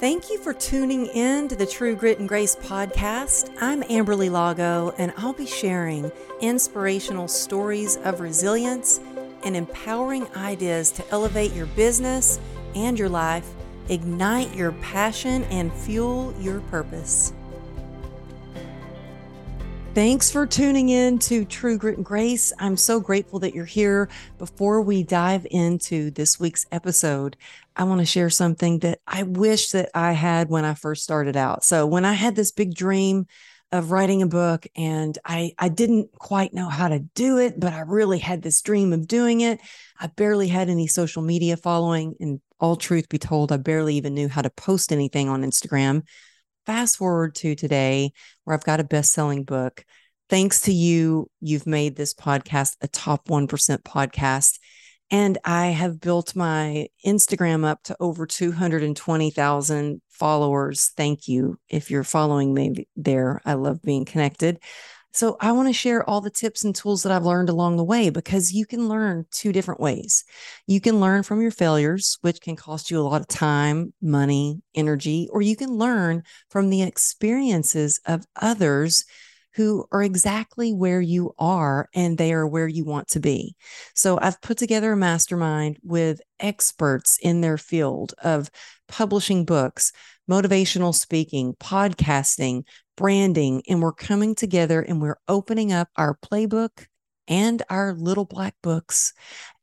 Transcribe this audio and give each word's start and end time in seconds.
Thank 0.00 0.30
you 0.30 0.38
for 0.38 0.54
tuning 0.54 1.06
in 1.06 1.48
to 1.48 1.56
the 1.56 1.66
True 1.66 1.96
Grit 1.96 2.20
and 2.20 2.28
Grace 2.28 2.54
podcast. 2.54 3.52
I'm 3.60 3.82
Amberly 3.82 4.30
Lago, 4.30 4.94
and 4.96 5.12
I'll 5.16 5.32
be 5.32 5.44
sharing 5.44 6.12
inspirational 6.40 7.26
stories 7.26 7.96
of 8.04 8.20
resilience 8.20 9.00
and 9.42 9.56
empowering 9.56 10.28
ideas 10.36 10.92
to 10.92 11.10
elevate 11.10 11.52
your 11.52 11.66
business 11.66 12.38
and 12.76 12.96
your 12.96 13.08
life, 13.08 13.50
ignite 13.88 14.54
your 14.54 14.70
passion, 14.70 15.42
and 15.44 15.72
fuel 15.72 16.32
your 16.38 16.60
purpose. 16.60 17.32
Thanks 19.98 20.30
for 20.30 20.46
tuning 20.46 20.90
in 20.90 21.18
to 21.18 21.44
True 21.44 21.76
Grit 21.76 21.96
and 21.96 22.06
Grace. 22.06 22.52
I'm 22.60 22.76
so 22.76 23.00
grateful 23.00 23.40
that 23.40 23.52
you're 23.52 23.64
here. 23.64 24.08
Before 24.38 24.80
we 24.80 25.02
dive 25.02 25.44
into 25.50 26.12
this 26.12 26.38
week's 26.38 26.66
episode, 26.70 27.36
I 27.74 27.82
want 27.82 27.98
to 27.98 28.06
share 28.06 28.30
something 28.30 28.78
that 28.78 29.00
I 29.08 29.24
wish 29.24 29.70
that 29.70 29.90
I 29.96 30.12
had 30.12 30.50
when 30.50 30.64
I 30.64 30.74
first 30.74 31.02
started 31.02 31.36
out. 31.36 31.64
So, 31.64 31.84
when 31.84 32.04
I 32.04 32.12
had 32.12 32.36
this 32.36 32.52
big 32.52 32.76
dream 32.76 33.26
of 33.72 33.90
writing 33.90 34.22
a 34.22 34.28
book 34.28 34.68
and 34.76 35.18
I 35.24 35.50
I 35.58 35.68
didn't 35.68 36.12
quite 36.12 36.54
know 36.54 36.68
how 36.68 36.86
to 36.86 37.00
do 37.00 37.38
it, 37.38 37.58
but 37.58 37.72
I 37.72 37.80
really 37.80 38.20
had 38.20 38.40
this 38.40 38.62
dream 38.62 38.92
of 38.92 39.08
doing 39.08 39.40
it. 39.40 39.58
I 39.98 40.06
barely 40.06 40.46
had 40.46 40.68
any 40.68 40.86
social 40.86 41.22
media 41.22 41.56
following 41.56 42.14
and 42.20 42.40
all 42.60 42.76
truth 42.76 43.08
be 43.08 43.18
told, 43.18 43.50
I 43.50 43.56
barely 43.56 43.96
even 43.96 44.14
knew 44.14 44.28
how 44.28 44.42
to 44.42 44.50
post 44.50 44.92
anything 44.92 45.28
on 45.28 45.42
Instagram 45.42 46.04
fast 46.68 46.98
forward 46.98 47.34
to 47.34 47.54
today 47.54 48.12
where 48.44 48.54
I've 48.54 48.62
got 48.62 48.78
a 48.78 48.84
best 48.84 49.12
selling 49.12 49.42
book. 49.42 49.86
Thanks 50.28 50.60
to 50.62 50.72
you, 50.72 51.30
you've 51.40 51.66
made 51.66 51.96
this 51.96 52.12
podcast 52.12 52.76
a 52.82 52.88
top 52.88 53.26
1% 53.28 53.48
podcast. 53.84 54.58
And 55.10 55.38
I 55.46 55.68
have 55.68 55.98
built 55.98 56.36
my 56.36 56.88
Instagram 57.06 57.64
up 57.64 57.82
to 57.84 57.96
over 57.98 58.26
220,000 58.26 60.02
followers. 60.10 60.92
Thank 60.94 61.26
you. 61.26 61.58
If 61.70 61.90
you're 61.90 62.04
following 62.04 62.52
me 62.52 62.86
there, 62.96 63.40
I 63.46 63.54
love 63.54 63.80
being 63.80 64.04
connected. 64.04 64.58
So 65.12 65.36
I 65.40 65.52
want 65.52 65.68
to 65.68 65.72
share 65.72 66.08
all 66.08 66.20
the 66.20 66.30
tips 66.30 66.64
and 66.64 66.74
tools 66.74 67.02
that 67.02 67.12
I've 67.12 67.24
learned 67.24 67.48
along 67.48 67.76
the 67.76 67.84
way 67.84 68.10
because 68.10 68.52
you 68.52 68.66
can 68.66 68.88
learn 68.88 69.26
two 69.30 69.52
different 69.52 69.80
ways. 69.80 70.24
You 70.66 70.80
can 70.80 71.00
learn 71.00 71.22
from 71.22 71.40
your 71.40 71.50
failures, 71.50 72.18
which 72.20 72.40
can 72.40 72.56
cost 72.56 72.90
you 72.90 73.00
a 73.00 73.02
lot 73.02 73.20
of 73.20 73.28
time, 73.28 73.92
money, 74.02 74.60
energy, 74.74 75.28
or 75.32 75.42
you 75.42 75.56
can 75.56 75.70
learn 75.70 76.22
from 76.50 76.70
the 76.70 76.82
experiences 76.82 78.00
of 78.06 78.26
others 78.36 79.04
who 79.54 79.84
are 79.90 80.02
exactly 80.02 80.72
where 80.72 81.00
you 81.00 81.34
are 81.38 81.88
and 81.92 82.16
they 82.16 82.32
are 82.32 82.46
where 82.46 82.68
you 82.68 82.84
want 82.84 83.08
to 83.08 83.18
be. 83.18 83.56
So 83.94 84.18
I've 84.20 84.40
put 84.40 84.56
together 84.56 84.92
a 84.92 84.96
mastermind 84.96 85.78
with 85.82 86.20
experts 86.38 87.18
in 87.20 87.40
their 87.40 87.58
field 87.58 88.14
of 88.22 88.50
publishing 88.86 89.44
books, 89.44 89.90
motivational 90.30 90.94
speaking, 90.94 91.54
podcasting, 91.54 92.62
branding, 92.98 93.62
and 93.68 93.80
we're 93.80 93.92
coming 93.92 94.34
together 94.34 94.82
and 94.82 95.00
we're 95.00 95.20
opening 95.28 95.72
up 95.72 95.88
our 95.96 96.18
playbook 96.18 96.86
and 97.28 97.62
our 97.70 97.92
little 97.94 98.24
black 98.24 98.56
books. 98.60 99.12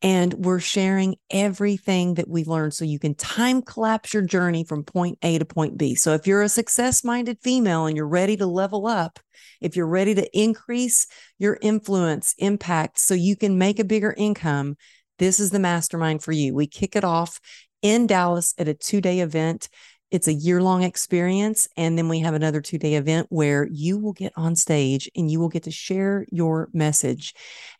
And 0.01 0.33
we're 0.35 0.59
sharing 0.59 1.17
everything 1.29 2.13
that 2.13 2.29
we've 2.29 2.47
learned 2.47 2.73
so 2.73 2.85
you 2.85 2.97
can 2.97 3.13
time 3.13 3.61
collapse 3.61 4.13
your 4.13 4.23
journey 4.23 4.63
from 4.63 4.83
point 4.83 5.17
A 5.21 5.37
to 5.37 5.45
point 5.45 5.77
B. 5.77 5.95
So 5.95 6.13
if 6.13 6.25
you're 6.25 6.43
a 6.43 6.49
success 6.49 7.03
minded 7.03 7.39
female 7.41 7.87
and 7.87 7.97
you're 7.97 8.07
ready 8.07 8.37
to 8.37 8.45
level 8.45 8.87
up, 8.87 9.19
if 9.59 9.75
you're 9.75 9.85
ready 9.85 10.15
to 10.15 10.39
increase 10.39 11.05
your 11.37 11.57
influence, 11.61 12.35
impact, 12.37 12.99
so 12.99 13.13
you 13.13 13.35
can 13.35 13.57
make 13.57 13.79
a 13.79 13.83
bigger 13.83 14.13
income, 14.15 14.77
this 15.19 15.41
is 15.41 15.51
the 15.51 15.59
mastermind 15.59 16.23
for 16.23 16.31
you. 16.31 16.53
We 16.53 16.67
kick 16.67 16.95
it 16.95 17.03
off 17.03 17.41
in 17.81 18.07
Dallas 18.07 18.53
at 18.57 18.67
a 18.67 18.73
two 18.73 19.01
day 19.01 19.19
event. 19.19 19.67
It's 20.11 20.27
a 20.27 20.33
year 20.33 20.61
long 20.61 20.83
experience. 20.83 21.67
And 21.75 21.97
then 21.97 22.07
we 22.09 22.19
have 22.19 22.33
another 22.33 22.61
two 22.61 22.77
day 22.77 22.95
event 22.95 23.27
where 23.29 23.67
you 23.71 23.97
will 23.97 24.13
get 24.13 24.33
on 24.35 24.55
stage 24.55 25.09
and 25.15 25.29
you 25.29 25.39
will 25.39 25.49
get 25.49 25.63
to 25.63 25.71
share 25.71 26.25
your 26.31 26.69
message. 26.73 27.33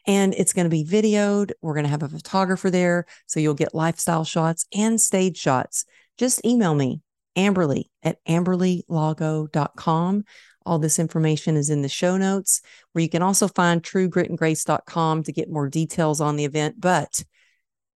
And 0.08 0.34
it's 0.34 0.54
going 0.54 0.66
to 0.66 0.70
be 0.70 0.84
videoed. 0.84 1.52
We're 1.62 1.76
going 1.76 1.86
to 1.86 1.90
have 1.90 2.04
a 2.04 2.10
photographer 2.10 2.70
there. 2.70 3.06
So 3.28 3.40
you'll 3.40 3.54
get 3.54 3.76
lifestyle 3.76 4.24
shots 4.24 4.66
and 4.76 5.00
stage 5.00 5.38
shots. 5.38 5.86
Just 6.18 6.46
email 6.46 6.74
me, 6.76 7.02
Amberly 7.38 7.86
at 8.04 8.24
amberlylago.com. 8.26 10.24
All 10.66 10.80
this 10.80 10.98
information 10.98 11.58
is 11.58 11.70
in 11.70 11.84
the 11.84 11.90
show 11.90 12.18
notes, 12.18 12.62
where 12.92 13.04
you 13.04 13.10
can 13.10 13.22
also 13.22 13.48
find 13.48 13.84
truegritandgrace.com 13.84 15.24
to 15.24 15.32
get 15.32 15.52
more 15.52 15.70
details 15.70 16.20
on 16.20 16.38
the 16.38 16.46
event. 16.46 16.82
But 16.82 17.24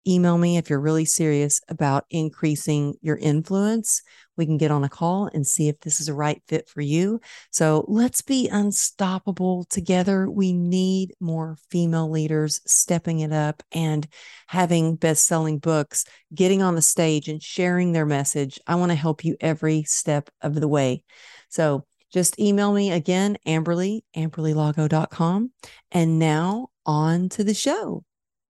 email 0.07 0.39
me 0.39 0.57
if 0.57 0.71
you're 0.71 0.81
really 0.81 1.05
serious 1.05 1.61
about 1.69 2.05
increasing 2.11 2.95
your 3.01 3.17
influence. 3.17 4.03
We 4.37 4.47
can 4.47 4.59
get 4.59 4.71
on 4.71 4.85
a 4.85 4.89
call 4.89 5.31
and 5.33 5.47
see 5.47 5.69
if 5.69 5.81
this 5.81 6.01
is 6.01 6.09
a 6.09 6.15
right 6.15 6.43
fit 6.47 6.69
for 6.69 6.81
you. 6.81 7.21
So 7.51 7.85
let's 7.89 8.21
be 8.23 8.49
unstoppable 8.49 9.65
together. 9.65 10.31
We 10.31 10.53
need 10.53 11.15
more 11.21 11.57
female 11.71 12.11
leaders 12.11 12.61
stepping 12.67 13.21
it 13.21 13.33
up 13.33 13.63
and 13.73 14.07
having 14.47 14.97
best 14.97 15.27
selling 15.27 15.59
books, 15.59 16.05
getting 16.35 16.63
on 16.63 16.75
the 16.75 16.83
stage 16.83 17.29
and 17.29 17.43
sharing 17.43 17.93
their 17.93 18.07
message. 18.07 18.61
I 18.67 18.75
want 18.75 18.93
to 18.93 18.97
help 18.97 19.25
you 19.25 19.37
every 19.41 19.85
step 19.85 20.29
of 20.43 20.55
the 20.55 20.69
way. 20.69 21.03
So 21.49 21.87
just 22.13 22.39
email 22.39 22.73
me 22.73 22.93
again, 22.93 23.37
Amberly, 23.47 24.01
amberlylago.com. 24.17 25.53
And 25.91 26.19
now 26.19 26.69
on 26.85 27.29
to 27.31 27.45
the 27.45 27.55
show. 27.55 28.05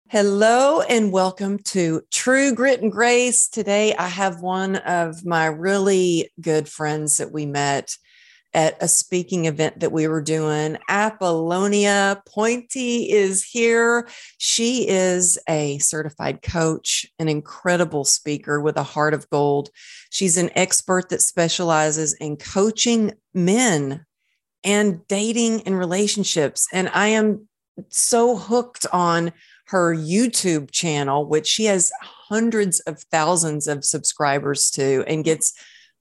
Hello 0.09 0.81
and 0.81 1.11
welcome 1.11 1.57
to 1.57 2.03
True 2.11 2.53
Grit 2.53 2.79
and 2.79 2.91
Grace. 2.91 3.47
Today 3.47 3.95
I 3.95 4.07
have 4.07 4.39
one 4.39 4.75
of 4.75 5.25
my 5.25 5.47
really 5.47 6.29
good 6.39 6.69
friends 6.69 7.17
that 7.17 7.31
we 7.31 7.47
met 7.47 7.97
at 8.53 8.77
a 8.79 8.87
speaking 8.87 9.45
event 9.45 9.79
that 9.79 9.91
we 9.91 10.07
were 10.07 10.21
doing. 10.21 10.77
Apollonia 10.87 12.21
Ponti 12.31 13.09
is 13.09 13.43
here. 13.43 14.07
She 14.37 14.87
is 14.87 15.39
a 15.49 15.79
certified 15.79 16.43
coach, 16.43 17.07
an 17.17 17.27
incredible 17.27 18.05
speaker 18.05 18.61
with 18.61 18.77
a 18.77 18.83
heart 18.83 19.15
of 19.15 19.27
gold. 19.31 19.71
She's 20.11 20.37
an 20.37 20.51
expert 20.53 21.09
that 21.09 21.23
specializes 21.23 22.13
in 22.13 22.37
coaching 22.37 23.13
men 23.33 24.05
and 24.63 25.05
dating 25.07 25.63
and 25.63 25.75
relationships. 25.75 26.67
And 26.71 26.89
I 26.89 27.07
am 27.07 27.49
so 27.89 28.37
hooked 28.37 28.85
on 28.93 29.33
her 29.67 29.95
YouTube 29.95 30.71
channel, 30.71 31.27
which 31.27 31.47
she 31.47 31.65
has 31.65 31.91
hundreds 32.01 32.79
of 32.81 33.01
thousands 33.11 33.67
of 33.67 33.85
subscribers 33.85 34.69
to 34.71 35.03
and 35.07 35.23
gets 35.23 35.53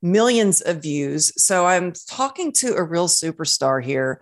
millions 0.03 0.61
of 0.61 0.83
views. 0.83 1.33
So 1.43 1.67
I'm 1.67 1.93
talking 2.09 2.53
to 2.53 2.75
a 2.75 2.83
real 2.83 3.09
superstar 3.09 3.83
here. 3.83 4.21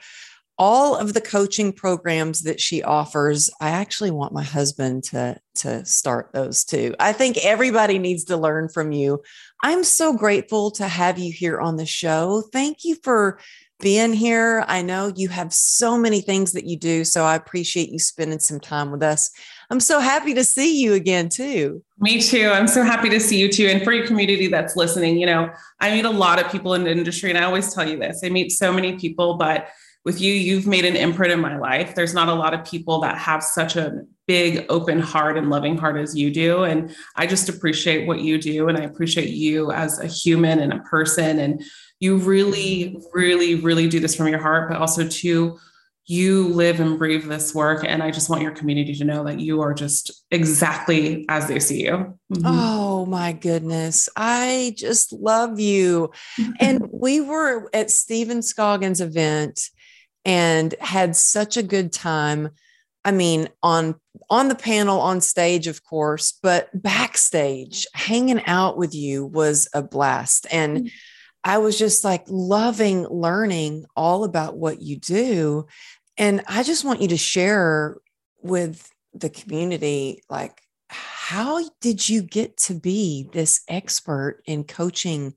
All 0.58 0.94
of 0.94 1.12
the 1.12 1.20
coaching 1.20 1.72
programs 1.72 2.42
that 2.42 2.60
she 2.60 2.82
offers, 2.84 3.50
I 3.60 3.70
actually 3.70 4.12
want 4.12 4.34
my 4.34 4.44
husband 4.44 5.02
to, 5.04 5.38
to 5.56 5.84
start 5.84 6.30
those 6.32 6.64
too. 6.64 6.94
I 7.00 7.12
think 7.12 7.38
everybody 7.38 7.98
needs 7.98 8.24
to 8.24 8.36
learn 8.36 8.68
from 8.68 8.92
you. 8.92 9.22
I'm 9.62 9.82
so 9.82 10.16
grateful 10.16 10.70
to 10.72 10.86
have 10.86 11.18
you 11.18 11.32
here 11.32 11.58
on 11.60 11.76
the 11.76 11.86
show. 11.86 12.44
Thank 12.52 12.84
you 12.84 12.96
for 13.02 13.40
being 13.82 14.14
here. 14.14 14.64
I 14.68 14.80
know 14.80 15.12
you 15.14 15.28
have 15.28 15.52
so 15.52 15.98
many 15.98 16.22
things 16.22 16.52
that 16.52 16.64
you 16.64 16.78
do. 16.78 17.04
So 17.04 17.24
I 17.24 17.34
appreciate 17.34 17.90
you 17.90 17.98
spending 17.98 18.38
some 18.38 18.60
time 18.60 18.90
with 18.90 19.02
us. 19.02 19.30
I'm 19.68 19.80
so 19.80 20.00
happy 20.00 20.32
to 20.34 20.44
see 20.44 20.80
you 20.80 20.94
again, 20.94 21.28
too. 21.28 21.82
Me 21.98 22.20
too. 22.20 22.48
I'm 22.48 22.68
so 22.68 22.82
happy 22.82 23.10
to 23.10 23.20
see 23.20 23.38
you 23.38 23.52
too. 23.52 23.66
And 23.66 23.82
for 23.82 23.92
your 23.92 24.06
community 24.06 24.46
that's 24.46 24.76
listening, 24.76 25.18
you 25.18 25.26
know, 25.26 25.50
I 25.80 25.94
meet 25.94 26.04
a 26.04 26.10
lot 26.10 26.42
of 26.42 26.50
people 26.50 26.74
in 26.74 26.84
the 26.84 26.90
industry, 26.90 27.28
and 27.28 27.38
I 27.38 27.44
always 27.44 27.74
tell 27.74 27.86
you 27.86 27.98
this 27.98 28.22
I 28.24 28.30
meet 28.30 28.52
so 28.52 28.72
many 28.72 28.96
people, 28.96 29.34
but 29.36 29.68
with 30.04 30.20
you, 30.20 30.32
you've 30.32 30.66
made 30.66 30.84
an 30.84 30.96
imprint 30.96 31.32
in 31.32 31.40
my 31.40 31.56
life. 31.56 31.94
There's 31.94 32.14
not 32.14 32.28
a 32.28 32.34
lot 32.34 32.54
of 32.54 32.64
people 32.64 33.00
that 33.02 33.18
have 33.18 33.42
such 33.42 33.76
a 33.76 34.02
big, 34.26 34.66
open 34.68 34.98
heart 34.98 35.36
and 35.36 35.48
loving 35.48 35.76
heart 35.76 35.96
as 35.96 36.16
you 36.16 36.30
do. 36.30 36.64
And 36.64 36.94
I 37.16 37.26
just 37.26 37.48
appreciate 37.48 38.06
what 38.06 38.20
you 38.20 38.40
do. 38.40 38.68
And 38.68 38.76
I 38.78 38.82
appreciate 38.82 39.30
you 39.30 39.70
as 39.70 40.00
a 40.00 40.06
human 40.06 40.58
and 40.58 40.72
a 40.72 40.80
person. 40.80 41.38
And 41.38 41.62
you 42.02 42.16
really, 42.16 43.00
really, 43.12 43.54
really 43.54 43.88
do 43.88 44.00
this 44.00 44.16
from 44.16 44.26
your 44.26 44.40
heart, 44.40 44.68
but 44.68 44.80
also 44.80 45.06
to 45.06 45.56
you 46.06 46.48
live 46.48 46.80
and 46.80 46.98
breathe 46.98 47.26
this 47.26 47.54
work. 47.54 47.84
And 47.86 48.02
I 48.02 48.10
just 48.10 48.28
want 48.28 48.42
your 48.42 48.50
community 48.50 48.92
to 48.96 49.04
know 49.04 49.22
that 49.22 49.38
you 49.38 49.60
are 49.60 49.72
just 49.72 50.24
exactly 50.32 51.24
as 51.28 51.46
they 51.46 51.60
see 51.60 51.84
you. 51.84 52.18
Mm-hmm. 52.32 52.44
Oh 52.44 53.06
my 53.06 53.32
goodness. 53.32 54.08
I 54.16 54.74
just 54.76 55.12
love 55.12 55.60
you. 55.60 56.10
and 56.60 56.88
we 56.90 57.20
were 57.20 57.70
at 57.72 57.92
Stephen 57.92 58.42
Scoggins' 58.42 59.00
event 59.00 59.68
and 60.24 60.74
had 60.80 61.14
such 61.14 61.56
a 61.56 61.62
good 61.62 61.92
time. 61.92 62.50
I 63.04 63.12
mean, 63.12 63.48
on 63.62 63.94
on 64.28 64.48
the 64.48 64.56
panel 64.56 64.98
on 64.98 65.20
stage, 65.20 65.68
of 65.68 65.84
course, 65.84 66.36
but 66.42 66.68
backstage, 66.74 67.86
hanging 67.94 68.44
out 68.46 68.76
with 68.76 68.92
you 68.92 69.24
was 69.24 69.68
a 69.72 69.82
blast. 69.82 70.48
And 70.50 70.78
mm-hmm 70.78 70.86
I 71.44 71.58
was 71.58 71.78
just 71.78 72.04
like 72.04 72.24
loving 72.28 73.06
learning 73.08 73.86
all 73.96 74.24
about 74.24 74.56
what 74.56 74.80
you 74.80 74.96
do. 74.96 75.66
And 76.16 76.42
I 76.46 76.62
just 76.62 76.84
want 76.84 77.00
you 77.02 77.08
to 77.08 77.16
share 77.16 77.96
with 78.42 78.88
the 79.14 79.30
community, 79.30 80.22
like, 80.28 80.60
how 80.88 81.62
did 81.80 82.08
you 82.08 82.22
get 82.22 82.56
to 82.58 82.74
be 82.74 83.28
this 83.32 83.62
expert 83.68 84.42
in 84.46 84.64
coaching 84.64 85.34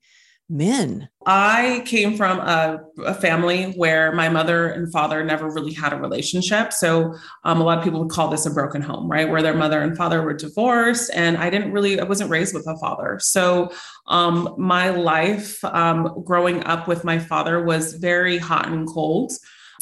men? 0.50 1.10
I 1.26 1.82
came 1.86 2.16
from 2.16 2.40
a, 2.40 2.84
a, 3.04 3.16
family 3.16 3.72
where 3.72 4.12
my 4.12 4.30
mother 4.30 4.68
and 4.68 4.92
father 4.92 5.24
never 5.24 5.50
really 5.50 5.74
had 5.74 5.92
a 5.92 5.96
relationship. 5.96 6.72
So 6.72 7.16
um, 7.44 7.62
a 7.62 7.64
lot 7.64 7.80
of 7.80 7.84
people 7.84 8.00
would 8.02 8.12
call 8.12 8.28
this 8.28 8.46
a 8.46 8.52
broken 8.52 8.82
home, 8.82 9.10
right? 9.10 9.28
Where 9.28 9.42
their 9.42 9.56
mother 9.56 9.82
and 9.82 9.98
father 9.98 10.22
were 10.22 10.34
divorced. 10.34 11.10
And 11.16 11.38
I 11.38 11.50
didn't 11.50 11.72
really, 11.72 12.00
I 12.00 12.04
wasn't 12.04 12.30
raised 12.30 12.54
with 12.54 12.68
a 12.68 12.78
father. 12.78 13.18
So 13.20 13.72
um, 14.06 14.54
my 14.58 14.92
life 14.92 15.64
um, 15.66 16.24
growing 16.24 16.64
up 16.66 16.88
with 16.88 17.04
my 17.04 17.18
father 17.18 17.64
was 17.64 17.94
very 17.96 18.38
hot 18.38 18.68
and 18.68 18.88
cold. 18.88 19.32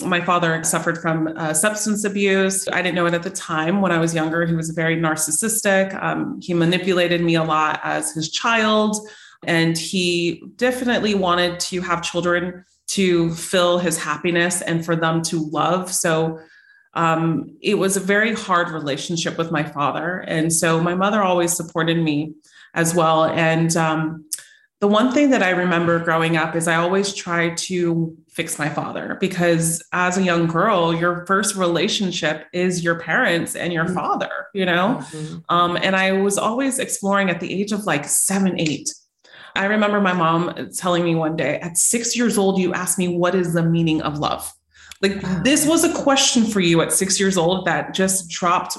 My 0.02 0.22
father 0.22 0.64
suffered 0.64 0.98
from 0.98 1.28
uh, 1.36 1.54
substance 1.54 2.04
abuse. 2.04 2.68
I 2.70 2.82
didn't 2.82 2.96
know 2.96 3.06
it 3.06 3.14
at 3.14 3.22
the 3.22 3.30
time. 3.30 3.82
When 3.82 3.92
I 3.92 4.00
was 4.00 4.16
younger, 4.16 4.46
he 4.46 4.56
was 4.56 4.70
very 4.72 4.96
narcissistic. 4.96 6.02
Um, 6.02 6.40
he 6.42 6.54
manipulated 6.54 7.22
me 7.22 7.36
a 7.36 7.44
lot 7.44 7.80
as 7.84 8.14
his 8.14 8.32
child. 8.32 8.96
And 9.46 9.78
he 9.78 10.44
definitely 10.56 11.16
wanted 11.16 11.60
to 11.62 11.82
have 11.82 12.02
children 12.02 12.66
to 12.88 13.34
fill 13.34 13.80
his 13.80 13.98
happiness 13.98 14.62
and 14.62 14.86
for 14.86 14.96
them 14.96 15.22
to 15.24 15.50
love. 15.50 15.92
So 15.92 16.40
um, 16.94 17.58
it 17.62 17.76
was 17.76 17.98
a 17.98 18.00
very 18.00 18.34
hard 18.34 18.70
relationship 18.70 19.38
with 19.38 19.52
my 19.52 19.64
father. 19.64 20.20
And 20.28 20.54
so 20.54 20.80
my 20.80 20.94
mother 20.94 21.24
always 21.24 21.54
supported 21.54 21.98
me 21.98 22.34
as 22.76 22.94
well. 22.94 23.26
And 23.26 23.76
um, 23.76 24.26
the 24.80 24.88
one 24.88 25.12
thing 25.12 25.30
that 25.30 25.42
I 25.42 25.52
remember 25.52 25.98
growing 26.00 26.36
up 26.36 26.56
is 26.56 26.68
I 26.68 26.76
always 26.76 27.14
tried 27.14 27.58
to 27.58 28.16
fix 28.30 28.60
my 28.60 28.68
father 28.68 29.18
because 29.20 29.82
as 29.94 30.18
a 30.18 30.24
young 30.24 30.46
girl, 30.46 30.94
your 30.94 31.26
first 31.26 31.56
relationship 31.56 32.48
is 32.52 32.84
your 32.84 33.00
parents 33.00 33.56
and 33.56 33.72
your 33.72 33.86
mm-hmm. 33.86 33.96
father, 33.96 34.48
you 34.54 34.66
know? 34.66 35.00
Mm-hmm. 35.00 35.38
Um, 35.48 35.78
and 35.82 35.96
I 35.96 36.12
was 36.12 36.38
always 36.38 36.80
exploring 36.80 37.30
at 37.30 37.40
the 37.40 37.52
age 37.52 37.72
of 37.72 37.86
like 37.86 38.06
seven, 38.06 38.60
eight. 38.60 38.94
I 39.56 39.66
remember 39.66 40.02
my 40.02 40.14
mom 40.14 40.70
telling 40.76 41.04
me 41.04 41.16
one 41.16 41.36
day, 41.36 41.60
at 41.60 41.78
six 41.78 42.16
years 42.16 42.38
old, 42.38 42.60
you 42.60 42.74
asked 42.74 42.98
me, 42.98 43.08
what 43.08 43.36
is 43.36 43.54
the 43.54 43.64
meaning 43.64 44.02
of 44.02 44.18
love? 44.18 44.52
Like, 45.02 45.22
this 45.44 45.68
was 45.68 45.84
a 45.84 45.94
question 45.94 46.46
for 46.46 46.60
you 46.60 46.82
at 46.82 46.92
six 46.92 47.20
years 47.20 47.38
old 47.38 47.66
that 47.66 47.94
just 47.94 48.30
dropped, 48.30 48.78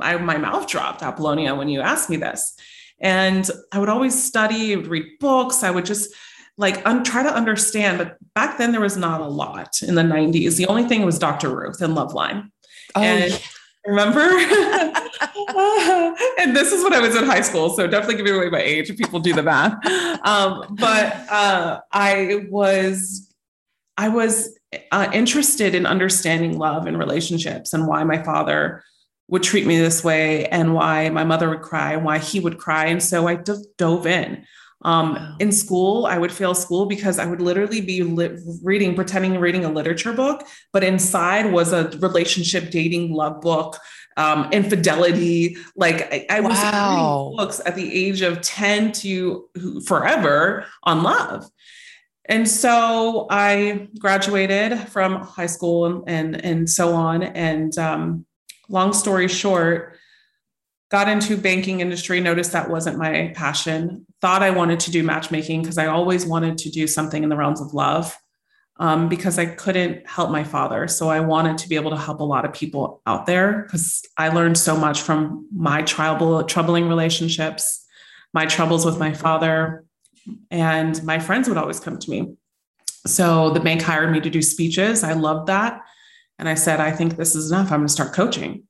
I, 0.00 0.16
my 0.18 0.36
mouth 0.36 0.66
dropped, 0.66 1.02
Apollonia, 1.02 1.54
when 1.54 1.68
you 1.68 1.80
asked 1.80 2.10
me 2.10 2.16
this. 2.16 2.54
And 3.00 3.48
I 3.72 3.78
would 3.78 3.88
always 3.88 4.20
study, 4.20 4.76
read 4.76 5.18
books. 5.18 5.62
I 5.62 5.70
would 5.70 5.86
just 5.86 6.14
like 6.56 6.86
un- 6.86 7.02
try 7.02 7.22
to 7.22 7.34
understand. 7.34 7.98
But 7.98 8.16
back 8.34 8.58
then, 8.58 8.72
there 8.72 8.80
was 8.80 8.96
not 8.96 9.20
a 9.20 9.26
lot 9.26 9.82
in 9.82 9.94
the 9.94 10.02
90s. 10.02 10.56
The 10.56 10.66
only 10.66 10.84
thing 10.84 11.04
was 11.04 11.18
Dr. 11.18 11.54
Ruth 11.54 11.80
and 11.80 11.96
Loveline. 11.96 12.50
Oh, 12.94 13.02
and 13.02 13.32
yeah. 13.32 13.38
Remember? 13.86 14.20
and 16.38 16.56
this 16.56 16.72
is 16.72 16.82
when 16.82 16.92
I 16.92 17.00
was 17.00 17.16
in 17.16 17.24
high 17.24 17.40
school. 17.40 17.70
So 17.70 17.86
definitely 17.86 18.16
giving 18.16 18.34
away 18.34 18.50
my 18.50 18.60
age 18.60 18.90
if 18.90 18.96
people 18.96 19.20
do 19.20 19.32
the 19.32 19.42
math. 19.42 19.74
Um, 20.26 20.76
but 20.78 21.14
uh, 21.30 21.80
I 21.92 22.46
was, 22.50 23.32
I 23.96 24.08
was 24.08 24.58
uh, 24.90 25.10
interested 25.12 25.74
in 25.74 25.86
understanding 25.86 26.58
love 26.58 26.86
and 26.86 26.98
relationships 26.98 27.72
and 27.72 27.86
why 27.86 28.04
my 28.04 28.22
father 28.22 28.82
would 29.28 29.42
treat 29.42 29.66
me 29.66 29.78
this 29.78 30.04
way 30.04 30.46
and 30.46 30.74
why 30.74 31.08
my 31.10 31.24
mother 31.24 31.48
would 31.48 31.62
cry 31.62 31.92
and 31.92 32.04
why 32.04 32.18
he 32.18 32.40
would 32.40 32.58
cry. 32.58 32.86
And 32.86 33.02
so 33.02 33.26
I 33.26 33.36
just 33.36 33.76
dove 33.76 34.06
in. 34.06 34.44
Um. 34.82 35.36
In 35.40 35.50
school, 35.50 36.06
I 36.06 36.18
would 36.18 36.32
fail 36.32 36.54
school 36.54 36.86
because 36.86 37.18
I 37.18 37.26
would 37.26 37.40
literally 37.40 37.80
be 37.80 38.02
li- 38.02 38.36
reading, 38.62 38.94
pretending 38.94 39.38
reading 39.38 39.64
a 39.64 39.70
literature 39.70 40.12
book, 40.12 40.46
but 40.72 40.84
inside 40.84 41.52
was 41.52 41.72
a 41.72 41.88
relationship 41.98 42.70
dating 42.70 43.12
love 43.12 43.40
book, 43.40 43.78
um, 44.16 44.50
infidelity. 44.52 45.56
Like 45.76 46.12
I, 46.12 46.26
I 46.28 46.40
was 46.40 46.58
wow. 46.58 46.90
reading 46.90 47.36
books 47.36 47.60
at 47.64 47.74
the 47.76 47.94
age 47.94 48.20
of 48.22 48.40
10 48.40 48.92
to 48.92 49.48
forever 49.86 50.66
on 50.82 51.02
love. 51.02 51.46
And 52.26 52.48
so 52.48 53.26
I 53.30 53.88
graduated 53.98 54.78
from 54.88 55.20
high 55.20 55.46
school 55.46 55.86
and, 55.86 56.04
and, 56.06 56.44
and 56.44 56.70
so 56.70 56.94
on. 56.94 57.22
And 57.22 57.76
um, 57.78 58.26
long 58.68 58.92
story 58.92 59.28
short, 59.28 59.98
got 60.90 61.08
into 61.08 61.36
banking 61.36 61.80
industry, 61.80 62.20
noticed 62.20 62.52
that 62.52 62.70
wasn't 62.70 62.96
my 62.96 63.32
passion, 63.34 64.06
thought 64.24 64.42
I 64.42 64.52
wanted 64.52 64.80
to 64.80 64.90
do 64.90 65.02
matchmaking 65.02 65.60
because 65.60 65.76
I 65.76 65.84
always 65.84 66.24
wanted 66.24 66.56
to 66.56 66.70
do 66.70 66.86
something 66.86 67.22
in 67.22 67.28
the 67.28 67.36
realms 67.36 67.60
of 67.60 67.74
love 67.74 68.16
um, 68.78 69.10
because 69.10 69.38
I 69.38 69.44
couldn't 69.44 70.08
help 70.08 70.30
my 70.30 70.42
father. 70.42 70.88
So 70.88 71.10
I 71.10 71.20
wanted 71.20 71.58
to 71.58 71.68
be 71.68 71.76
able 71.76 71.90
to 71.90 71.98
help 71.98 72.20
a 72.20 72.24
lot 72.24 72.46
of 72.46 72.54
people 72.54 73.02
out 73.04 73.26
there 73.26 73.64
because 73.64 74.02
I 74.16 74.30
learned 74.30 74.56
so 74.56 74.78
much 74.78 75.02
from 75.02 75.46
my 75.54 75.82
trouble, 75.82 76.42
troubling 76.44 76.88
relationships, 76.88 77.84
my 78.32 78.46
troubles 78.46 78.86
with 78.86 78.98
my 78.98 79.12
father, 79.12 79.84
and 80.50 81.04
my 81.04 81.18
friends 81.18 81.46
would 81.46 81.58
always 81.58 81.78
come 81.78 81.98
to 81.98 82.10
me. 82.10 82.34
So 83.06 83.50
the 83.50 83.60
bank 83.60 83.82
hired 83.82 84.10
me 84.10 84.22
to 84.22 84.30
do 84.30 84.40
speeches. 84.40 85.04
I 85.04 85.12
loved 85.12 85.48
that. 85.48 85.82
And 86.38 86.48
I 86.48 86.54
said, 86.54 86.80
I 86.80 86.92
think 86.92 87.18
this 87.18 87.34
is 87.34 87.50
enough. 87.52 87.70
I'm 87.70 87.80
going 87.80 87.88
to 87.88 87.92
start 87.92 88.14
coaching 88.14 88.62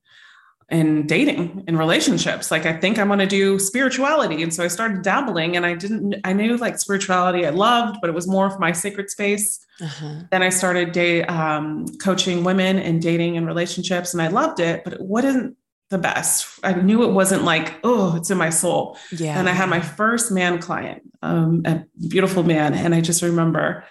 and 0.68 1.08
dating 1.08 1.64
and 1.68 1.78
relationships. 1.78 2.50
Like, 2.50 2.66
I 2.66 2.72
think 2.72 2.98
I'm 2.98 3.08
going 3.08 3.18
to 3.18 3.26
do 3.26 3.58
spirituality. 3.58 4.42
And 4.42 4.52
so 4.52 4.64
I 4.64 4.68
started 4.68 5.02
dabbling 5.02 5.56
and 5.56 5.66
I 5.66 5.74
didn't, 5.74 6.16
I 6.24 6.32
knew 6.32 6.56
like 6.56 6.78
spirituality 6.78 7.46
I 7.46 7.50
loved, 7.50 7.98
but 8.00 8.08
it 8.08 8.14
was 8.14 8.26
more 8.26 8.46
of 8.46 8.58
my 8.58 8.72
sacred 8.72 9.10
space. 9.10 9.64
Uh-huh. 9.80 10.22
Then 10.30 10.42
I 10.42 10.48
started 10.48 10.92
day, 10.92 11.24
um, 11.24 11.86
coaching 11.98 12.44
women 12.44 12.78
and 12.78 13.02
dating 13.02 13.36
and 13.36 13.46
relationships 13.46 14.14
and 14.14 14.22
I 14.22 14.28
loved 14.28 14.60
it, 14.60 14.84
but 14.84 14.94
it 14.94 15.00
wasn't 15.00 15.56
the 15.90 15.98
best. 15.98 16.58
I 16.64 16.72
knew 16.72 17.02
it 17.04 17.12
wasn't 17.12 17.44
like, 17.44 17.74
oh, 17.84 18.16
it's 18.16 18.30
in 18.30 18.38
my 18.38 18.50
soul. 18.50 18.96
Yeah. 19.12 19.38
And 19.38 19.48
I 19.48 19.52
had 19.52 19.68
my 19.68 19.80
first 19.80 20.32
man 20.32 20.60
client, 20.60 21.02
um, 21.22 21.62
a 21.66 21.84
beautiful 22.08 22.42
man. 22.42 22.74
And 22.74 22.94
I 22.94 23.00
just 23.00 23.22
remember 23.22 23.84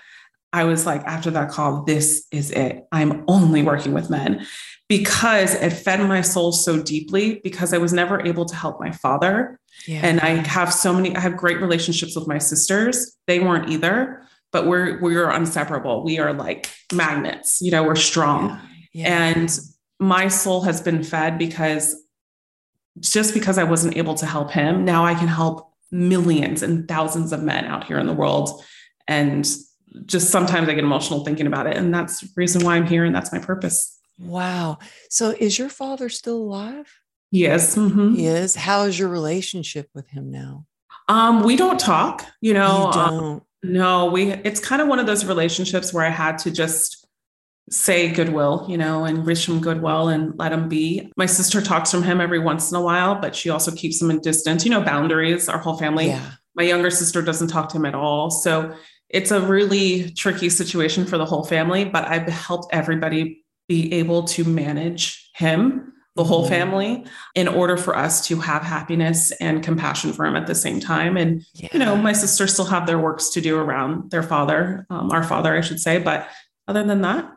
I 0.53 0.65
was 0.65 0.85
like, 0.85 1.03
after 1.05 1.31
that 1.31 1.49
call, 1.49 1.83
this 1.83 2.27
is 2.31 2.51
it. 2.51 2.85
I'm 2.91 3.23
only 3.27 3.63
working 3.63 3.91
with 3.91 4.11
men 4.11 4.45
because 4.89 5.55
it 5.55 5.71
fed 5.71 5.99
my 6.07 6.21
soul 6.21 6.51
so 6.51 6.81
deeply 6.81 7.41
because 7.43 7.73
I 7.73 7.77
was 7.77 7.93
never 7.93 8.25
able 8.25 8.45
to 8.45 8.55
help 8.55 8.79
my 8.79 8.91
father. 8.91 9.59
Yeah. 9.87 10.01
And 10.03 10.19
I 10.19 10.45
have 10.47 10.73
so 10.73 10.93
many, 10.93 11.15
I 11.15 11.19
have 11.19 11.37
great 11.37 11.59
relationships 11.61 12.15
with 12.15 12.27
my 12.27 12.37
sisters. 12.37 13.17
They 13.27 13.39
weren't 13.39 13.69
either, 13.69 14.23
but 14.51 14.67
we're 14.67 15.01
we're 15.01 15.31
inseparable. 15.31 16.03
We 16.03 16.19
are 16.19 16.33
like 16.33 16.69
magnets, 16.91 17.61
you 17.61 17.71
know, 17.71 17.83
we're 17.83 17.95
strong. 17.95 18.49
Yeah. 18.49 18.59
Yeah. 18.93 19.27
And 19.29 19.59
my 19.99 20.27
soul 20.27 20.61
has 20.61 20.81
been 20.81 21.03
fed 21.03 21.37
because 21.37 21.95
just 22.99 23.33
because 23.33 23.57
I 23.57 23.63
wasn't 23.63 23.97
able 23.97 24.15
to 24.15 24.25
help 24.25 24.51
him, 24.51 24.85
now 24.85 25.05
I 25.05 25.15
can 25.15 25.27
help 25.27 25.71
millions 25.91 26.61
and 26.61 26.87
thousands 26.87 27.33
of 27.33 27.41
men 27.41 27.65
out 27.65 27.85
here 27.85 27.97
in 27.97 28.07
the 28.07 28.13
world. 28.13 28.63
And 29.07 29.47
just 30.05 30.29
sometimes 30.29 30.69
I 30.69 30.73
get 30.73 30.83
emotional 30.83 31.23
thinking 31.23 31.47
about 31.47 31.67
it. 31.67 31.77
And 31.77 31.93
that's 31.93 32.21
the 32.21 32.29
reason 32.35 32.63
why 32.63 32.75
I'm 32.75 32.85
here. 32.85 33.03
And 33.03 33.15
that's 33.15 33.31
my 33.31 33.39
purpose. 33.39 33.99
Wow. 34.19 34.79
So 35.09 35.31
is 35.31 35.57
your 35.57 35.69
father 35.69 36.09
still 36.09 36.37
alive? 36.37 36.91
Yes. 37.31 37.75
Mm-hmm. 37.75 38.15
He 38.15 38.27
is. 38.27 38.55
How 38.55 38.83
is 38.83 38.97
your 38.97 39.09
relationship 39.09 39.89
with 39.93 40.07
him 40.07 40.31
now? 40.31 40.65
Um, 41.09 41.43
we 41.43 41.55
don't 41.55 41.79
talk, 41.79 42.25
you 42.41 42.53
know. 42.53 42.77
You 42.77 42.83
um, 42.85 42.91
don't. 42.91 43.23
Um, 43.23 43.41
no, 43.63 44.05
we 44.07 44.31
it's 44.31 44.59
kind 44.59 44.81
of 44.81 44.87
one 44.87 44.99
of 44.99 45.05
those 45.05 45.25
relationships 45.25 45.93
where 45.93 46.05
I 46.05 46.09
had 46.09 46.37
to 46.39 46.51
just 46.51 47.07
say 47.69 48.11
goodwill, 48.11 48.65
you 48.69 48.77
know, 48.77 49.05
and 49.05 49.25
wish 49.25 49.47
him 49.47 49.61
goodwill 49.61 50.09
and 50.09 50.37
let 50.37 50.51
him 50.51 50.67
be. 50.67 51.11
My 51.15 51.25
sister 51.25 51.61
talks 51.61 51.91
from 51.91 52.03
him 52.03 52.19
every 52.19 52.39
once 52.39 52.71
in 52.71 52.77
a 52.77 52.81
while, 52.81 53.15
but 53.15 53.35
she 53.35 53.49
also 53.49 53.71
keeps 53.71 54.01
him 54.01 54.11
in 54.11 54.19
distance, 54.19 54.65
you 54.65 54.71
know, 54.71 54.81
boundaries, 54.81 55.47
our 55.47 55.57
whole 55.57 55.77
family. 55.77 56.07
Yeah. 56.07 56.31
My 56.55 56.63
younger 56.63 56.89
sister 56.89 57.21
doesn't 57.21 57.47
talk 57.47 57.69
to 57.69 57.77
him 57.77 57.85
at 57.85 57.95
all. 57.95 58.29
So 58.29 58.75
it's 59.09 59.31
a 59.31 59.39
really 59.39 60.11
tricky 60.11 60.49
situation 60.49 61.05
for 61.05 61.17
the 61.17 61.25
whole 61.25 61.43
family, 61.43 61.85
but 61.85 62.05
I've 62.05 62.27
helped 62.27 62.73
everybody 62.73 63.42
be 63.73 63.93
able 64.01 64.21
to 64.35 64.43
manage 64.43 65.03
him, 65.33 65.93
the 66.15 66.23
whole 66.23 66.43
mm-hmm. 66.43 66.53
family, 66.53 67.05
in 67.33 67.47
order 67.47 67.75
for 67.75 67.93
us 67.97 68.27
to 68.27 68.35
have 68.39 68.61
happiness 68.61 69.31
and 69.39 69.63
compassion 69.63 70.13
for 70.13 70.25
him 70.27 70.35
at 70.35 70.45
the 70.45 70.53
same 70.53 70.79
time. 70.79 71.17
And, 71.17 71.43
yeah. 71.55 71.69
you 71.73 71.79
know, 71.79 71.95
my 71.95 72.13
sisters 72.13 72.53
still 72.53 72.69
have 72.75 72.85
their 72.85 72.99
works 72.99 73.29
to 73.31 73.41
do 73.41 73.57
around 73.57 74.11
their 74.11 74.21
father, 74.21 74.85
um, 74.91 75.11
our 75.11 75.23
father, 75.23 75.57
I 75.57 75.61
should 75.61 75.79
say. 75.79 75.97
But 75.97 76.27
other 76.67 76.83
than 76.83 77.01
that, 77.01 77.31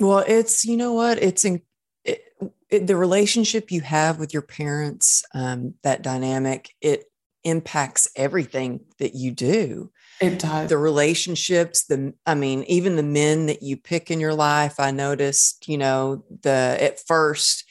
well, 0.00 0.24
it's, 0.26 0.64
you 0.64 0.76
know 0.76 0.92
what? 0.92 1.22
It's 1.22 1.44
in, 1.44 1.62
it, 2.04 2.20
it, 2.68 2.86
the 2.88 2.96
relationship 2.96 3.70
you 3.70 3.82
have 3.82 4.18
with 4.18 4.32
your 4.34 4.42
parents, 4.42 5.24
um, 5.32 5.74
that 5.84 6.02
dynamic, 6.02 6.74
it 6.80 7.04
impacts 7.44 8.08
everything 8.16 8.80
that 8.98 9.14
you 9.14 9.30
do. 9.30 9.92
It 10.20 10.38
does. 10.38 10.68
The 10.70 10.78
relationships, 10.78 11.84
the 11.84 12.14
I 12.24 12.34
mean, 12.34 12.64
even 12.64 12.96
the 12.96 13.02
men 13.02 13.46
that 13.46 13.62
you 13.62 13.76
pick 13.76 14.10
in 14.10 14.20
your 14.20 14.34
life, 14.34 14.80
I 14.80 14.90
noticed, 14.90 15.68
you 15.68 15.78
know, 15.78 16.24
the 16.42 16.78
at 16.80 17.00
first 17.06 17.64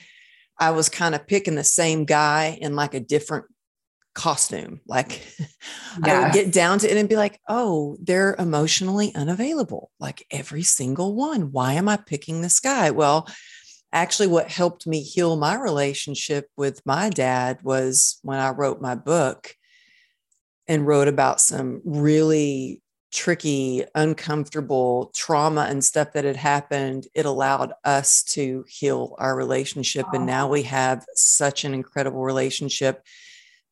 I 0.60 0.72
was 0.72 0.90
kind 0.90 1.16
of 1.16 1.28
picking 1.28 1.56
the 1.56 1.64
same 1.64 2.06
guy 2.06 2.58
in 2.62 2.75
like 2.75 2.94
a 2.94 3.00
different 3.00 3.46
costume. 4.14 4.80
Like 4.88 5.22
I 6.04 6.24
would 6.24 6.34
get 6.34 6.52
down 6.52 6.80
to 6.80 6.90
it 6.90 6.98
and 6.98 7.10
be 7.10 7.18
like, 7.18 7.40
oh, 7.48 7.98
they're 8.02 8.36
emotionally 8.40 9.14
unavailable, 9.16 9.92
like 10.00 10.25
every 10.32 10.64
single 10.64 11.16
one. 11.16 11.52
Why 11.52 11.74
am 11.74 11.90
I 11.90 11.98
picking 11.98 12.42
this 12.42 12.60
guy? 12.60 12.92
Well, 12.92 13.28
actually, 13.92 14.28
what 14.28 14.50
helped 14.50 14.88
me 14.88 15.02
heal 15.02 15.36
my 15.36 15.56
relationship 15.56 16.50
with 16.58 16.82
my 16.86 17.10
dad 17.10 17.60
was 17.64 18.20
when 18.22 18.40
I 18.40 18.50
wrote 18.52 18.82
my 18.82 18.96
book 18.96 19.56
and 20.68 20.88
wrote 20.88 21.08
about 21.08 21.40
some 21.40 21.82
really 21.84 22.82
tricky, 23.16 23.84
uncomfortable 23.96 25.12
trauma 25.16 25.68
and 25.70 25.84
stuff 25.84 26.14
that 26.14 26.26
had 26.26 26.36
happened, 26.36 27.08
it 27.14 27.26
allowed 27.26 27.72
us 27.84 28.24
to 28.24 28.66
heal 28.68 29.16
our 29.20 29.36
relationship. 29.36 30.06
And 30.14 30.26
now 30.26 30.50
we 30.50 30.64
have 30.64 31.06
such 31.14 31.64
an 31.64 31.74
incredible 31.74 32.22
relationship. 32.22 33.04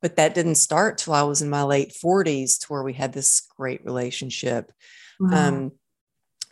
But 0.01 0.15
that 0.15 0.33
didn't 0.33 0.55
start 0.55 0.97
till 0.97 1.13
I 1.13 1.23
was 1.23 1.41
in 1.41 1.49
my 1.49 1.63
late 1.63 1.93
40s 1.93 2.59
to 2.59 2.67
where 2.67 2.83
we 2.83 2.93
had 2.93 3.13
this 3.13 3.41
great 3.57 3.83
relationship. 3.85 4.71
Wow. 5.19 5.47
Um, 5.47 5.71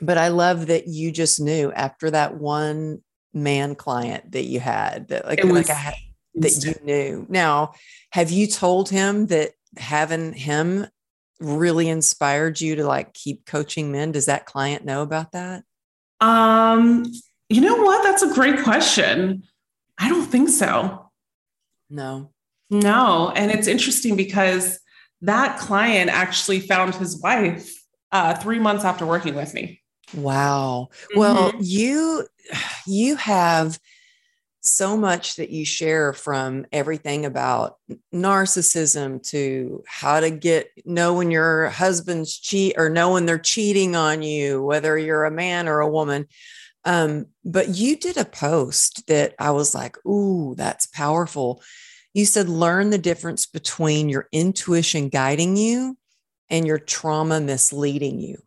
but 0.02 0.18
I 0.18 0.30
love 0.30 0.68
that 0.68 0.88
you 0.88 1.12
just 1.12 1.40
knew 1.40 1.72
after 1.72 2.12
that 2.12 2.36
one 2.36 3.02
man 3.34 3.76
client 3.76 4.32
that 4.32 4.44
you 4.44 4.60
had 4.60 5.10
that 5.10 5.26
like, 5.26 5.44
like 5.44 5.70
I 5.70 5.74
had, 5.74 5.96
that 6.36 6.64
you 6.64 6.76
knew. 6.84 7.26
Now, 7.30 7.74
have 8.12 8.32
you 8.32 8.48
told 8.48 8.90
him 8.90 9.28
that 9.28 9.52
having 9.78 10.34
him 10.34 10.88
really 11.40 11.90
inspired 11.90 12.62
you 12.62 12.76
to 12.76 12.86
like 12.86 13.14
keep 13.14 13.46
coaching 13.46 13.92
men? 13.92 14.12
Does 14.12 14.28
that 14.28 14.46
client 14.46 14.86
know 14.86 15.02
about 15.02 15.32
that? 15.32 15.64
Um, 16.20 17.06
you 17.50 17.62
know 17.62 17.78
what? 17.78 18.04
That's 18.04 18.22
a 18.24 18.34
great 18.34 18.64
question. 18.64 19.44
I 19.98 20.10
don't 20.10 20.26
think 20.26 20.50
so. 20.50 21.12
No. 21.90 22.32
No. 22.70 23.34
And 23.36 23.52
it's 23.52 23.68
interesting 23.68 24.16
because 24.16 24.80
that 25.22 25.60
client 25.60 26.10
actually 26.10 26.60
found 26.60 26.96
his 26.96 27.22
wife 27.22 27.72
uh, 28.12 28.36
three 28.36 28.60
months 28.60 28.84
after 28.84 29.06
working 29.06 29.36
with 29.36 29.54
me. 29.54 29.82
Wow. 30.16 30.90
Mm-hmm. 30.92 31.20
Well, 31.20 31.54
you 31.60 32.28
you 32.88 33.16
have 33.16 33.80
so 34.62 34.96
much 34.96 35.38
that 35.38 35.50
you 35.50 35.66
share 35.66 36.14
from 36.14 36.66
everything 36.72 37.26
about 37.26 37.78
narcissism 38.14 39.22
to 39.30 39.84
how 39.88 40.20
to 40.20 40.30
get 40.30 40.70
know 40.86 41.16
when 41.16 41.32
your 41.32 41.70
husband's 41.70 42.38
cheat 42.38 42.76
or 42.78 42.88
know 42.88 43.14
when 43.14 43.26
they're 43.26 43.40
cheating 43.40 43.96
on 43.96 44.22
you, 44.22 44.64
whether 44.64 44.98
you're 44.98 45.26
a 45.26 45.32
man 45.32 45.68
or 45.68 45.80
a 45.80 45.90
woman. 45.90 46.28
Um, 46.86 47.28
but 47.44 47.70
you 47.70 47.96
did 47.96 48.18
a 48.18 48.26
post 48.26 49.08
that 49.08 49.34
I 49.40 49.52
was 49.52 49.74
like, 49.74 49.98
ooh, 50.06 50.54
that's 50.56 50.86
powerful. 50.86 51.62
You 52.14 52.26
said 52.26 52.48
learn 52.48 52.92
the 52.92 52.98
difference 52.98 53.48
between 53.48 54.10
your 54.10 54.28
intuition 54.32 55.10
guiding 55.10 55.58
you 55.58 55.98
and 56.50 56.68
your 56.68 56.80
trauma 56.80 57.40
misleading 57.40 58.20
you. 58.20 58.38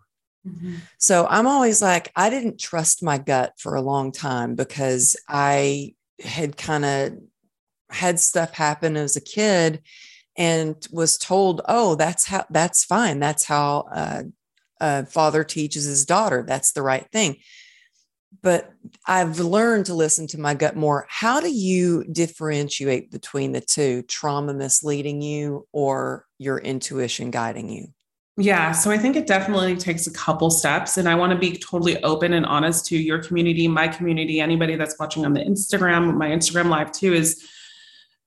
Mm-hmm. 0.47 0.75
So 0.99 1.27
I'm 1.29 1.47
always 1.47 1.81
like, 1.81 2.13
I 2.15 2.31
didn't 2.31 2.61
trust 2.61 3.03
my 3.03 3.19
gut 3.19 3.55
for 3.59 3.75
a 3.75 3.83
long 3.83 4.13
time 4.13 4.55
because 4.55 5.17
I 5.29 5.95
had 6.23 6.57
kind 6.57 6.85
of 6.85 7.13
had 7.91 8.19
stuff 8.21 8.53
happen 8.53 8.97
as 8.97 9.17
a 9.17 9.21
kid 9.21 9.83
and 10.37 10.77
was 10.91 11.17
told, 11.17 11.61
oh, 11.69 11.95
that's 11.95 12.27
how, 12.27 12.45
that's 12.51 12.85
fine. 12.85 13.21
That's 13.21 13.45
how 13.45 13.87
uh, 13.93 14.23
a 14.81 15.07
father 15.07 15.45
teaches 15.45 15.85
his 15.85 16.05
daughter. 16.05 16.45
That's 16.47 16.73
the 16.73 16.83
right 16.83 17.07
thing. 17.13 17.37
But 18.43 18.73
I've 19.07 19.39
learned 19.39 19.87
to 19.87 19.95
listen 19.95 20.27
to 20.29 20.41
my 20.41 20.55
gut 20.55 20.75
more. 20.75 21.07
How 21.09 21.41
do 21.41 21.49
you 21.49 22.05
differentiate 22.05 23.13
between 23.13 23.53
the 23.53 23.61
two 23.61 24.03
trauma 24.03 24.53
misleading 24.53 25.23
you 25.23 25.69
or 25.73 26.27
your 26.39 26.59
intuition 26.59 27.31
guiding 27.31 27.69
you? 27.69 27.94
Yeah, 28.37 28.73
so 28.73 28.91
I 28.91 28.99
think 28.99 29.15
it 29.15 29.29
definitely 29.29 29.77
takes 29.77 30.09
a 30.09 30.13
couple 30.13 30.51
steps. 30.51 30.97
And 30.97 31.09
I 31.09 31.15
want 31.15 31.33
to 31.33 31.39
be 31.39 31.57
totally 31.57 32.03
open 32.03 32.33
and 32.33 32.45
honest 32.45 32.85
to 32.87 32.99
your 32.99 33.23
community, 33.23 33.69
my 33.69 33.87
community, 33.87 34.41
anybody 34.41 34.75
that's 34.75 34.99
watching 34.99 35.25
on 35.25 35.35
the 35.35 35.41
Instagram, 35.41 36.17
my 36.17 36.29
Instagram 36.29 36.69
live 36.69 36.91
too, 36.91 37.13
is 37.13 37.49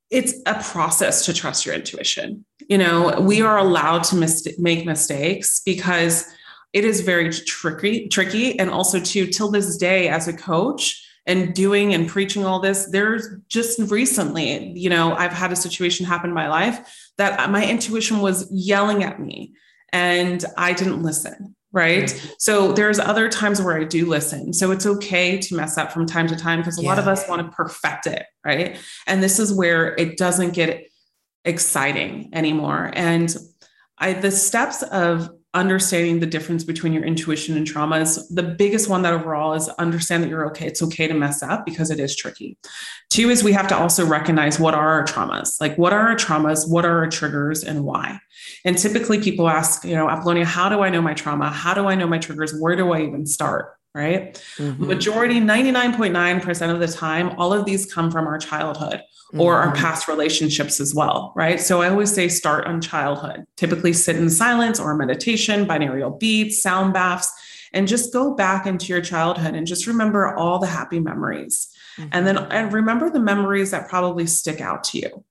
it's 0.10 0.34
a 0.46 0.64
process 0.64 1.26
to 1.26 1.34
trust 1.34 1.66
your 1.66 1.76
intuition. 1.76 2.46
You 2.70 2.78
know, 2.78 3.20
we 3.20 3.42
are 3.42 3.58
allowed 3.58 4.06
to 4.06 4.16
mis- 4.16 4.58
make 4.58 4.86
mistakes 4.86 5.62
because 5.66 6.26
it 6.72 6.86
is 6.86 7.02
very 7.02 7.30
tricky, 7.30 8.08
tricky. 8.08 8.58
And 8.58 8.70
also, 8.70 9.02
too, 9.02 9.28
till 9.28 9.52
this 9.52 9.76
day, 9.78 10.08
as 10.08 10.28
a 10.30 10.34
coach, 10.34 11.04
and 11.26 11.54
doing 11.54 11.94
and 11.94 12.08
preaching 12.08 12.46
all 12.46 12.62
this 12.62 12.86
there's 12.92 13.28
just 13.50 13.78
recently 13.92 14.72
you 14.72 14.90
know 14.90 15.14
i've 15.16 15.34
had 15.34 15.52
a 15.52 15.58
situation 15.58 16.06
happen 16.06 16.30
in 16.30 16.34
my 16.34 16.48
life 16.48 17.12
that 17.18 17.52
my 17.52 17.70
intuition 17.70 18.20
was 18.20 18.50
yelling 18.50 19.04
at 19.04 19.20
me 19.20 19.54
and 19.94 20.44
I 20.58 20.74
didn't 20.74 21.04
listen. 21.04 21.56
Right. 21.74 22.06
Mm-hmm. 22.06 22.30
So 22.40 22.72
there's 22.72 22.98
other 22.98 23.30
times 23.30 23.62
where 23.62 23.78
I 23.78 23.84
do 23.84 24.08
listen. 24.08 24.54
So 24.54 24.72
it's 24.72 24.86
okay 24.86 25.38
to 25.38 25.56
mess 25.56 25.78
up 25.78 25.92
from 25.92 26.06
time 26.06 26.28
to 26.28 26.36
time 26.36 26.60
because 26.60 26.80
a 26.80 26.82
yeah. 26.82 26.90
lot 26.90 26.98
of 26.98 27.08
us 27.08 27.28
want 27.28 27.46
to 27.46 27.56
perfect 27.56 28.08
it. 28.08 28.26
Right. 28.44 28.78
And 29.06 29.22
this 29.22 29.38
is 29.38 29.54
where 29.54 29.94
it 29.96 30.18
doesn't 30.18 30.54
get 30.54 30.88
exciting 31.46 32.30
anymore. 32.34 32.90
And 32.94 33.36
I, 33.98 34.14
the 34.14 34.32
steps 34.32 34.82
of 34.84 35.30
understanding 35.58 36.20
the 36.20 36.26
difference 36.26 36.64
between 36.64 36.94
your 36.94 37.04
intuition 37.04 37.58
and 37.58 37.66
trauma 37.66 38.00
is 38.00 38.28
the 38.30 38.44
biggest 38.44 38.90
one 38.90 39.02
that 39.02 39.14
overall 39.14 39.54
is 39.54 39.68
understand 39.80 40.24
that 40.24 40.30
you're 40.30 40.48
okay. 40.48 40.68
It's 40.68 40.82
okay 40.84 41.08
to 41.08 41.14
mess 41.14 41.44
up 41.44 41.66
because 41.66 41.92
it 41.92 42.00
is 42.00 42.16
tricky. 42.16 42.58
Two 43.10 43.30
is 43.30 43.44
we 43.44 43.52
have 43.54 43.68
to 43.70 43.78
also 43.78 44.06
recognize 44.06 44.60
what 44.60 44.74
are 44.74 44.88
our 44.90 45.06
traumas? 45.06 45.60
Like 45.60 45.78
what 45.78 45.94
are 45.94 46.10
our 46.10 46.16
traumas? 46.16 46.70
What 46.70 46.86
are 46.86 47.00
our 47.00 47.10
triggers 47.10 47.64
and 47.64 47.84
why? 47.84 48.20
And 48.64 48.78
typically 48.78 49.20
people 49.20 49.50
ask, 49.50 49.84
you 49.84 49.96
know, 49.96 50.10
Apollonia, 50.10 50.46
how 50.46 50.70
do 50.70 50.82
I 50.82 50.90
know 50.90 51.02
my 51.02 51.14
trauma? 51.14 51.50
How 51.50 51.74
do 51.74 51.88
I 51.88 51.96
know 51.96 52.08
my 52.08 52.20
triggers? 52.20 52.58
Where 52.60 52.76
do 52.76 52.92
I 52.92 53.02
even 53.02 53.26
start? 53.26 53.77
Right. 53.98 54.36
Mm-hmm. 54.58 54.86
Majority, 54.86 55.42
99.9% 55.42 56.72
of 56.72 56.80
the 56.80 56.88
time, 56.88 57.30
all 57.40 57.52
of 57.52 57.66
these 57.66 57.92
come 57.92 58.12
from 58.12 58.28
our 58.28 58.38
childhood 58.38 59.02
or 59.34 59.56
mm-hmm. 59.56 59.70
our 59.70 59.76
past 59.76 60.08
relationships 60.08 60.80
as 60.80 60.94
well, 60.94 61.34
right? 61.36 61.60
So 61.60 61.82
I 61.82 61.90
always 61.90 62.14
say 62.14 62.28
start 62.28 62.68
on 62.68 62.80
childhood. 62.80 63.48
Typically 63.56 63.94
sit 63.94 64.16
in 64.16 64.30
silence 64.30 64.80
or 64.80 64.96
meditation, 64.96 65.66
binaural 65.66 66.20
beats, 66.20 66.62
sound 66.62 66.94
baths, 66.94 67.32
and 67.74 67.88
just 67.88 68.14
go 68.14 68.36
back 68.36 68.68
into 68.68 68.86
your 68.88 69.02
childhood 69.02 69.56
and 69.56 69.66
just 69.66 69.88
remember 69.88 70.36
all 70.36 70.60
the 70.60 70.68
happy 70.68 71.00
memories. 71.00 71.68
Mm-hmm. 71.98 72.10
And 72.12 72.28
then 72.28 72.36
mm-hmm. 72.36 72.52
and 72.52 72.72
remember 72.72 73.10
the 73.10 73.20
memories 73.20 73.72
that 73.72 73.90
probably 73.90 74.28
stick 74.28 74.62
out 74.62 74.84
to 74.86 75.00
you. 75.00 75.24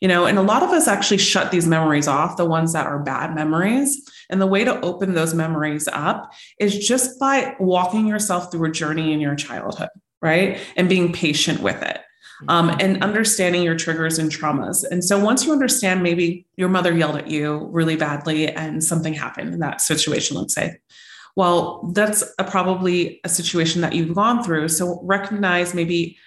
You 0.00 0.06
know, 0.06 0.26
and 0.26 0.38
a 0.38 0.42
lot 0.42 0.62
of 0.62 0.70
us 0.70 0.86
actually 0.86 1.18
shut 1.18 1.50
these 1.50 1.66
memories 1.66 2.06
off, 2.06 2.36
the 2.36 2.44
ones 2.44 2.72
that 2.72 2.86
are 2.86 3.00
bad 3.00 3.34
memories. 3.34 4.00
And 4.30 4.40
the 4.40 4.46
way 4.46 4.64
to 4.64 4.80
open 4.80 5.14
those 5.14 5.34
memories 5.34 5.88
up 5.92 6.32
is 6.58 6.78
just 6.78 7.18
by 7.18 7.56
walking 7.58 8.06
yourself 8.06 8.50
through 8.50 8.70
a 8.70 8.72
journey 8.72 9.12
in 9.12 9.20
your 9.20 9.34
childhood, 9.34 9.90
right? 10.20 10.58
And 10.76 10.88
being 10.88 11.12
patient 11.12 11.60
with 11.60 11.82
it 11.82 12.00
um, 12.48 12.70
and 12.80 13.02
understanding 13.02 13.62
your 13.62 13.76
triggers 13.76 14.18
and 14.18 14.30
traumas. 14.30 14.84
And 14.90 15.04
so 15.04 15.22
once 15.22 15.44
you 15.44 15.52
understand, 15.52 16.02
maybe 16.02 16.46
your 16.56 16.68
mother 16.68 16.96
yelled 16.96 17.16
at 17.16 17.28
you 17.28 17.68
really 17.70 17.96
badly 17.96 18.48
and 18.48 18.82
something 18.82 19.14
happened 19.14 19.54
in 19.54 19.60
that 19.60 19.80
situation, 19.80 20.36
let's 20.36 20.54
say. 20.54 20.78
Well, 21.34 21.90
that's 21.94 22.22
a, 22.38 22.44
probably 22.44 23.20
a 23.24 23.28
situation 23.28 23.80
that 23.82 23.94
you've 23.94 24.14
gone 24.14 24.42
through. 24.42 24.68
So 24.68 25.00
recognize 25.02 25.74
maybe 25.74 26.18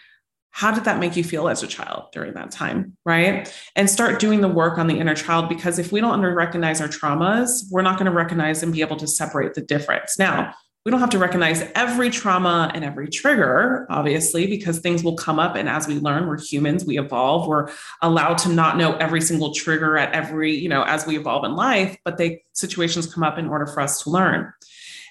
how 0.55 0.71
did 0.71 0.85
that 0.85 0.99
make 0.99 1.17
you 1.17 1.23
feel 1.23 1.49
as 1.49 1.61
a 1.63 1.67
child 1.67 2.05
during 2.13 2.33
that 2.33 2.49
time 2.49 2.95
right 3.05 3.53
and 3.75 3.89
start 3.89 4.19
doing 4.19 4.39
the 4.41 4.47
work 4.47 4.77
on 4.77 4.87
the 4.87 4.97
inner 4.97 5.15
child 5.15 5.49
because 5.49 5.77
if 5.77 5.91
we 5.91 5.99
don't 5.99 6.21
recognize 6.21 6.79
our 6.79 6.87
traumas 6.87 7.65
we're 7.71 7.81
not 7.81 7.97
going 7.97 8.09
to 8.09 8.15
recognize 8.15 8.63
and 8.63 8.73
be 8.73 8.81
able 8.81 8.97
to 8.97 9.07
separate 9.07 9.53
the 9.53 9.61
difference 9.61 10.17
now 10.17 10.53
we 10.85 10.91
don't 10.91 10.99
have 10.99 11.09
to 11.09 11.17
recognize 11.17 11.67
every 11.73 12.11
trauma 12.11 12.69
and 12.75 12.83
every 12.83 13.09
trigger, 13.09 13.87
obviously, 13.89 14.45
because 14.45 14.77
things 14.77 15.03
will 15.03 15.15
come 15.15 15.39
up. 15.39 15.55
And 15.55 15.67
as 15.67 15.87
we 15.87 15.95
learn, 15.95 16.27
we're 16.27 16.39
humans, 16.39 16.85
we 16.85 16.99
evolve, 16.99 17.47
we're 17.47 17.71
allowed 18.03 18.37
to 18.39 18.49
not 18.49 18.77
know 18.77 18.95
every 18.97 19.19
single 19.19 19.51
trigger 19.51 19.97
at 19.97 20.13
every, 20.13 20.55
you 20.55 20.69
know, 20.69 20.83
as 20.83 21.07
we 21.07 21.17
evolve 21.17 21.43
in 21.43 21.55
life, 21.55 21.97
but 22.05 22.17
they 22.17 22.43
situations 22.53 23.11
come 23.11 23.23
up 23.23 23.39
in 23.39 23.47
order 23.47 23.65
for 23.65 23.81
us 23.81 24.03
to 24.03 24.11
learn. 24.11 24.53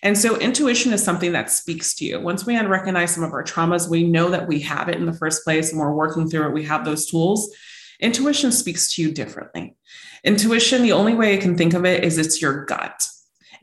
And 0.04 0.18
so 0.18 0.36
intuition 0.36 0.92
is 0.92 1.02
something 1.02 1.32
that 1.32 1.50
speaks 1.50 1.94
to 1.94 2.04
you. 2.04 2.20
Once 2.20 2.44
we 2.44 2.60
recognize 2.60 3.14
some 3.14 3.24
of 3.24 3.32
our 3.32 3.42
traumas, 3.42 3.88
we 3.88 4.04
know 4.04 4.28
that 4.28 4.46
we 4.46 4.60
have 4.60 4.90
it 4.90 4.96
in 4.96 5.06
the 5.06 5.14
first 5.14 5.42
place 5.44 5.70
and 5.70 5.80
we're 5.80 5.94
working 5.94 6.28
through 6.28 6.46
it, 6.48 6.52
we 6.52 6.62
have 6.64 6.84
those 6.84 7.06
tools. 7.06 7.50
Intuition 8.00 8.52
speaks 8.52 8.94
to 8.94 9.02
you 9.02 9.10
differently. 9.10 9.76
Intuition, 10.22 10.82
the 10.82 10.92
only 10.92 11.14
way 11.14 11.34
I 11.34 11.40
can 11.40 11.56
think 11.56 11.72
of 11.72 11.86
it 11.86 12.04
is 12.04 12.18
it's 12.18 12.42
your 12.42 12.66
gut 12.66 13.02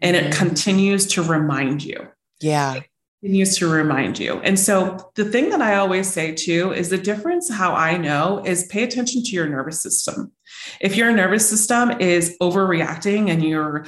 and 0.02 0.16
it 0.16 0.32
mm-hmm. 0.32 0.48
continues 0.48 1.06
to 1.08 1.22
remind 1.22 1.84
you. 1.84 2.08
Yeah. 2.40 2.74
It 2.74 2.86
continues 3.22 3.58
to 3.60 3.68
remind 3.68 4.18
you. 4.18 4.40
And 4.40 4.60
so 4.60 5.12
the 5.16 5.26
thing 5.26 5.50
that 5.50 5.62
I 5.62 5.76
always 5.76 6.08
say 6.08 6.34
too 6.34 6.74
is 6.74 6.90
the 6.90 6.98
difference 6.98 7.52
how 7.52 7.74
I 7.74 7.98
know 7.98 8.42
is 8.44 8.66
pay 8.66 8.82
attention 8.82 9.22
to 9.22 9.30
your 9.30 9.48
nervous 9.48 9.84
system. 9.84 10.32
If 10.80 10.96
your 10.96 11.12
nervous 11.12 11.48
system 11.48 11.92
is 12.02 12.36
overreacting 12.42 13.30
and 13.30 13.44
you're 13.44 13.86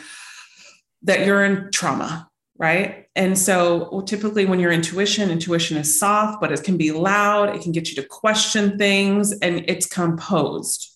that 1.05 1.25
you're 1.25 1.43
in 1.43 1.69
trauma, 1.71 2.29
right? 2.63 3.07
And 3.13 3.37
so 3.37 3.89
well, 3.91 4.03
typically 4.03 4.45
when 4.45 4.61
your 4.61 4.71
intuition, 4.71 5.29
intuition 5.29 5.75
is 5.75 5.99
soft, 5.99 6.39
but 6.39 6.49
it 6.49 6.63
can 6.63 6.77
be 6.77 6.93
loud, 6.93 7.53
it 7.53 7.61
can 7.61 7.73
get 7.73 7.89
you 7.89 7.95
to 7.97 8.07
question 8.07 8.77
things 8.77 9.33
and 9.39 9.65
it's 9.67 9.85
composed. 9.85 10.89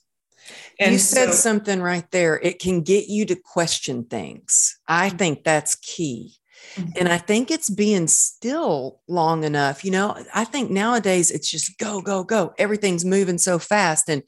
And 0.80 0.94
you 0.94 0.98
said 0.98 1.32
so, 1.32 1.34
something 1.34 1.82
right 1.82 2.10
there. 2.12 2.40
It 2.42 2.60
can 2.60 2.84
get 2.84 3.10
you 3.10 3.26
to 3.26 3.36
question 3.36 4.06
things. 4.06 4.80
I 4.88 5.10
mm-hmm. 5.10 5.18
think 5.18 5.44
that's 5.44 5.76
key. 5.76 6.36
Mm-hmm. 6.76 6.92
And 7.00 7.10
I 7.10 7.18
think 7.18 7.52
it's 7.52 7.70
being 7.70 8.08
still 8.08 9.02
long 9.10 9.44
enough. 9.44 9.84
You 9.84 9.92
know, 9.92 10.24
I 10.34 10.46
think 10.46 10.72
nowadays 10.72 11.32
it's 11.32 11.52
just 11.52 11.78
go, 11.78 12.02
go, 12.02 12.24
go. 12.24 12.54
Everything's 12.58 13.04
moving 13.04 13.40
so 13.40 13.60
fast. 13.60 14.08
And 14.10 14.24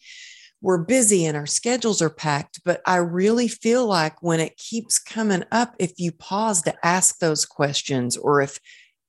we're 0.61 0.77
busy 0.77 1.25
and 1.25 1.37
our 1.37 1.45
schedules 1.45 2.01
are 2.01 2.09
packed. 2.09 2.61
But 2.65 2.81
I 2.85 2.97
really 2.97 3.47
feel 3.47 3.85
like 3.85 4.21
when 4.21 4.39
it 4.39 4.57
keeps 4.57 4.99
coming 4.99 5.43
up, 5.51 5.75
if 5.79 5.93
you 5.97 6.11
pause 6.11 6.61
to 6.63 6.85
ask 6.85 7.19
those 7.19 7.45
questions, 7.45 8.17
or 8.17 8.41
if 8.41 8.59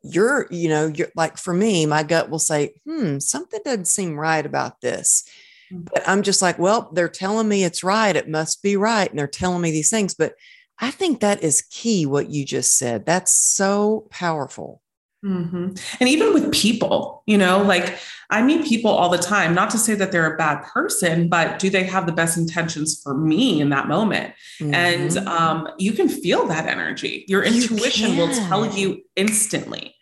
you're, 0.02 0.46
you 0.50 0.68
know, 0.68 0.86
you're 0.86 1.10
like 1.16 1.36
for 1.36 1.52
me, 1.52 1.86
my 1.86 2.02
gut 2.02 2.30
will 2.30 2.38
say, 2.38 2.74
hmm, 2.86 3.18
something 3.18 3.60
doesn't 3.64 3.88
seem 3.88 4.18
right 4.18 4.46
about 4.46 4.80
this. 4.80 5.24
Mm. 5.72 5.88
But 5.92 6.08
I'm 6.08 6.22
just 6.22 6.42
like, 6.42 6.58
well, 6.58 6.90
they're 6.92 7.08
telling 7.08 7.48
me 7.48 7.64
it's 7.64 7.84
right. 7.84 8.14
It 8.14 8.28
must 8.28 8.62
be 8.62 8.76
right. 8.76 9.10
And 9.10 9.18
they're 9.18 9.26
telling 9.26 9.60
me 9.60 9.70
these 9.70 9.90
things. 9.90 10.14
But 10.14 10.34
I 10.78 10.90
think 10.90 11.20
that 11.20 11.42
is 11.42 11.62
key, 11.62 12.06
what 12.06 12.30
you 12.30 12.44
just 12.44 12.78
said. 12.78 13.04
That's 13.04 13.32
so 13.32 14.06
powerful. 14.10 14.80
Mm-hmm. 15.24 15.74
And 16.00 16.08
even 16.08 16.32
with 16.32 16.50
people, 16.52 17.22
you 17.26 17.36
know, 17.36 17.62
like 17.62 17.98
I 18.30 18.42
meet 18.42 18.66
people 18.66 18.90
all 18.90 19.10
the 19.10 19.18
time, 19.18 19.54
not 19.54 19.70
to 19.70 19.78
say 19.78 19.94
that 19.94 20.12
they're 20.12 20.32
a 20.32 20.38
bad 20.38 20.62
person, 20.62 21.28
but 21.28 21.58
do 21.58 21.68
they 21.68 21.84
have 21.84 22.06
the 22.06 22.12
best 22.12 22.38
intentions 22.38 23.00
for 23.02 23.14
me 23.14 23.60
in 23.60 23.68
that 23.70 23.86
moment? 23.86 24.34
Mm-hmm. 24.60 24.74
And 24.74 25.18
um, 25.28 25.68
you 25.78 25.92
can 25.92 26.08
feel 26.08 26.46
that 26.46 26.66
energy. 26.66 27.24
Your 27.28 27.42
intuition 27.42 28.16
will 28.16 28.32
tell 28.32 28.64
you 28.66 29.02
instantly. 29.16 29.94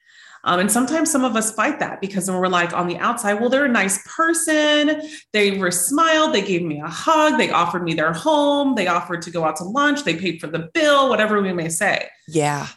Um, 0.45 0.61
and 0.61 0.71
sometimes 0.71 1.11
some 1.11 1.25
of 1.25 1.35
us 1.35 1.53
fight 1.53 1.81
that 1.81 2.01
because 2.01 2.31
we're 2.31 2.47
like 2.47 2.73
on 2.73 2.87
the 2.87 2.97
outside, 2.99 3.35
well, 3.35 3.49
they're 3.49 3.65
a 3.65 3.69
nice 3.69 4.01
person. 4.07 5.03
They 5.33 5.59
were 5.59 5.73
smiled. 5.73 6.33
They 6.33 6.43
gave 6.43 6.63
me 6.63 6.81
a 6.81 6.87
hug. 6.87 7.39
They 7.39 7.51
offered 7.51 7.83
me 7.83 7.95
their 7.95 8.13
home. 8.13 8.77
They 8.77 8.87
offered 8.87 9.23
to 9.23 9.33
go 9.33 9.45
out 9.45 9.57
to 9.57 9.65
lunch. 9.65 10.05
They 10.05 10.15
paid 10.15 10.41
for 10.41 10.47
the 10.47 10.71
bill, 10.73 11.09
whatever 11.09 11.43
we 11.43 11.53
may 11.53 11.69
say. 11.69 12.09
Yeah 12.29 12.69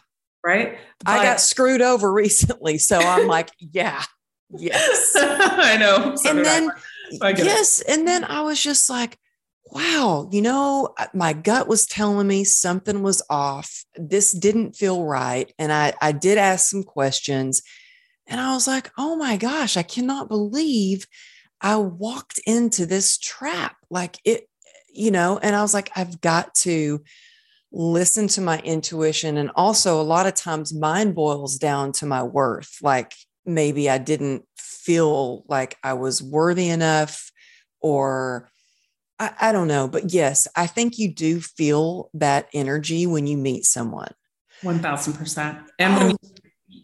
right? 0.44 0.78
But, 1.04 1.10
I 1.10 1.24
got 1.24 1.40
screwed 1.40 1.82
over 1.82 2.12
recently. 2.12 2.78
So 2.78 2.98
I'm 2.98 3.26
like, 3.26 3.50
yeah, 3.58 4.02
yes. 4.50 5.12
I 5.16 5.76
know. 5.76 6.16
So 6.16 6.30
and 6.30 6.44
then, 6.44 6.70
yes. 7.10 7.80
It. 7.80 7.88
And 7.88 8.08
then 8.08 8.24
I 8.24 8.42
was 8.42 8.62
just 8.62 8.88
like, 8.90 9.18
wow, 9.72 10.28
you 10.30 10.42
know, 10.42 10.94
my 11.14 11.32
gut 11.32 11.66
was 11.66 11.86
telling 11.86 12.26
me 12.26 12.44
something 12.44 13.02
was 13.02 13.22
off. 13.30 13.84
This 13.96 14.32
didn't 14.32 14.76
feel 14.76 15.04
right. 15.04 15.50
And 15.58 15.72
I, 15.72 15.94
I 16.00 16.12
did 16.12 16.36
ask 16.36 16.68
some 16.68 16.82
questions 16.82 17.62
and 18.26 18.40
I 18.40 18.52
was 18.54 18.66
like, 18.66 18.90
oh 18.98 19.16
my 19.16 19.36
gosh, 19.36 19.76
I 19.76 19.82
cannot 19.82 20.28
believe 20.28 21.06
I 21.60 21.76
walked 21.76 22.38
into 22.46 22.86
this 22.86 23.16
trap. 23.18 23.76
Like 23.90 24.18
it, 24.24 24.46
you 24.92 25.10
know, 25.10 25.38
and 25.42 25.56
I 25.56 25.62
was 25.62 25.72
like, 25.72 25.90
I've 25.96 26.20
got 26.20 26.54
to 26.56 27.02
listen 27.72 28.28
to 28.28 28.40
my 28.40 28.58
intuition. 28.60 29.36
And 29.36 29.50
also, 29.54 30.00
a 30.00 30.02
lot 30.02 30.26
of 30.26 30.34
times 30.34 30.74
mine 30.74 31.12
boils 31.12 31.58
down 31.58 31.92
to 31.92 32.06
my 32.06 32.22
worth. 32.22 32.76
Like 32.82 33.14
maybe 33.44 33.88
I 33.90 33.98
didn't 33.98 34.44
feel 34.56 35.44
like 35.48 35.76
I 35.82 35.94
was 35.94 36.22
worthy 36.22 36.68
enough, 36.68 37.30
or 37.80 38.50
I, 39.18 39.32
I 39.40 39.52
don't 39.52 39.68
know. 39.68 39.88
But 39.88 40.12
yes, 40.12 40.46
I 40.56 40.66
think 40.66 40.98
you 40.98 41.12
do 41.12 41.40
feel 41.40 42.10
that 42.14 42.48
energy 42.52 43.06
when 43.06 43.26
you 43.26 43.36
meet 43.36 43.64
someone. 43.64 44.12
1000%. 44.62 45.64
And 45.78 45.96
when 45.96 46.06
oh, 46.06 46.08
you 46.08 46.16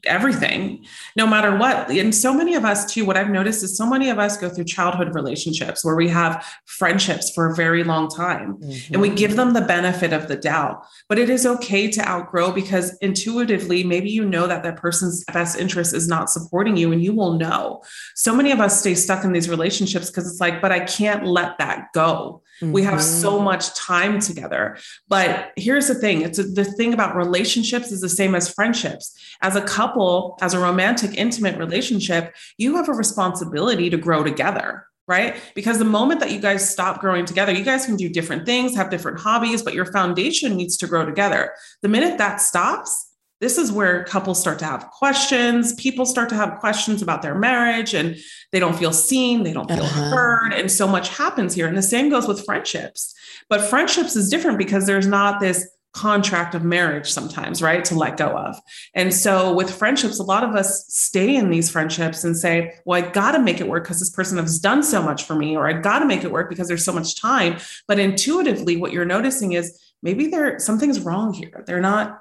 everything, 0.04 0.84
no 1.16 1.26
matter 1.26 1.56
what. 1.56 1.90
And 1.90 2.14
so 2.14 2.32
many 2.32 2.54
of 2.54 2.64
us, 2.64 2.90
too, 2.92 3.04
what 3.04 3.16
I've 3.16 3.30
noticed 3.30 3.62
is 3.62 3.76
so 3.76 3.86
many 3.88 4.10
of 4.10 4.18
us 4.18 4.36
go 4.36 4.48
through 4.48 4.64
childhood 4.64 5.14
relationships 5.14 5.84
where 5.84 5.96
we 5.96 6.08
have 6.08 6.44
friendships 6.66 7.30
for 7.30 7.50
a 7.50 7.54
very 7.54 7.84
long 7.84 8.08
time 8.08 8.56
mm-hmm. 8.56 8.94
and 8.94 9.02
we 9.02 9.10
give 9.10 9.36
them 9.36 9.52
the 9.52 9.60
benefit 9.60 10.12
of 10.12 10.28
the 10.28 10.36
doubt. 10.36 10.84
But 11.08 11.18
it 11.18 11.30
is 11.30 11.46
okay 11.46 11.90
to 11.90 12.08
outgrow 12.08 12.52
because 12.52 12.96
intuitively, 12.98 13.84
maybe 13.84 14.10
you 14.10 14.24
know 14.24 14.46
that 14.46 14.62
that 14.62 14.76
person's 14.76 15.24
best 15.32 15.58
interest 15.58 15.94
is 15.94 16.08
not 16.08 16.30
supporting 16.30 16.76
you 16.76 16.92
and 16.92 17.02
you 17.02 17.12
will 17.12 17.34
know. 17.34 17.82
So 18.14 18.34
many 18.34 18.52
of 18.52 18.60
us 18.60 18.80
stay 18.80 18.94
stuck 18.94 19.24
in 19.24 19.32
these 19.32 19.48
relationships 19.48 20.10
because 20.10 20.30
it's 20.30 20.40
like, 20.40 20.60
but 20.62 20.72
I 20.72 20.80
can't 20.80 21.26
let 21.26 21.58
that 21.58 21.88
go. 21.92 22.42
Mm-hmm. 22.60 22.72
We 22.72 22.82
have 22.82 23.02
so 23.02 23.34
mm-hmm. 23.34 23.44
much 23.44 23.74
time 23.74 24.20
together. 24.20 24.78
But 25.08 25.52
here's 25.56 25.88
the 25.88 25.94
thing 25.94 26.22
it's 26.22 26.38
a, 26.38 26.44
the 26.44 26.64
thing 26.64 26.92
about 26.92 27.16
relationships 27.16 27.92
is 27.92 28.00
the 28.00 28.08
same 28.08 28.34
as 28.34 28.52
friendships. 28.52 29.16
As 29.40 29.56
a 29.56 29.62
couple, 29.62 30.38
as 30.40 30.54
a 30.54 30.58
romantic, 30.58 31.16
intimate 31.16 31.56
relationship, 31.58 32.34
you 32.56 32.76
have 32.76 32.88
a 32.88 32.92
responsibility 32.92 33.90
to 33.90 33.96
grow 33.96 34.24
together. 34.24 34.86
Right. 35.06 35.40
Because 35.54 35.78
the 35.78 35.86
moment 35.86 36.20
that 36.20 36.32
you 36.32 36.38
guys 36.38 36.68
stop 36.68 37.00
growing 37.00 37.24
together, 37.24 37.50
you 37.50 37.64
guys 37.64 37.86
can 37.86 37.96
do 37.96 38.10
different 38.10 38.44
things, 38.44 38.76
have 38.76 38.90
different 38.90 39.18
hobbies, 39.18 39.62
but 39.62 39.72
your 39.72 39.86
foundation 39.86 40.54
needs 40.54 40.76
to 40.76 40.86
grow 40.86 41.06
together. 41.06 41.54
The 41.80 41.88
minute 41.88 42.18
that 42.18 42.42
stops, 42.42 43.07
this 43.40 43.58
is 43.58 43.70
where 43.70 44.04
couples 44.04 44.40
start 44.40 44.58
to 44.60 44.64
have 44.64 44.90
questions. 44.90 45.74
People 45.74 46.04
start 46.04 46.28
to 46.30 46.34
have 46.34 46.58
questions 46.58 47.02
about 47.02 47.22
their 47.22 47.34
marriage 47.34 47.94
and 47.94 48.16
they 48.50 48.58
don't 48.58 48.76
feel 48.76 48.92
seen, 48.92 49.44
they 49.44 49.52
don't 49.52 49.70
feel 49.70 49.82
uh-huh. 49.82 50.10
heard. 50.10 50.52
And 50.52 50.70
so 50.70 50.88
much 50.88 51.10
happens 51.10 51.54
here. 51.54 51.66
And 51.66 51.76
the 51.76 51.82
same 51.82 52.10
goes 52.10 52.26
with 52.26 52.44
friendships. 52.44 53.14
But 53.48 53.60
friendships 53.60 54.16
is 54.16 54.28
different 54.28 54.58
because 54.58 54.86
there's 54.86 55.06
not 55.06 55.40
this 55.40 55.68
contract 55.92 56.54
of 56.54 56.64
marriage 56.64 57.10
sometimes, 57.10 57.62
right? 57.62 57.84
To 57.86 57.94
let 57.94 58.16
go 58.16 58.28
of. 58.28 58.56
And 58.94 59.12
so 59.12 59.52
with 59.54 59.74
friendships, 59.74 60.18
a 60.18 60.22
lot 60.22 60.44
of 60.44 60.54
us 60.54 60.84
stay 60.88 61.34
in 61.34 61.50
these 61.50 61.70
friendships 61.70 62.24
and 62.24 62.36
say, 62.36 62.74
well, 62.84 63.02
I 63.02 63.10
got 63.10 63.32
to 63.32 63.38
make 63.38 63.60
it 63.60 63.68
work 63.68 63.84
because 63.84 63.98
this 63.98 64.10
person 64.10 64.38
has 64.38 64.58
done 64.58 64.82
so 64.82 65.02
much 65.02 65.24
for 65.24 65.34
me, 65.34 65.56
or 65.56 65.66
I 65.66 65.72
got 65.72 66.00
to 66.00 66.06
make 66.06 66.24
it 66.24 66.30
work 66.30 66.48
because 66.48 66.68
there's 66.68 66.84
so 66.84 66.92
much 66.92 67.20
time. 67.20 67.58
But 67.86 67.98
intuitively, 67.98 68.76
what 68.76 68.92
you're 68.92 69.04
noticing 69.04 69.52
is 69.52 69.80
maybe 70.02 70.28
there 70.28 70.58
something's 70.58 71.00
wrong 71.00 71.32
here. 71.32 71.64
They're 71.66 71.80
not 71.80 72.20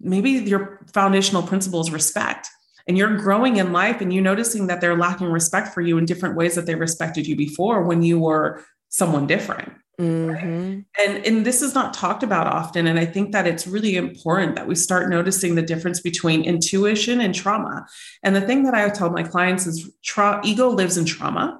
maybe 0.00 0.30
your 0.30 0.80
foundational 0.92 1.42
principle 1.42 1.80
is 1.80 1.90
respect 1.90 2.48
and 2.86 2.98
you're 2.98 3.16
growing 3.16 3.56
in 3.56 3.72
life 3.72 4.00
and 4.00 4.12
you 4.12 4.20
noticing 4.20 4.66
that 4.66 4.80
they're 4.80 4.96
lacking 4.96 5.28
respect 5.28 5.72
for 5.72 5.80
you 5.80 5.98
in 5.98 6.04
different 6.04 6.36
ways 6.36 6.54
that 6.54 6.66
they 6.66 6.74
respected 6.74 7.26
you 7.26 7.36
before 7.36 7.84
when 7.84 8.02
you 8.02 8.18
were 8.18 8.64
someone 8.88 9.26
different. 9.26 9.72
Mm-hmm. 10.00 10.80
and 10.98 11.26
and 11.26 11.44
this 11.44 11.60
is 11.60 11.74
not 11.74 11.92
talked 11.92 12.22
about 12.22 12.46
often 12.46 12.86
and 12.86 12.98
i 12.98 13.04
think 13.04 13.32
that 13.32 13.46
it's 13.46 13.66
really 13.66 13.96
important 13.96 14.54
that 14.54 14.66
we 14.66 14.74
start 14.74 15.10
noticing 15.10 15.56
the 15.56 15.62
difference 15.62 16.00
between 16.00 16.42
intuition 16.42 17.20
and 17.20 17.34
trauma. 17.34 17.84
And 18.22 18.34
the 18.34 18.40
thing 18.40 18.62
that 18.62 18.72
i 18.72 18.88
tell 18.88 19.10
my 19.10 19.22
clients 19.22 19.66
is 19.66 19.90
tra- 20.02 20.40
ego 20.42 20.70
lives 20.70 20.96
in 20.96 21.04
trauma 21.04 21.59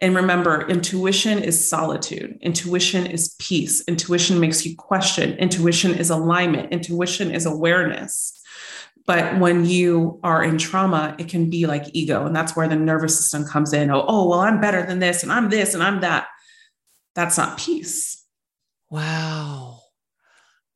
and 0.00 0.14
remember, 0.14 0.66
intuition 0.68 1.42
is 1.42 1.68
solitude. 1.68 2.38
Intuition 2.40 3.06
is 3.06 3.34
peace. 3.38 3.82
Intuition 3.88 4.38
makes 4.38 4.64
you 4.64 4.76
question. 4.76 5.32
Intuition 5.38 5.94
is 5.94 6.10
alignment. 6.10 6.72
Intuition 6.72 7.30
is 7.30 7.46
awareness. 7.46 8.34
But 9.06 9.38
when 9.40 9.64
you 9.64 10.20
are 10.22 10.44
in 10.44 10.58
trauma, 10.58 11.16
it 11.18 11.28
can 11.28 11.48
be 11.48 11.66
like 11.66 11.84
ego. 11.94 12.26
And 12.26 12.36
that's 12.36 12.54
where 12.54 12.68
the 12.68 12.76
nervous 12.76 13.16
system 13.16 13.44
comes 13.44 13.72
in. 13.72 13.90
Oh, 13.90 14.04
oh, 14.06 14.28
well, 14.28 14.40
I'm 14.40 14.60
better 14.60 14.84
than 14.84 14.98
this, 14.98 15.22
and 15.22 15.32
I'm 15.32 15.48
this, 15.48 15.74
and 15.74 15.82
I'm 15.82 16.02
that. 16.02 16.26
That's 17.14 17.38
not 17.38 17.58
peace. 17.58 18.22
Wow. 18.90 19.77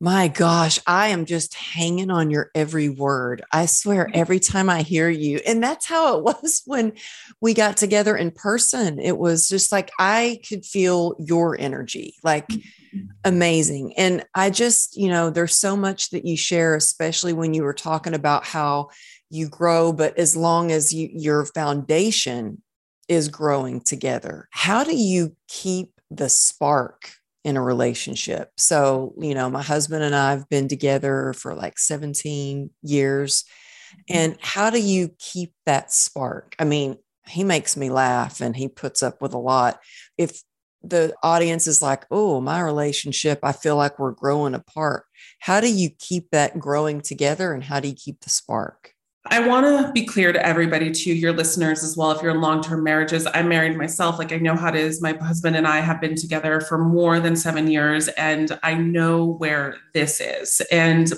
My 0.03 0.27
gosh, 0.27 0.79
I 0.85 1.07
am 1.07 1.25
just 1.25 1.53
hanging 1.53 2.11
on 2.11 2.29
your 2.29 2.51
every 2.53 2.89
word. 2.89 3.41
I 3.53 3.67
swear, 3.67 4.03
mm-hmm. 4.03 4.19
every 4.19 4.41
time 4.41 4.69
I 4.69 4.81
hear 4.81 5.07
you. 5.09 5.39
And 5.47 5.63
that's 5.63 5.85
how 5.85 6.17
it 6.17 6.23
was 6.25 6.61
when 6.65 6.91
we 7.39 7.53
got 7.53 7.77
together 7.77 8.17
in 8.17 8.31
person. 8.31 8.99
It 8.99 9.17
was 9.17 9.47
just 9.47 9.71
like 9.71 9.91
I 9.97 10.41
could 10.45 10.65
feel 10.65 11.15
your 11.19 11.57
energy, 11.57 12.15
like 12.21 12.49
mm-hmm. 12.49 13.05
amazing. 13.23 13.93
And 13.95 14.25
I 14.35 14.49
just, 14.49 14.97
you 14.97 15.07
know, 15.07 15.29
there's 15.29 15.55
so 15.55 15.77
much 15.77 16.09
that 16.09 16.25
you 16.25 16.35
share, 16.35 16.75
especially 16.75 17.31
when 17.31 17.53
you 17.53 17.63
were 17.63 17.73
talking 17.73 18.13
about 18.13 18.43
how 18.43 18.89
you 19.29 19.47
grow, 19.47 19.93
but 19.93 20.17
as 20.17 20.35
long 20.35 20.73
as 20.73 20.93
you, 20.93 21.07
your 21.13 21.45
foundation 21.45 22.61
is 23.07 23.29
growing 23.29 23.79
together, 23.79 24.49
how 24.51 24.83
do 24.83 24.93
you 24.93 25.37
keep 25.47 25.93
the 26.11 26.27
spark 26.27 27.09
in 27.43 27.57
a 27.57 27.61
relationship. 27.61 28.51
So, 28.57 29.13
you 29.17 29.35
know, 29.35 29.49
my 29.49 29.61
husband 29.61 30.03
and 30.03 30.15
I 30.15 30.31
have 30.31 30.47
been 30.49 30.67
together 30.67 31.33
for 31.33 31.53
like 31.55 31.77
17 31.77 32.69
years. 32.81 33.43
Mm-hmm. 33.43 34.17
And 34.17 34.37
how 34.41 34.69
do 34.69 34.79
you 34.79 35.11
keep 35.19 35.53
that 35.65 35.91
spark? 35.91 36.55
I 36.59 36.63
mean, 36.63 36.97
he 37.27 37.43
makes 37.43 37.77
me 37.77 37.89
laugh 37.89 38.41
and 38.41 38.55
he 38.55 38.67
puts 38.67 39.03
up 39.03 39.21
with 39.21 39.33
a 39.33 39.37
lot. 39.39 39.79
If 40.17 40.41
the 40.83 41.13
audience 41.23 41.67
is 41.67 41.81
like, 41.81 42.05
oh, 42.11 42.41
my 42.41 42.59
relationship, 42.59 43.39
I 43.43 43.53
feel 43.53 43.77
like 43.77 43.99
we're 43.99 44.11
growing 44.11 44.53
apart. 44.53 45.05
How 45.39 45.61
do 45.61 45.71
you 45.71 45.89
keep 45.97 46.29
that 46.31 46.59
growing 46.59 47.01
together 47.01 47.53
and 47.53 47.63
how 47.63 47.79
do 47.79 47.87
you 47.87 47.95
keep 47.95 48.19
the 48.21 48.29
spark? 48.29 48.92
I 49.25 49.47
want 49.47 49.65
to 49.65 49.91
be 49.93 50.05
clear 50.05 50.33
to 50.33 50.45
everybody, 50.45 50.91
to 50.91 51.13
your 51.13 51.31
listeners 51.31 51.81
as 51.81 51.95
well. 51.95 52.11
If 52.11 52.21
you're 52.21 52.31
in 52.31 52.41
long 52.41 52.61
term 52.61 52.83
marriages, 52.83 53.25
I'm 53.33 53.47
married 53.47 53.77
myself. 53.77 54.19
Like 54.19 54.33
I 54.33 54.37
know 54.37 54.55
how 54.55 54.69
it 54.69 54.75
is. 54.75 55.01
My 55.01 55.13
husband 55.13 55.55
and 55.55 55.65
I 55.65 55.79
have 55.79 56.01
been 56.01 56.15
together 56.15 56.59
for 56.59 56.77
more 56.77 57.19
than 57.19 57.35
seven 57.35 57.67
years, 57.71 58.09
and 58.09 58.59
I 58.63 58.73
know 58.73 59.25
where 59.25 59.77
this 59.93 60.19
is. 60.19 60.61
And 60.71 61.11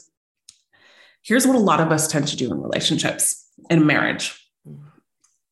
here's 1.24 1.48
what 1.48 1.56
a 1.56 1.60
lot 1.60 1.82
of 1.82 1.92
us 1.92 2.08
tend 2.08 2.28
to 2.28 2.38
do 2.38 2.52
in 2.52 2.62
relationships, 2.62 3.50
in 3.72 3.88
marriage. 3.88 4.40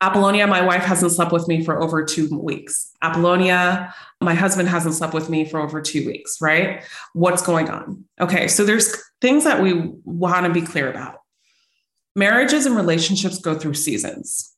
Apollonia, 0.01 0.45
my 0.45 0.61
wife 0.61 0.83
hasn't 0.83 1.13
slept 1.13 1.31
with 1.31 1.47
me 1.47 1.63
for 1.63 1.81
over 1.81 2.03
two 2.03 2.39
weeks. 2.39 2.91
Apollonia, 3.01 3.93
my 4.21 4.33
husband 4.33 4.69
hasn't 4.69 4.93
slept 4.93 5.13
with 5.13 5.29
me 5.29 5.45
for 5.45 5.59
over 5.59 5.81
two 5.81 6.05
weeks, 6.05 6.39
right? 6.41 6.83
What's 7.13 7.41
going 7.41 7.69
on? 7.69 8.03
Okay, 8.19 8.47
so 8.47 8.63
there's 8.63 9.01
things 9.21 9.43
that 9.45 9.63
we 9.63 9.91
want 10.03 10.45
to 10.45 10.51
be 10.51 10.61
clear 10.61 10.91
about 10.91 11.22
marriages 12.15 12.65
and 12.65 12.75
relationships 12.75 13.39
go 13.39 13.57
through 13.57 13.73
seasons. 13.73 14.53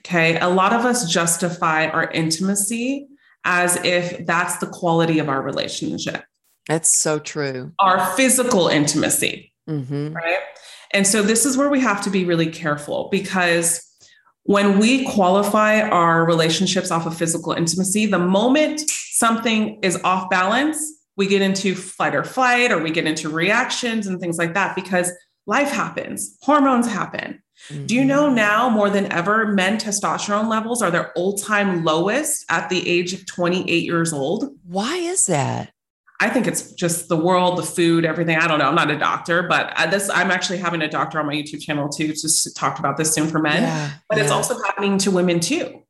Okay. 0.00 0.38
A 0.38 0.48
lot 0.48 0.72
of 0.72 0.84
us 0.84 1.10
justify 1.10 1.86
our 1.86 2.10
intimacy 2.10 3.06
as 3.44 3.76
if 3.84 4.26
that's 4.26 4.58
the 4.58 4.66
quality 4.66 5.18
of 5.18 5.28
our 5.28 5.42
relationship. 5.42 6.24
That's 6.68 6.88
so 6.88 7.18
true. 7.18 7.72
Our 7.78 8.06
physical 8.16 8.68
intimacy. 8.68 9.52
Mm-hmm. 9.68 10.14
Right. 10.14 10.38
And 10.92 11.06
so 11.06 11.22
this 11.22 11.46
is 11.46 11.56
where 11.56 11.70
we 11.70 11.80
have 11.80 12.02
to 12.02 12.10
be 12.10 12.24
really 12.24 12.50
careful 12.50 13.08
because 13.10 13.86
when 14.44 14.78
we 14.78 15.04
qualify 15.04 15.80
our 15.80 16.24
relationships 16.24 16.90
off 16.90 17.06
of 17.06 17.16
physical 17.16 17.52
intimacy, 17.52 18.06
the 18.06 18.18
moment 18.18 18.82
something 18.88 19.78
is 19.82 20.00
off 20.02 20.28
balance, 20.30 20.82
we 21.16 21.26
get 21.26 21.42
into 21.42 21.74
fight 21.74 22.14
or 22.14 22.24
flight 22.24 22.72
or 22.72 22.82
we 22.82 22.90
get 22.90 23.06
into 23.06 23.28
reactions 23.28 24.06
and 24.06 24.20
things 24.20 24.38
like 24.38 24.54
that 24.54 24.74
because 24.74 25.12
life 25.50 25.70
happens, 25.70 26.38
hormones 26.42 26.86
happen. 26.86 27.42
Mm-hmm. 27.68 27.86
Do 27.86 27.94
you 27.96 28.04
know 28.04 28.26
mm-hmm. 28.26 28.36
now 28.36 28.70
more 28.70 28.88
than 28.88 29.10
ever, 29.10 29.48
men 29.48 29.78
testosterone 29.78 30.48
levels 30.48 30.80
are 30.80 30.92
their 30.92 31.12
all 31.14 31.36
time 31.36 31.84
lowest 31.84 32.44
at 32.48 32.70
the 32.70 32.88
age 32.88 33.12
of 33.12 33.26
28 33.26 33.68
years 33.84 34.12
old? 34.12 34.48
Why 34.64 34.96
is 34.96 35.26
that? 35.26 35.72
I 36.20 36.28
think 36.28 36.46
it's 36.46 36.72
just 36.72 37.08
the 37.08 37.16
world, 37.16 37.58
the 37.58 37.62
food, 37.62 38.04
everything. 38.04 38.36
I 38.36 38.46
don't 38.46 38.58
know. 38.60 38.68
I'm 38.68 38.74
not 38.74 38.90
a 38.90 38.98
doctor, 38.98 39.42
but 39.42 39.74
this 39.90 40.08
I'm 40.10 40.30
actually 40.30 40.58
having 40.58 40.82
a 40.82 40.88
doctor 40.88 41.18
on 41.18 41.26
my 41.26 41.34
YouTube 41.34 41.62
channel 41.62 41.88
too, 41.88 42.08
just 42.08 42.44
to 42.44 42.54
talk 42.54 42.78
about 42.78 42.96
this 42.96 43.12
soon 43.12 43.26
for 43.26 43.40
men. 43.40 43.62
Yeah, 43.62 43.90
but 44.08 44.18
yeah. 44.18 44.24
it's 44.24 44.32
also 44.32 44.54
happening 44.62 44.98
to 44.98 45.10
women 45.10 45.40
too. 45.40 45.82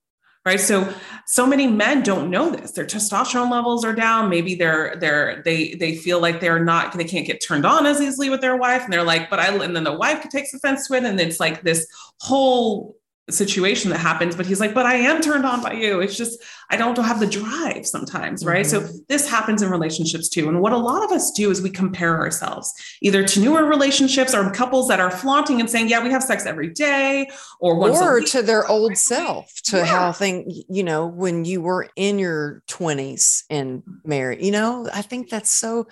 Right. 0.47 0.59
So 0.59 0.91
so 1.27 1.47
many 1.47 1.67
men 1.67 2.03
don't 2.03 2.31
know 2.31 2.51
this. 2.51 2.73
Their 2.73 2.87
testosterone 2.87 3.51
levels 3.51 3.85
are 3.85 3.93
down. 3.93 4.31
Maybe 4.31 4.55
they're 4.55 4.97
they're 4.97 5.43
they 5.45 5.75
they 5.75 5.95
feel 5.95 6.19
like 6.19 6.41
they're 6.41 6.65
not 6.65 6.97
they 6.97 7.05
can't 7.05 7.27
get 7.27 7.45
turned 7.47 7.67
on 7.67 7.85
as 7.85 8.01
easily 8.01 8.31
with 8.31 8.41
their 8.41 8.57
wife. 8.57 8.83
And 8.83 8.93
they're 8.93 9.05
like, 9.05 9.29
but 9.29 9.39
I 9.39 9.55
and 9.63 9.77
then 9.77 9.85
the 9.85 9.93
wife 9.93 10.27
takes 10.31 10.55
offense 10.55 10.89
to 10.89 10.95
it. 10.95 11.05
And 11.05 11.21
it's 11.21 11.41
like 11.41 11.63
this 11.63 11.87
whole 12.21 12.97
situation 13.31 13.91
that 13.91 13.99
happens 13.99 14.35
but 14.37 14.47
he's 14.47 14.61
like 14.61 14.75
but 14.75 14.87
i 14.87 14.95
am 14.95 15.21
turned 15.21 15.45
on 15.45 15.63
by 15.63 15.73
you. 15.73 16.01
It's 16.01 16.17
just 16.17 16.43
i 16.71 16.77
don't 16.77 16.97
have 16.99 17.21
the 17.21 17.27
drive 17.27 17.87
sometimes 17.87 18.45
right? 18.45 18.65
Mm-hmm. 18.65 18.87
so 18.87 19.03
this 19.09 19.29
happens 19.29 19.63
in 19.63 19.71
relationships 19.71 20.29
too. 20.29 20.49
And 20.49 20.61
what 20.61 20.73
a 20.73 20.77
lot 20.77 21.05
of 21.05 21.11
us 21.11 21.31
do 21.31 21.51
is 21.51 21.63
we 21.63 21.71
compare 21.71 22.19
ourselves 22.19 22.73
either 23.01 23.25
to 23.25 23.41
newer 23.41 23.65
relationships 23.65 24.35
or 24.35 24.51
couples 24.51 24.89
that 24.89 25.01
are 25.01 25.11
flaunting 25.11 25.61
and 25.61 25.69
saying 25.69 25.89
yeah 25.89 26.03
we 26.03 26.11
have 26.11 26.23
sex 26.23 26.47
every 26.47 26.69
day 26.69 27.29
or 27.61 27.77
once 27.77 28.01
or 28.01 28.21
to 28.21 28.43
their 28.43 28.67
old 28.69 28.97
self 28.97 29.53
to 29.63 29.79
yeah. 29.79 29.85
how 29.85 30.13
thing 30.13 30.51
you 30.69 30.83
know 30.83 31.07
when 31.07 31.45
you 31.45 31.61
were 31.61 31.89
in 31.97 32.19
your 32.19 32.63
20s 32.69 33.45
and 33.51 33.83
married 34.05 34.43
you 34.43 34.51
know 34.51 34.89
i 34.93 35.03
think 35.03 35.29
that's 35.29 35.51
so 35.51 35.87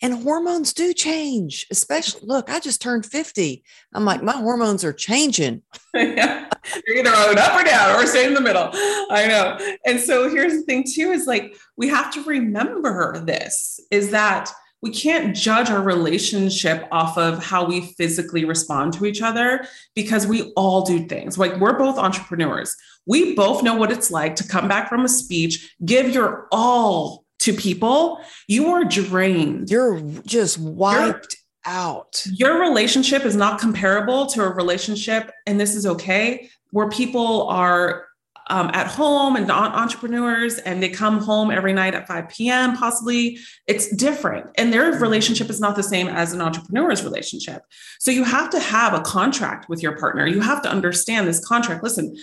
and 0.00 0.22
hormones 0.22 0.72
do 0.72 0.92
change, 0.92 1.66
especially 1.70 2.20
look, 2.24 2.50
I 2.50 2.60
just 2.60 2.80
turned 2.80 3.06
50. 3.06 3.62
I'm 3.94 4.04
like, 4.04 4.22
my 4.22 4.32
hormones 4.32 4.84
are 4.84 4.92
changing. 4.92 5.62
yeah. 5.94 6.48
You're 6.86 6.98
either 6.98 7.10
going 7.10 7.38
up 7.38 7.60
or 7.60 7.64
down 7.64 7.96
or 7.96 8.06
stay 8.06 8.26
in 8.26 8.34
the 8.34 8.40
middle. 8.40 8.70
I 9.10 9.26
know. 9.28 9.76
And 9.86 9.98
so 9.98 10.28
here's 10.28 10.52
the 10.52 10.62
thing, 10.62 10.84
too, 10.84 11.10
is 11.10 11.26
like 11.26 11.56
we 11.76 11.88
have 11.88 12.12
to 12.14 12.22
remember 12.24 13.18
this 13.24 13.80
is 13.90 14.10
that 14.10 14.50
we 14.80 14.90
can't 14.90 15.34
judge 15.34 15.70
our 15.70 15.82
relationship 15.82 16.86
off 16.92 17.18
of 17.18 17.44
how 17.44 17.66
we 17.66 17.80
physically 17.80 18.44
respond 18.44 18.92
to 18.92 19.06
each 19.06 19.22
other 19.22 19.66
because 19.94 20.26
we 20.26 20.52
all 20.52 20.82
do 20.82 21.06
things. 21.06 21.36
Like 21.36 21.56
we're 21.56 21.76
both 21.76 21.98
entrepreneurs. 21.98 22.76
We 23.06 23.34
both 23.34 23.62
know 23.62 23.74
what 23.74 23.90
it's 23.90 24.10
like 24.10 24.36
to 24.36 24.46
come 24.46 24.68
back 24.68 24.88
from 24.88 25.04
a 25.04 25.08
speech, 25.08 25.74
give 25.84 26.14
your 26.14 26.46
all 26.52 27.24
to 27.40 27.52
people, 27.52 28.20
you 28.46 28.68
are 28.68 28.84
drained. 28.84 29.70
You're 29.70 30.00
just 30.26 30.58
wiped 30.58 31.36
out. 31.64 32.24
Your 32.32 32.60
relationship 32.60 33.24
is 33.24 33.36
not 33.36 33.60
comparable 33.60 34.26
to 34.26 34.42
a 34.42 34.48
relationship, 34.48 35.30
and 35.46 35.60
this 35.60 35.74
is 35.74 35.86
okay, 35.86 36.50
where 36.70 36.88
people 36.88 37.48
are 37.48 38.08
um, 38.50 38.70
at 38.72 38.86
home 38.86 39.36
and 39.36 39.50
entrepreneurs 39.50 40.58
and 40.58 40.82
they 40.82 40.88
come 40.88 41.18
home 41.18 41.50
every 41.50 41.72
night 41.72 41.94
at 41.94 42.08
5 42.08 42.28
p.m. 42.30 42.76
possibly 42.76 43.38
it's 43.66 43.94
different 43.94 44.46
and 44.56 44.72
their 44.72 44.92
relationship 44.92 45.50
is 45.50 45.60
not 45.60 45.76
the 45.76 45.82
same 45.82 46.08
as 46.08 46.32
an 46.32 46.40
entrepreneur's 46.40 47.04
relationship 47.04 47.62
so 47.98 48.10
you 48.10 48.24
have 48.24 48.48
to 48.50 48.58
have 48.58 48.94
a 48.94 49.00
contract 49.02 49.68
with 49.68 49.82
your 49.82 49.98
partner 49.98 50.26
you 50.26 50.40
have 50.40 50.62
to 50.62 50.70
understand 50.70 51.28
this 51.28 51.46
contract 51.46 51.82
listen 51.82 52.16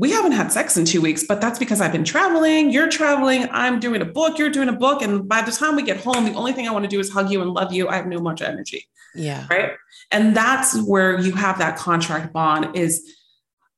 we 0.00 0.10
haven't 0.10 0.32
had 0.32 0.50
sex 0.50 0.78
in 0.78 0.86
two 0.86 1.02
weeks, 1.02 1.24
but 1.24 1.42
that's 1.42 1.58
because 1.58 1.82
I've 1.82 1.92
been 1.92 2.04
traveling. 2.04 2.70
You're 2.70 2.88
traveling. 2.88 3.46
I'm 3.50 3.78
doing 3.78 4.00
a 4.00 4.06
book. 4.06 4.38
You're 4.38 4.48
doing 4.48 4.70
a 4.70 4.72
book. 4.72 5.02
And 5.02 5.28
by 5.28 5.42
the 5.42 5.52
time 5.52 5.76
we 5.76 5.82
get 5.82 5.98
home, 5.98 6.24
the 6.24 6.32
only 6.32 6.54
thing 6.54 6.66
I 6.66 6.70
want 6.70 6.86
to 6.86 6.88
do 6.88 6.98
is 6.98 7.10
hug 7.12 7.30
you 7.30 7.42
and 7.42 7.50
love 7.50 7.70
you. 7.74 7.86
I 7.86 7.96
have 7.96 8.06
no 8.06 8.18
much 8.18 8.40
energy. 8.40 8.88
Yeah. 9.14 9.46
Right. 9.50 9.72
And 10.10 10.34
that's 10.34 10.80
where 10.84 11.20
you 11.20 11.32
have 11.32 11.58
that 11.58 11.76
contract 11.76 12.32
bond 12.32 12.78
is 12.78 13.14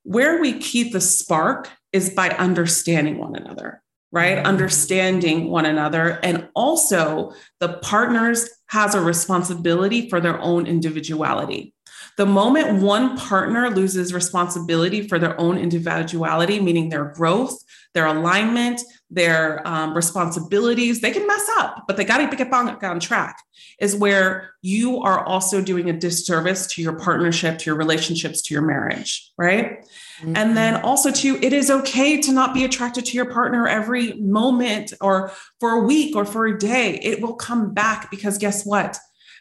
where 0.05 0.41
we 0.41 0.61
keep 0.61 0.93
the 0.93 1.01
spark 1.01 1.69
is 1.91 2.11
by 2.11 2.29
understanding 2.29 3.19
one 3.19 3.35
another, 3.35 3.83
right? 4.13 4.37
Mm-hmm. 4.37 4.47
Understanding 4.47 5.51
one 5.51 5.67
another. 5.67 6.21
And 6.23 6.49
also 6.55 7.33
the 7.59 7.79
partners 7.79 8.49
has 8.69 8.95
a 8.95 9.01
responsibility 9.01 10.09
for 10.09 10.21
their 10.21 10.39
own 10.39 10.69
individuality. 10.69 11.75
The 12.19 12.27
moment 12.27 12.83
one 12.83 13.17
partner 13.17 13.71
loses 13.71 14.13
responsibility 14.13 15.09
for 15.09 15.19
their 15.19 15.39
own 15.41 15.59
individuality, 15.59 16.61
meaning 16.61 16.89
their 16.89 17.07
growth, 17.07 17.57
their 17.95 18.07
alignment, 18.07 18.81
their 19.11 19.67
um, 19.69 19.95
responsibilities, 19.95 21.01
they 21.01 21.11
can 21.11 21.27
mess 21.27 21.47
up, 21.59 21.85
but 21.87 21.97
they 21.97 22.05
got 22.05 22.19
to 22.19 22.37
get 22.37 22.51
back 22.51 22.83
on 22.83 22.99
track, 22.99 23.43
is 23.79 23.95
where 23.95 24.55
you 24.63 25.03
are 25.03 25.25
also 25.27 25.61
doing 25.61 25.91
a 25.91 25.93
disservice 25.93 26.67
to 26.69 26.83
your 26.83 26.99
partnership, 26.99 27.59
to 27.59 27.67
your 27.67 27.77
relationships, 27.77 28.41
to 28.41 28.55
your 28.55 28.63
marriage, 28.63 29.31
right? 29.37 29.85
Mm-hmm. 30.21 30.37
And 30.37 30.57
then 30.57 30.77
also, 30.83 31.11
too, 31.11 31.39
it 31.43 31.53
is 31.53 31.71
okay 31.71 32.21
to 32.23 32.33
not 32.33 32.55
be 32.55 32.65
attracted 32.65 33.05
to 33.07 33.17
your 33.17 33.31
partner 33.31 33.69
every 33.69 34.15
moment 34.15 34.95
or 35.03 35.33
for 35.61 35.73
a 35.73 35.81
week 35.81 36.17
or 36.17 36.25
for 36.25 36.47
a 36.47 36.59
day. 36.59 36.99
It 37.03 37.21
will 37.21 37.35
come 37.35 37.75
back 37.75 38.11
because 38.11 38.39
guess 38.39 38.65
what? 38.65 38.97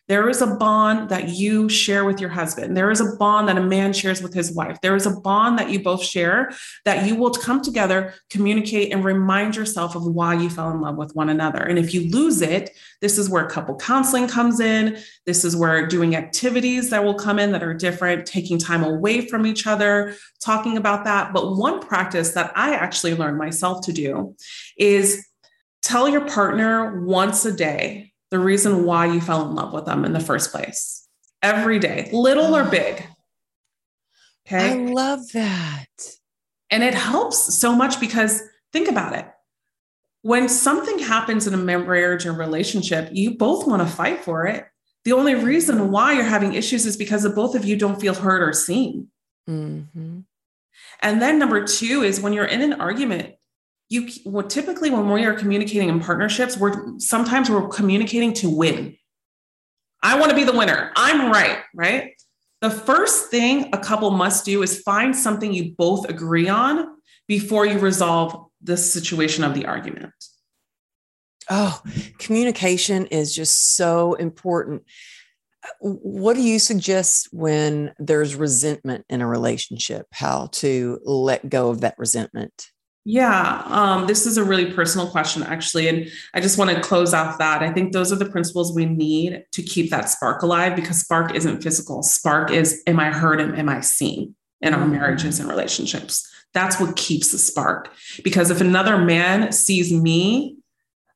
There 0.08 0.30
is 0.30 0.42
a 0.42 0.56
bond 0.56 1.10
that 1.10 1.30
you 1.30 1.70
share 1.70 2.04
with 2.04 2.20
your 2.20 2.30
husband. 2.30 2.76
There 2.76 2.92
is 2.92 3.00
a 3.00 3.16
bond 3.16 3.48
that 3.48 3.58
a 3.58 3.62
man 3.62 3.94
shares 3.94 4.22
with 4.22 4.34
his 4.34 4.52
wife. 4.52 4.82
There 4.82 4.96
is 4.96 5.06
a 5.06 5.20
bond 5.22 5.58
that 5.60 5.70
you 5.70 5.82
both 5.82 6.04
share 6.04 6.52
that 6.86 7.08
you 7.08 7.16
will 7.16 7.32
come 7.32 7.62
together, 7.62 8.14
communicate, 8.30 8.92
and 8.92 9.06
remind 9.06 9.56
yourself 9.56 9.96
of 9.96 10.06
why 10.06 10.34
you 10.34 10.50
fell 10.50 10.72
in 10.72 10.82
love 10.82 10.98
with 10.98 11.16
one 11.16 11.30
another. 11.30 11.60
And 11.60 11.80
if 11.80 11.94
you 11.94 12.10
lose 12.10 12.42
it, 12.42 12.72
this 13.00 13.18
is 13.18 13.30
where 13.30 13.46
couple 13.48 13.78
counseling 13.78 14.28
comes 14.28 14.60
in. 14.60 14.98
This 15.26 15.46
is 15.46 15.56
where 15.56 15.88
doing 15.88 16.16
activities 16.16 16.90
that 16.90 17.04
will 17.04 17.16
come 17.16 17.40
in 17.40 17.52
that 17.54 17.64
are 17.64 17.74
different, 17.74 18.26
taking 18.26 18.58
time 18.58 18.84
away 18.84 19.28
from 19.28 19.46
each 19.46 19.66
other, 19.66 20.16
talking 20.44 20.78
about 20.78 21.06
that. 21.06 21.32
But 21.32 21.56
one 21.56 21.80
practice 21.80 22.32
that 22.34 22.52
I 22.56 22.74
actually 22.74 23.16
learned 23.16 23.38
myself 23.38 23.86
to 23.86 23.94
do 23.94 24.36
is 24.78 25.26
tell 25.82 26.10
your 26.10 26.26
partner 26.28 27.02
once 27.06 27.46
a 27.46 27.54
day 27.54 28.11
the 28.32 28.40
reason 28.40 28.86
why 28.86 29.06
you 29.06 29.22
fell 29.22 29.48
in 29.48 29.56
love 29.56 29.74
with 29.74 29.86
them 29.86 30.06
in 30.06 30.14
the 30.14 30.20
first 30.20 30.52
place 30.52 31.08
every 31.42 31.80
day, 31.80 32.10
little 32.12 32.56
or 32.56 32.64
big. 32.64 33.06
Okay. 34.48 34.72
I 34.72 34.74
love 34.74 35.20
that. 35.34 35.86
And 36.70 36.84
it 36.84 36.94
helps 36.94 37.60
so 37.60 37.76
much 37.76 38.00
because 38.00 38.42
think 38.72 38.88
about 38.88 39.16
it. 39.16 39.26
When 40.24 40.48
something 40.48 41.00
happens 41.00 41.48
in 41.48 41.54
a 41.54 41.58
marriage 41.58 42.26
or 42.26 42.34
relationship, 42.34 43.10
you 43.12 43.38
both 43.38 43.68
want 43.68 43.82
to 43.82 43.88
fight 43.88 44.24
for 44.24 44.46
it. 44.46 44.66
The 45.04 45.14
only 45.14 45.36
reason 45.36 45.92
why 45.92 46.14
you're 46.14 46.24
having 46.24 46.54
issues 46.54 46.86
is 46.86 46.96
because 46.96 47.26
of 47.26 47.36
both 47.36 47.56
of 47.56 47.66
you 47.66 47.76
don't 47.76 48.00
feel 48.00 48.14
heard 48.14 48.48
or 48.48 48.54
seen. 48.54 49.08
Mm-hmm. 49.50 50.20
And 51.02 51.22
then 51.22 51.40
number 51.40 51.66
two 51.66 52.04
is 52.04 52.22
when 52.22 52.34
you're 52.34 52.46
in 52.46 52.62
an 52.62 52.74
argument, 52.74 53.34
you 53.92 54.08
well, 54.26 54.48
typically 54.48 54.90
when 54.90 55.10
we 55.10 55.26
are 55.26 55.34
communicating 55.34 55.90
in 55.90 56.00
partnerships, 56.00 56.58
we're 56.58 56.98
sometimes 56.98 57.50
we're 57.50 57.68
communicating 57.68 58.32
to 58.36 58.50
win. 58.50 58.96
I 60.02 60.18
want 60.18 60.30
to 60.30 60.36
be 60.36 60.46
the 60.46 60.58
winner. 60.58 60.92
I'm 60.96 61.30
right, 61.30 61.60
right? 61.76 62.14
The 62.62 62.70
first 62.70 63.30
thing 63.30 63.70
a 63.74 63.78
couple 63.78 64.10
must 64.12 64.46
do 64.46 64.64
is 64.64 64.80
find 64.82 65.14
something 65.16 65.54
you 65.54 65.76
both 65.78 66.10
agree 66.10 66.48
on 66.48 66.88
before 67.28 67.66
you 67.66 67.80
resolve 67.80 68.46
the 68.62 68.78
situation 68.78 69.44
of 69.44 69.54
the 69.54 69.66
argument. 69.66 70.14
Oh, 71.50 71.82
communication 72.18 73.08
is 73.08 73.36
just 73.36 73.76
so 73.76 74.14
important. 74.14 74.84
What 75.82 76.36
do 76.36 76.42
you 76.42 76.60
suggest 76.60 77.28
when 77.34 77.94
there's 78.00 78.36
resentment 78.36 79.06
in 79.10 79.22
a 79.22 79.28
relationship? 79.28 80.08
How 80.14 80.48
to 80.54 81.00
let 81.04 81.50
go 81.50 81.70
of 81.70 81.82
that 81.82 81.96
resentment? 81.98 82.72
Yeah, 83.04 83.64
um, 83.66 84.06
this 84.06 84.28
is 84.28 84.38
a 84.38 84.44
really 84.44 84.72
personal 84.72 85.08
question, 85.08 85.42
actually. 85.42 85.88
And 85.88 86.08
I 86.36 86.40
just 86.40 86.60
want 86.60 86.70
to 86.70 86.82
close 86.82 87.14
off 87.14 87.40
that. 87.40 87.64
I 87.64 87.72
think 87.72 87.94
those 87.94 88.14
are 88.14 88.18
the 88.18 88.30
principles 88.30 88.76
we 88.76 88.86
need 88.86 89.44
to 89.52 89.64
keep 89.64 89.90
that 89.90 90.10
spark 90.10 90.44
alive 90.44 90.76
because 90.76 91.00
spark 91.00 91.34
isn't 91.34 91.64
physical. 91.64 92.04
Spark 92.04 92.52
is, 92.52 92.84
am 92.86 93.00
I 93.00 93.12
heard 93.12 93.42
and 93.42 93.58
am 93.58 93.70
I 93.70 93.82
seen 93.82 94.36
in 94.62 94.76
our 94.76 94.86
marriages 94.86 95.40
and 95.40 95.50
relationships? 95.50 96.30
That's 96.54 96.80
what 96.80 96.96
keeps 96.96 97.32
the 97.32 97.40
spark. 97.40 97.92
Because 98.24 98.52
if 98.52 98.62
another 98.62 99.00
man 99.00 99.52
sees 99.52 99.92
me, 99.92 100.58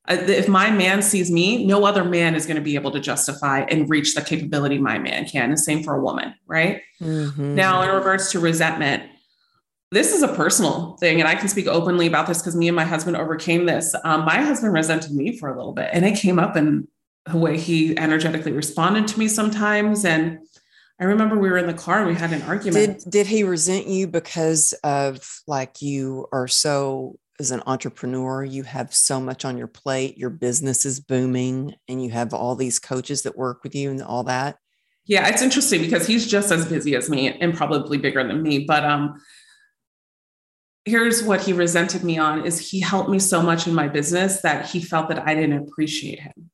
uh, 0.08 0.17
if 0.21 0.48
my 0.48 0.71
man 0.71 1.04
sees 1.04 1.30
me, 1.30 1.65
no 1.65 1.86
other 1.86 2.04
man 2.04 2.34
is 2.34 2.48
going 2.48 2.56
to 2.56 2.63
be 2.63 2.76
able 2.76 2.91
to 2.91 3.00
justify 3.00 3.60
and 3.69 3.89
reach 3.89 4.15
the 4.15 4.21
capability 4.21 4.80
my 4.80 4.98
man 4.98 5.26
can. 5.26 5.50
And 5.50 5.60
same 5.60 5.84
for 5.84 5.95
a 5.95 6.02
woman, 6.02 6.34
right? 6.48 6.82
Mm-hmm. 7.00 7.54
Now, 7.54 7.84
in 7.84 7.95
regards 7.95 8.32
to 8.32 8.39
resentment, 8.39 9.04
this 9.91 10.13
is 10.13 10.24
a 10.24 10.28
personal 10.28 10.98
thing, 10.98 11.19
and 11.19 11.28
I 11.28 11.36
can 11.36 11.48
speak 11.48 11.67
openly 11.67 12.08
about 12.08 12.28
this 12.28 12.39
because 12.39 12.56
me 12.56 12.67
and 12.67 12.76
my 12.76 12.84
husband 12.84 13.17
overcame 13.17 13.65
this. 13.65 13.95
Um, 14.04 14.26
my 14.26 14.41
husband 14.41 14.74
resented 14.74 15.12
me 15.12 15.38
for 15.38 15.50
a 15.50 15.58
little 15.58 15.74
bit, 15.74 15.89
and 15.93 16.06
it 16.06 16.17
came 16.17 16.39
up 16.39 16.58
in 16.58 16.88
the 17.26 17.38
way 17.38 17.58
he 17.58 17.98
energetically 17.98 18.52
responded 18.52 19.08
to 19.10 19.19
me 19.19 19.28
sometimes. 19.28 20.06
And 20.06 20.39
I 21.00 21.06
remember 21.06 21.38
we 21.38 21.50
were 21.50 21.58
in 21.58 21.67
the 21.67 21.74
car 21.74 22.00
and 22.00 22.08
we 22.08 22.15
had 22.15 22.34
an 22.34 22.41
argument. 22.43 23.04
Did 23.04 23.12
did 23.12 23.28
he 23.28 23.43
resent 23.43 23.88
you 23.88 24.08
because 24.08 24.74
of 24.84 25.41
like 25.48 25.82
you 25.82 26.28
are 26.32 26.48
so 26.48 27.19
as 27.39 27.52
an 27.52 27.62
entrepreneur, 27.67 28.43
you 28.43 28.63
have 28.63 28.93
so 28.93 29.19
much 29.19 29.43
on 29.43 29.58
your 29.58 29.67
plate, 29.67 30.17
your 30.17 30.30
business 30.30 30.86
is 30.86 31.00
booming, 31.00 31.76
and 31.88 32.02
you 32.04 32.10
have 32.12 32.34
all 32.34 32.56
these 32.56 32.80
coaches 32.80 33.24
that 33.24 33.38
work 33.38 33.63
with 33.63 33.76
you 33.76 33.91
and 33.91 34.02
all 34.02 34.24
that? 34.24 34.58
Yeah, 35.06 35.28
it's 35.28 35.41
interesting 35.41 35.82
because 35.82 36.08
he's 36.08 36.26
just 36.28 36.52
as 36.52 36.65
busy 36.65 36.95
as 36.95 37.10
me 37.10 37.28
and 37.28 37.54
probably 37.54 37.98
bigger 37.98 38.26
than 38.26 38.41
me. 38.41 38.60
But 38.60 38.86
um, 38.86 39.21
here's 40.86 41.24
what 41.24 41.41
he 41.41 41.52
resented 41.52 42.04
me 42.04 42.17
on 42.17 42.45
is 42.45 42.69
he 42.69 42.80
helped 42.80 43.10
me 43.10 43.19
so 43.19 43.41
much 43.41 43.67
in 43.67 43.74
my 43.74 43.88
business 43.88 44.41
that 44.41 44.67
he 44.67 44.82
felt 44.82 45.10
that 45.10 45.28
I 45.28 45.34
didn't 45.34 45.67
appreciate 45.67 46.19
him. 46.19 46.52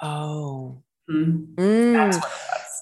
Oh. 0.00 0.82
Mm-hmm. 1.10 1.54
Mm. 1.60 2.22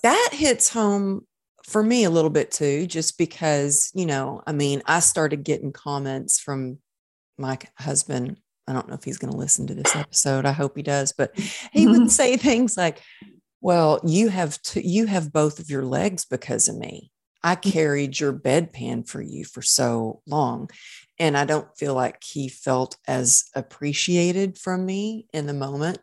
That 0.02 0.30
hits 0.32 0.68
home 0.68 1.26
for 1.64 1.82
me 1.82 2.04
a 2.04 2.11
little 2.11 2.30
bit 2.30 2.50
too, 2.50 2.87
just 2.87 3.16
because, 3.16 3.90
you 3.94 4.06
know, 4.06 4.42
I 4.46 4.52
mean, 4.52 4.82
I 4.87 5.00
started 5.00 5.44
getting 5.44 5.72
comments 5.72 6.40
from 6.40 6.78
my 7.38 7.58
husband. 7.76 8.38
I 8.66 8.72
don't 8.72 8.88
know 8.88 8.94
if 8.94 9.04
he's 9.04 9.18
going 9.18 9.32
to 9.32 9.38
listen 9.38 9.66
to 9.68 9.74
this 9.74 9.94
episode. 9.94 10.46
I 10.46 10.52
hope 10.52 10.76
he 10.76 10.82
does, 10.82 11.12
but 11.16 11.38
he 11.72 11.87
would 11.87 12.11
say 12.11 12.37
things 12.37 12.76
like, 12.76 13.02
well, 13.61 14.00
you 14.04 14.28
have 14.28 14.61
to, 14.62 14.87
you 14.87 15.06
have 15.06 15.32
both 15.32 15.58
of 15.58 15.70
your 15.70 15.84
legs 15.84 16.24
because 16.24 16.68
of 16.68 16.76
me. 16.76 17.11
I 17.42 17.55
carried 17.55 18.18
your 18.18 18.33
bedpan 18.33 19.09
for 19.09 19.20
you 19.20 19.44
for 19.44 19.62
so 19.62 20.22
long. 20.27 20.70
And 21.20 21.37
I 21.37 21.44
don't 21.44 21.68
feel 21.77 21.94
like 21.94 22.22
he 22.22 22.48
felt 22.48 22.96
as 23.09 23.44
appreciated 23.55 24.57
from 24.57 24.87
me 24.87 25.27
in 25.33 25.46
the 25.46 25.55
moment. 25.55 25.98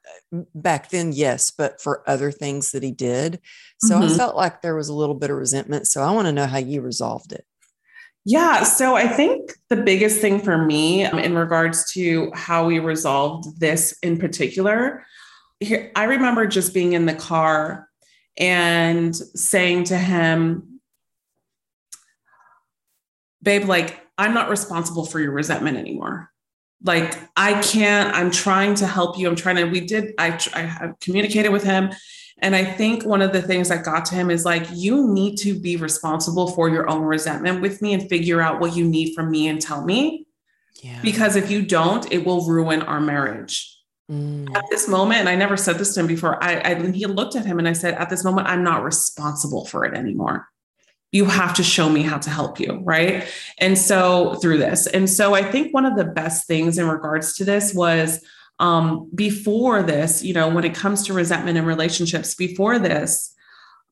Back 0.54 0.90
then, 0.90 1.14
yes, 1.14 1.52
but 1.52 1.82
for 1.82 2.10
other 2.10 2.32
things 2.32 2.72
that 2.72 2.84
he 2.84 2.92
did. 2.92 3.40
So 3.80 3.96
mm-hmm. 3.96 4.14
I 4.14 4.18
felt 4.18 4.36
like 4.36 4.62
there 4.62 4.76
was 4.76 4.90
a 4.90 4.94
little 4.94 5.16
bit 5.16 5.30
of 5.30 5.38
resentment. 5.38 5.88
So 5.88 6.02
I 6.02 6.12
want 6.12 6.28
to 6.28 6.34
know 6.34 6.48
how 6.48 6.58
you 6.58 6.82
resolved 6.82 7.32
it. 7.32 7.46
Yeah. 8.26 8.64
So 8.64 8.96
I 8.96 9.08
think 9.08 9.54
the 9.70 9.76
biggest 9.76 10.20
thing 10.20 10.42
for 10.42 10.58
me 10.58 11.06
um, 11.06 11.20
in 11.20 11.36
regards 11.36 11.92
to 11.94 12.32
how 12.34 12.66
we 12.66 12.80
resolved 12.80 13.60
this 13.60 13.98
in 14.02 14.18
particular 14.18 15.06
here, 15.60 15.92
I 15.96 16.06
remember 16.06 16.46
just 16.46 16.74
being 16.74 16.94
in 16.94 17.06
the 17.06 17.14
car 17.14 17.90
and 18.38 19.16
saying 19.16 19.86
to 19.86 19.98
him, 19.98 20.75
babe, 23.46 23.66
like, 23.66 24.02
I'm 24.18 24.34
not 24.34 24.50
responsible 24.50 25.06
for 25.06 25.22
your 25.22 25.32
resentment 25.32 25.78
anymore. 25.78 26.32
Like, 26.84 27.18
I 27.38 27.62
can't, 27.62 28.14
I'm 28.14 28.32
trying 28.32 28.76
to 28.76 28.88
help 28.88 29.18
you. 29.18 29.30
I'm 29.30 29.36
trying 29.36 29.56
to, 29.56 29.66
we 29.66 29.80
did, 29.80 30.14
I, 30.18 30.38
I 30.54 30.92
communicated 31.00 31.50
with 31.50 31.64
him. 31.64 31.92
And 32.40 32.54
I 32.54 32.66
think 32.66 33.06
one 33.06 33.22
of 33.22 33.32
the 33.32 33.42
things 33.42 33.70
that 33.70 33.86
got 33.86 34.04
to 34.06 34.16
him 34.16 34.30
is 34.30 34.44
like, 34.44 34.68
you 34.74 35.08
need 35.08 35.38
to 35.38 35.58
be 35.58 35.78
responsible 35.78 36.48
for 36.48 36.68
your 36.68 36.90
own 36.90 37.04
resentment 37.04 37.62
with 37.62 37.82
me 37.82 37.94
and 37.94 38.10
figure 38.10 38.42
out 38.42 38.60
what 38.60 38.76
you 38.76 38.86
need 38.86 39.16
from 39.16 39.32
me 39.32 39.48
and 39.48 39.62
tell 39.62 39.86
me. 39.86 40.28
Yeah. 40.84 41.02
Because 41.02 41.38
if 41.38 41.50
you 41.50 41.66
don't, 41.66 42.12
it 42.12 42.26
will 42.26 42.46
ruin 42.46 42.82
our 42.82 43.00
marriage. 43.00 43.72
Mm. 44.12 44.54
At 44.56 44.66
this 44.70 44.88
moment, 44.88 45.22
and 45.22 45.30
I 45.30 45.36
never 45.36 45.56
said 45.58 45.78
this 45.78 45.94
to 45.96 46.02
him 46.02 46.08
before, 46.08 46.44
I, 46.44 46.60
I 46.60 46.92
he 46.92 47.06
looked 47.06 47.36
at 47.36 47.46
him 47.46 47.58
and 47.58 47.68
I 47.68 47.74
said, 47.74 47.96
At 47.96 48.10
this 48.10 48.24
moment, 48.24 48.48
I'm 48.48 48.64
not 48.64 48.84
responsible 48.84 49.66
for 49.66 49.86
it 49.86 49.98
anymore. 49.98 50.48
You 51.16 51.26
have 51.26 51.54
to 51.56 51.64
show 51.64 51.88
me 51.90 52.02
how 52.12 52.20
to 52.26 52.30
help 52.30 52.60
you. 52.60 52.72
Right. 52.84 53.26
And 53.58 53.78
so 53.78 54.36
through 54.42 54.60
this. 54.68 54.88
And 54.88 55.10
so 55.10 55.34
I 55.34 55.44
think 55.52 55.74
one 55.74 55.86
of 55.86 55.96
the 55.96 56.04
best 56.22 56.48
things 56.48 56.78
in 56.78 56.88
regards 56.90 57.28
to 57.38 57.46
this 57.46 57.74
was 57.74 58.24
um, 58.60 59.10
before 59.14 59.84
this, 59.84 60.24
you 60.24 60.34
know, 60.34 60.50
when 60.50 60.66
it 60.66 60.76
comes 60.76 61.04
to 61.06 61.14
resentment 61.14 61.58
and 61.58 61.68
relationships, 61.68 62.36
before 62.36 62.80
this, 62.80 63.34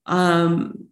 um, 0.05 0.87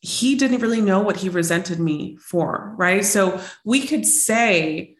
he 0.00 0.34
didn't 0.36 0.60
really 0.60 0.80
know 0.80 1.00
what 1.00 1.16
he 1.16 1.28
resented 1.28 1.80
me 1.80 2.16
for. 2.16 2.74
Right. 2.76 3.04
So 3.04 3.40
we 3.64 3.86
could 3.86 4.06
say, 4.06 4.93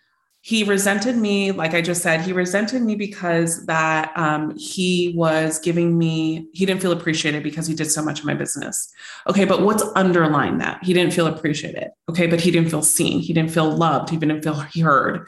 he 0.45 0.63
resented 0.63 1.17
me 1.17 1.53
like 1.53 1.73
i 1.73 1.81
just 1.81 2.03
said 2.03 2.21
he 2.21 2.31
resented 2.31 2.83
me 2.83 2.95
because 2.95 3.65
that 3.65 4.13
um, 4.15 4.55
he 4.59 5.15
was 5.17 5.59
giving 5.59 5.97
me 5.97 6.47
he 6.53 6.67
didn't 6.67 6.83
feel 6.83 6.93
appreciated 6.93 7.43
because 7.43 7.67
he 7.67 7.75
did 7.75 7.91
so 7.91 8.03
much 8.03 8.21
of 8.21 8.27
my 8.27 8.35
business. 8.35 8.93
Okay 9.27 9.47
but 9.47 9.63
what's 9.63 9.83
underlying 9.95 10.59
that? 10.59 10.85
He 10.85 10.93
didn't 10.93 11.15
feel 11.15 11.27
appreciated. 11.27 11.89
Okay 12.11 12.27
but 12.27 12.43
he 12.43 12.51
didn't 12.51 12.69
feel 12.69 12.83
seen. 12.83 13.21
He 13.21 13.33
didn't 13.33 13.53
feel 13.53 13.71
loved. 13.75 14.11
He 14.11 14.19
didn't 14.19 14.43
feel 14.43 14.55
heard 14.55 15.27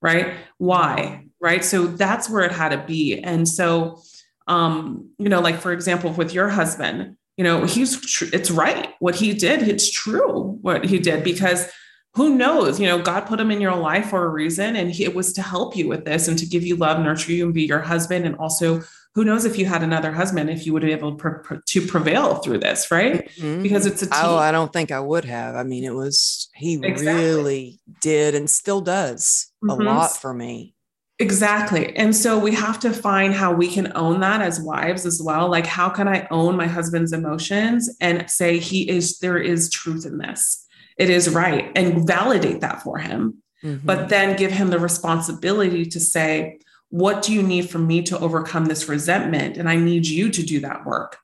right? 0.00 0.34
Why 0.56 1.26
right? 1.40 1.62
So 1.62 1.86
that's 1.86 2.30
where 2.30 2.42
it 2.42 2.52
had 2.52 2.70
to 2.70 2.78
be. 2.78 3.18
And 3.18 3.46
so 3.46 4.00
um 4.46 5.10
you 5.18 5.28
know 5.28 5.40
like 5.40 5.56
for 5.56 5.72
example 5.72 6.10
with 6.12 6.32
your 6.32 6.48
husband 6.48 7.16
you 7.36 7.44
know 7.44 7.66
he's 7.66 8.00
tr- 8.00 8.32
it's 8.32 8.50
right. 8.50 8.94
What 9.00 9.14
he 9.14 9.34
did 9.34 9.68
it's 9.68 9.90
true 9.90 10.58
what 10.62 10.86
he 10.86 10.98
did 10.98 11.22
because 11.22 11.70
who 12.14 12.36
knows 12.36 12.80
you 12.80 12.86
know 12.86 13.00
god 13.00 13.20
put 13.26 13.40
him 13.40 13.50
in 13.50 13.60
your 13.60 13.74
life 13.74 14.10
for 14.10 14.24
a 14.24 14.28
reason 14.28 14.76
and 14.76 14.90
he, 14.90 15.04
it 15.04 15.14
was 15.14 15.32
to 15.32 15.42
help 15.42 15.76
you 15.76 15.88
with 15.88 16.04
this 16.04 16.28
and 16.28 16.38
to 16.38 16.46
give 16.46 16.62
you 16.62 16.76
love 16.76 17.00
nurture 17.00 17.32
you 17.32 17.44
and 17.44 17.54
be 17.54 17.64
your 17.64 17.80
husband 17.80 18.24
and 18.24 18.36
also 18.36 18.82
who 19.14 19.24
knows 19.24 19.44
if 19.44 19.58
you 19.58 19.66
had 19.66 19.82
another 19.82 20.12
husband 20.12 20.50
if 20.50 20.66
you 20.66 20.72
would 20.72 20.82
be 20.82 20.92
able 20.92 21.16
to, 21.16 21.62
to 21.66 21.86
prevail 21.86 22.36
through 22.36 22.58
this 22.58 22.90
right 22.90 23.28
mm-hmm. 23.36 23.62
because 23.62 23.86
it's 23.86 24.02
a 24.02 24.06
team. 24.06 24.20
oh 24.22 24.36
i 24.36 24.50
don't 24.50 24.72
think 24.72 24.90
i 24.90 25.00
would 25.00 25.24
have 25.24 25.54
i 25.54 25.62
mean 25.62 25.84
it 25.84 25.94
was 25.94 26.48
he 26.54 26.74
exactly. 26.74 27.06
really 27.06 27.80
did 28.00 28.34
and 28.34 28.48
still 28.48 28.80
does 28.80 29.50
mm-hmm. 29.62 29.80
a 29.80 29.84
lot 29.84 30.16
for 30.16 30.32
me 30.32 30.74
Exactly. 31.20 31.96
And 31.96 32.14
so 32.14 32.36
we 32.36 32.52
have 32.54 32.80
to 32.80 32.92
find 32.92 33.32
how 33.32 33.52
we 33.52 33.68
can 33.68 33.92
own 33.94 34.18
that 34.20 34.42
as 34.42 34.60
wives 34.60 35.06
as 35.06 35.22
well. 35.22 35.48
Like, 35.48 35.64
how 35.64 35.88
can 35.88 36.08
I 36.08 36.26
own 36.32 36.56
my 36.56 36.66
husband's 36.66 37.12
emotions 37.12 37.88
and 38.00 38.28
say, 38.28 38.58
he 38.58 38.88
is, 38.90 39.20
there 39.20 39.38
is 39.38 39.70
truth 39.70 40.06
in 40.06 40.18
this? 40.18 40.63
It 40.96 41.10
is 41.10 41.28
right 41.30 41.70
and 41.74 42.06
validate 42.06 42.60
that 42.60 42.82
for 42.82 42.98
him. 42.98 43.42
Mm-hmm. 43.62 43.86
But 43.86 44.08
then 44.08 44.36
give 44.36 44.52
him 44.52 44.70
the 44.70 44.78
responsibility 44.78 45.86
to 45.86 46.00
say, 46.00 46.58
what 46.90 47.22
do 47.22 47.32
you 47.32 47.42
need 47.42 47.70
from 47.70 47.86
me 47.86 48.02
to 48.02 48.18
overcome 48.18 48.66
this 48.66 48.88
resentment? 48.88 49.56
And 49.56 49.68
I 49.68 49.76
need 49.76 50.06
you 50.06 50.30
to 50.30 50.42
do 50.42 50.60
that 50.60 50.84
work 50.84 51.16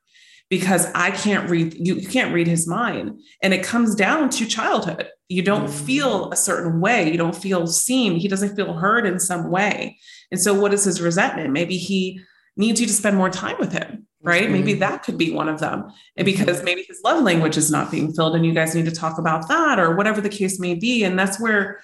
because 0.49 0.91
I 0.93 1.11
can't 1.11 1.49
read, 1.49 1.73
you, 1.75 1.95
you 1.95 2.07
can't 2.07 2.33
read 2.33 2.47
his 2.47 2.67
mind. 2.67 3.21
And 3.41 3.53
it 3.53 3.63
comes 3.63 3.95
down 3.95 4.29
to 4.31 4.45
childhood. 4.45 5.07
You 5.29 5.43
don't 5.43 5.67
mm-hmm. 5.67 5.85
feel 5.85 6.31
a 6.31 6.35
certain 6.35 6.81
way. 6.81 7.09
You 7.09 7.17
don't 7.17 7.35
feel 7.35 7.67
seen. 7.67 8.15
He 8.17 8.27
doesn't 8.27 8.55
feel 8.55 8.73
heard 8.73 9.05
in 9.05 9.19
some 9.19 9.49
way. 9.49 9.97
And 10.29 10.41
so, 10.41 10.53
what 10.53 10.73
is 10.73 10.83
his 10.83 11.01
resentment? 11.01 11.51
Maybe 11.51 11.77
he 11.77 12.19
needs 12.57 12.81
you 12.81 12.87
to 12.87 12.93
spend 12.93 13.15
more 13.15 13.29
time 13.29 13.55
with 13.59 13.71
him 13.71 14.07
right? 14.23 14.43
Mm-hmm. 14.43 14.53
Maybe 14.53 14.73
that 14.75 15.03
could 15.03 15.17
be 15.17 15.31
one 15.31 15.49
of 15.49 15.59
them. 15.59 15.91
And 16.15 16.25
because 16.25 16.63
maybe 16.63 16.83
his 16.83 17.01
love 17.03 17.23
language 17.23 17.57
is 17.57 17.71
not 17.71 17.91
being 17.91 18.13
filled 18.13 18.35
and 18.35 18.45
you 18.45 18.53
guys 18.53 18.75
need 18.75 18.85
to 18.85 18.91
talk 18.91 19.17
about 19.17 19.47
that 19.47 19.79
or 19.79 19.95
whatever 19.95 20.21
the 20.21 20.29
case 20.29 20.59
may 20.59 20.75
be. 20.75 21.03
And 21.03 21.17
that's 21.17 21.39
where 21.39 21.81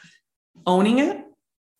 owning 0.65 1.00
it, 1.00 1.23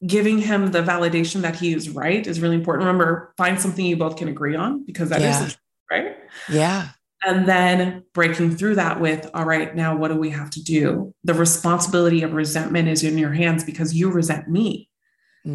giving 0.06 0.40
him 0.40 0.72
the 0.72 0.82
validation 0.82 1.42
that 1.42 1.56
he 1.56 1.74
is 1.74 1.90
right 1.90 2.26
is 2.26 2.40
really 2.40 2.56
important. 2.56 2.86
Remember, 2.86 3.34
find 3.38 3.60
something 3.60 3.86
you 3.86 3.98
both 3.98 4.18
can 4.18 4.28
agree 4.28 4.56
on 4.56 4.86
because 4.86 5.10
that 5.10 5.22
yeah. 5.22 5.46
is 5.46 5.58
right. 5.92 6.16
Yeah. 6.50 6.90
And 7.24 7.48
then 7.48 8.04
breaking 8.14 8.58
through 8.58 8.76
that 8.76 9.00
with, 9.00 9.30
all 9.34 9.46
right, 9.46 9.76
now 9.76 9.98
what 9.98 10.10
do 10.10 10.16
we 10.16 10.30
have 10.30 10.52
to 10.52 10.64
do? 10.64 11.14
The 11.24 11.34
responsibility 11.34 12.22
of 12.22 12.34
resentment 12.34 12.88
is 12.88 13.04
in 13.04 13.18
your 13.18 13.34
hands 13.34 13.64
because 13.64 13.94
you 13.94 14.12
resent 14.12 14.48
me. 14.48 14.88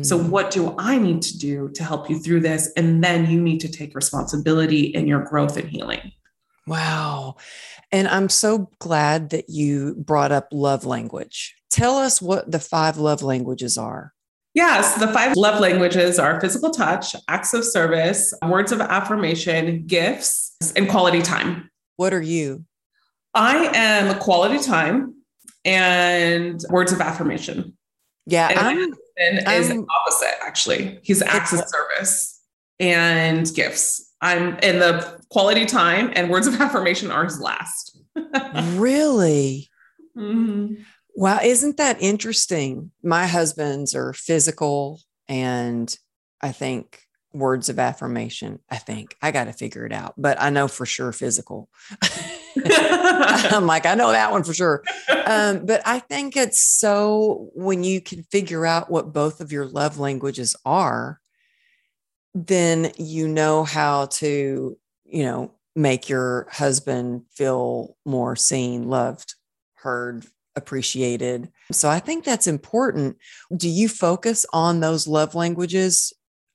So, 0.00 0.18
mm. 0.18 0.31
what 0.31 0.50
do 0.50 0.74
I 0.78 0.96
need 0.96 1.20
to 1.22 1.38
do 1.38 1.68
to 1.74 1.85
help 1.85 2.09
you 2.09 2.18
through 2.18 2.40
this? 2.40 2.72
And 2.76 3.05
then 3.05 3.31
you 3.31 3.40
need 3.40 3.59
to 3.61 3.68
take 3.68 3.94
responsibility 3.94 4.85
in 4.87 5.07
your 5.07 5.22
growth 5.22 5.59
and 5.59 5.68
healing. 5.68 6.12
Wow. 6.66 7.37
And 7.90 8.09
I'm 8.09 8.31
so 8.31 8.70
glad 8.78 9.31
that 9.31 9.50
you 9.50 9.94
brought 9.96 10.33
up 10.33 10.48
love 10.50 10.87
language. 10.87 11.55
Tell 11.70 11.98
us 11.98 12.22
what 12.22 12.50
the 12.50 12.61
five 12.61 12.96
love 12.96 13.22
languages 13.22 13.76
are. 13.76 14.14
Yes, 14.55 14.94
the 14.98 15.09
five 15.09 15.37
love 15.37 15.61
languages 15.61 16.18
are 16.18 16.40
physical 16.40 16.70
touch, 16.70 17.16
acts 17.28 17.55
of 17.55 17.64
service, 17.64 18.35
words 18.46 18.70
of 18.70 18.81
affirmation, 18.81 19.87
gifts, 19.87 20.57
and 20.76 20.88
quality 20.88 21.22
time. 21.22 21.70
What 21.96 22.12
are 22.12 22.22
you? 22.22 22.64
I 23.35 23.70
am 23.74 24.18
quality 24.18 24.62
time 24.62 25.14
and 25.64 26.62
words 26.68 26.92
of 26.92 27.00
affirmation. 27.00 27.76
Yeah, 28.27 28.49
and 28.49 28.59
I'm 29.49 29.61
is 29.61 29.71
opposite, 29.71 30.35
actually. 30.43 31.01
He's 31.03 31.23
acts 31.23 31.53
of 31.53 31.65
service 31.67 32.41
and 32.79 33.53
gifts. 33.55 34.13
I'm 34.21 34.59
in 34.59 34.79
the 34.79 35.21
quality 35.31 35.67
time 35.67 36.13
and 36.15 36.31
words 36.31 36.47
of 36.47 36.55
affirmation 36.61 37.11
are 37.11 37.25
his 37.25 37.41
last. 37.41 37.99
really? 38.75 39.69
Mm-hmm. 40.17 40.75
Wow, 41.15 41.41
isn't 41.43 41.77
that 41.77 42.01
interesting? 42.01 42.91
My 43.03 43.27
husband's 43.27 43.95
are 43.95 44.13
physical 44.13 45.01
and 45.29 45.95
I 46.41 46.53
think 46.53 47.02
words 47.33 47.68
of 47.68 47.79
affirmation. 47.79 48.59
I 48.71 48.77
think 48.77 49.16
I 49.23 49.31
got 49.31 49.45
to 49.45 49.53
figure 49.53 49.87
it 49.87 49.92
out, 49.92 50.14
but 50.16 50.40
I 50.40 50.51
know 50.51 50.68
for 50.68 50.87
sure 50.87 51.12
physical. 51.12 51.68
I'm 52.64 53.66
like, 53.66 53.87
I 53.87 53.95
know 53.95 54.12
that 54.12 54.31
one 54.31 54.45
for 54.45 54.55
sure. 54.55 54.83
Um, 55.27 55.64
but 55.64 55.83
I 55.87 55.99
think 55.99 56.37
it's 56.37 56.61
so 56.61 57.51
when 57.55 57.85
you 57.85 58.01
can 58.01 58.23
figure 58.25 58.66
out 58.66 58.90
what 58.90 59.12
both 59.12 59.40
of 59.40 59.53
your 59.53 59.66
love 59.66 59.99
languages 59.99 60.55
are, 60.64 61.21
then 62.35 62.92
you 62.97 63.29
know 63.29 63.64
how 63.64 64.07
to, 64.07 64.77
you 65.05 65.23
know, 65.23 65.53
make 65.75 66.09
your 66.09 66.47
husband 66.51 67.23
feel 67.31 67.97
more 68.05 68.37
seen, 68.37 68.88
loved, 68.88 69.35
heard, 69.75 70.27
appreciated. 70.55 71.51
So 71.71 71.88
I 71.88 71.99
think 71.99 72.25
that's 72.25 72.47
important. 72.47 73.16
Do 73.57 73.68
you 73.68 73.88
focus 73.88 74.45
on 74.53 74.81
those 74.81 75.07
love 75.07 75.35
languages 75.35 76.12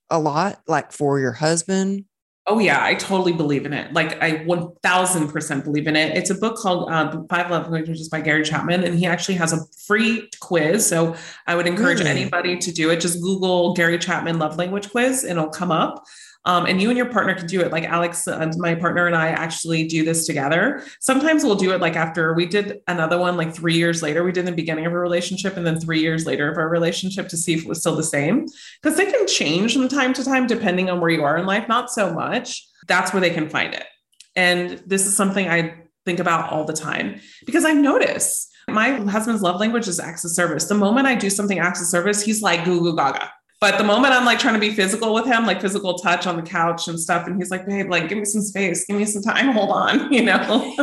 a 0.10 0.20
lot, 0.20 0.62
like 0.68 0.92
for 0.92 1.20
your 1.20 1.34
husband? 1.34 2.06
Oh 2.50 2.60
yeah, 2.60 2.82
I 2.82 2.96
totally 2.96 3.34
believe 3.34 3.66
in 3.66 3.74
it. 3.74 3.92
Like 3.92 4.22
I 4.24 4.46
1000% 4.46 5.64
believe 5.66 5.86
in 5.86 5.98
it. 5.98 6.16
It's 6.16 6.30
a 6.30 6.36
book 6.36 6.56
called 6.56 6.90
uh, 6.90 7.22
Five 7.30 7.52
Love 7.52 7.70
Languages 7.70 8.08
by 8.08 8.22
Gary 8.22 8.46
Chapman, 8.46 8.86
and 8.86 8.98
he 8.98 9.06
actually 9.06 9.36
has 9.36 9.52
a 9.52 9.60
free 9.86 10.30
quiz. 10.40 10.88
So 10.88 11.14
I 11.46 11.56
would 11.56 11.68
encourage 11.68 12.00
really? 12.00 12.12
anybody 12.12 12.58
to 12.58 12.72
do 12.72 12.90
it. 12.90 13.02
Just 13.02 13.22
Google 13.22 13.74
Gary 13.74 13.98
Chapman 13.98 14.40
Love 14.40 14.56
Language 14.56 14.90
Quiz, 14.92 15.26
and 15.26 15.38
it'll 15.38 15.50
come 15.50 15.72
up. 15.72 16.06
Um, 16.48 16.66
and 16.66 16.82
you 16.82 16.88
and 16.88 16.98
your 16.98 17.10
partner 17.10 17.36
can 17.36 17.46
do 17.46 17.60
it. 17.60 17.74
Like 17.74 17.84
Alex, 17.84 18.26
and 18.26 18.56
my 18.58 18.74
partner 18.74 19.06
and 19.06 19.16
I 19.16 19.28
actually 19.28 19.86
do 19.86 20.06
this 20.06 20.26
together. 20.26 20.82
Sometimes 21.02 21.44
we'll 21.44 21.56
do 21.56 21.74
it 21.74 21.82
like 21.82 21.98
after 21.98 22.34
we 22.34 22.46
did 22.46 22.80
another 22.88 23.20
one, 23.20 23.36
like 23.36 23.54
three 23.54 23.76
years 23.76 24.02
later. 24.02 24.24
We 24.24 24.32
did 24.32 24.46
the 24.46 24.54
beginning 24.54 24.86
of 24.86 24.94
a 24.94 24.98
relationship, 24.98 25.58
and 25.58 25.68
then 25.68 25.78
three 25.78 26.00
years 26.00 26.26
later 26.26 26.50
of 26.50 26.58
our 26.58 26.70
relationship 26.70 27.28
to 27.30 27.38
see 27.38 27.54
if 27.54 27.64
it 27.64 27.68
was 27.68 27.82
still 27.82 27.98
the 27.98 28.04
same. 28.04 28.46
Because 28.82 28.98
they 28.98 29.12
can 29.12 29.28
change 29.28 29.74
from 29.74 29.90
time 29.90 30.14
to 30.14 30.24
time 30.24 30.48
depending 30.48 30.90
on 30.90 31.02
where 31.02 31.10
you 31.10 31.26
are 31.26 31.38
in 31.38 31.46
life. 31.46 31.68
Not 31.68 31.92
so 31.92 32.14
much. 32.14 32.66
That's 32.88 33.12
where 33.12 33.22
they 33.22 33.32
can 33.32 33.50
find 33.50 33.74
it. 33.74 33.86
And 34.38 34.82
this 34.86 35.06
is 35.06 35.18
something 35.18 35.50
I 35.50 35.76
think 36.06 36.20
about 36.20 36.50
all 36.54 36.64
the 36.64 36.72
time 36.72 37.20
because 37.46 37.66
I 37.66 37.74
notice 37.74 38.50
my 38.70 38.92
husband's 38.92 39.42
love 39.42 39.60
language 39.60 39.90
is 39.90 40.00
acts 40.00 40.24
of 40.24 40.32
service. 40.32 40.66
The 40.66 40.76
moment 40.76 41.08
I 41.08 41.16
do 41.16 41.30
something 41.30 41.60
acts 41.60 41.82
of 41.82 41.88
service, 41.88 42.22
he's 42.22 42.42
like 42.42 42.64
goo 42.64 42.80
goo 42.80 42.96
gaga. 42.96 43.32
But 43.60 43.80
the 43.80 43.84
moment 43.84 44.14
I'm 44.14 44.26
like 44.26 44.38
trying 44.38 44.54
to 44.54 44.60
be 44.60 44.72
physical 44.72 45.14
with 45.14 45.26
him, 45.26 45.46
like 45.46 45.62
physical 45.62 45.96
touch 45.96 46.28
on 46.28 46.36
the 46.36 46.44
couch 46.44 46.88
and 46.88 47.00
stuff, 47.00 47.26
and 47.26 47.38
he's 47.38 47.50
like, 47.50 47.66
babe, 47.66 47.90
like, 47.90 48.08
give 48.08 48.18
me 48.18 48.26
some 48.26 48.42
space, 48.42 48.86
give 48.86 48.98
me 48.98 49.06
some 49.06 49.24
time, 49.24 49.52
hold 49.52 49.72
on, 49.72 50.14
you 50.14 50.24
know? 50.24 50.76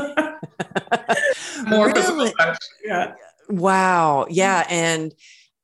More 1.69 1.87
really? 1.87 2.01
physical 2.01 2.31
touch. 2.33 2.59
Yeah. 2.85 3.15
Wow. 3.49 4.27
Yeah. 4.29 4.67
And 4.69 5.15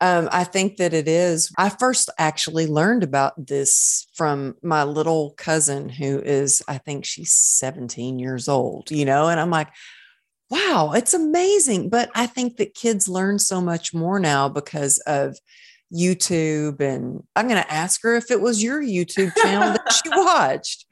um, 0.00 0.28
I 0.30 0.44
think 0.44 0.76
that 0.76 0.94
it 0.94 1.08
is. 1.08 1.52
I 1.58 1.68
first 1.68 2.10
actually 2.16 2.66
learned 2.66 3.02
about 3.02 3.46
this 3.46 4.06
from 4.14 4.56
my 4.62 4.84
little 4.84 5.32
cousin, 5.36 5.88
who 5.88 6.20
is, 6.20 6.62
I 6.68 6.78
think 6.78 7.04
she's 7.04 7.32
17 7.32 8.18
years 8.18 8.48
old, 8.48 8.90
you 8.90 9.04
know, 9.04 9.28
and 9.28 9.40
I'm 9.40 9.50
like, 9.50 9.68
wow, 10.48 10.92
it's 10.94 11.12
amazing. 11.12 11.90
But 11.90 12.10
I 12.14 12.26
think 12.26 12.56
that 12.56 12.74
kids 12.74 13.08
learn 13.08 13.38
so 13.38 13.60
much 13.60 13.92
more 13.92 14.18
now 14.18 14.48
because 14.48 14.98
of 15.06 15.36
YouTube 15.92 16.80
and 16.80 17.22
I'm 17.34 17.48
going 17.48 17.62
to 17.62 17.72
ask 17.72 18.02
her 18.02 18.16
if 18.16 18.30
it 18.30 18.40
was 18.40 18.62
your 18.62 18.80
YouTube 18.80 19.34
channel 19.36 19.72
that 19.72 19.92
she 19.92 20.08
watched. 20.10 20.86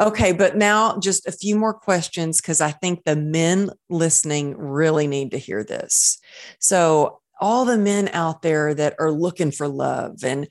Okay, 0.00 0.32
but 0.32 0.56
now 0.56 0.98
just 0.98 1.26
a 1.26 1.32
few 1.32 1.56
more 1.56 1.74
questions 1.74 2.40
because 2.40 2.60
I 2.60 2.72
think 2.72 3.04
the 3.04 3.16
men 3.16 3.70
listening 3.88 4.56
really 4.56 5.06
need 5.06 5.30
to 5.32 5.38
hear 5.38 5.62
this. 5.64 6.18
So, 6.58 7.20
all 7.42 7.64
the 7.64 7.78
men 7.78 8.10
out 8.12 8.42
there 8.42 8.74
that 8.74 8.96
are 8.98 9.10
looking 9.10 9.50
for 9.50 9.66
love 9.66 10.22
and 10.22 10.46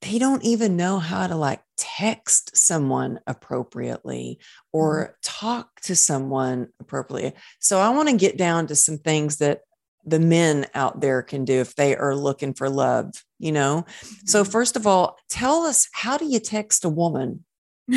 they 0.00 0.18
don't 0.18 0.42
even 0.44 0.76
know 0.76 0.98
how 0.98 1.26
to 1.26 1.36
like 1.36 1.60
text 1.76 2.56
someone 2.56 3.20
appropriately 3.26 4.38
or 4.72 5.04
mm-hmm. 5.04 5.12
talk 5.22 5.68
to 5.82 5.94
someone 5.94 6.68
appropriately. 6.80 7.38
So, 7.58 7.80
I 7.80 7.90
want 7.90 8.08
to 8.08 8.16
get 8.16 8.38
down 8.38 8.68
to 8.68 8.76
some 8.76 8.98
things 8.98 9.38
that 9.38 9.60
the 10.06 10.20
men 10.20 10.66
out 10.74 11.00
there 11.00 11.22
can 11.22 11.44
do 11.44 11.60
if 11.60 11.74
they 11.74 11.96
are 11.96 12.14
looking 12.14 12.54
for 12.54 12.70
love, 12.70 13.12
you 13.38 13.52
know? 13.52 13.84
So, 14.24 14.42
mm-hmm. 14.42 14.50
first 14.50 14.76
of 14.76 14.86
all, 14.86 15.18
tell 15.28 15.62
us 15.62 15.88
how 15.92 16.16
do 16.16 16.24
you 16.24 16.38
text 16.38 16.84
a 16.84 16.88
woman? 16.88 17.44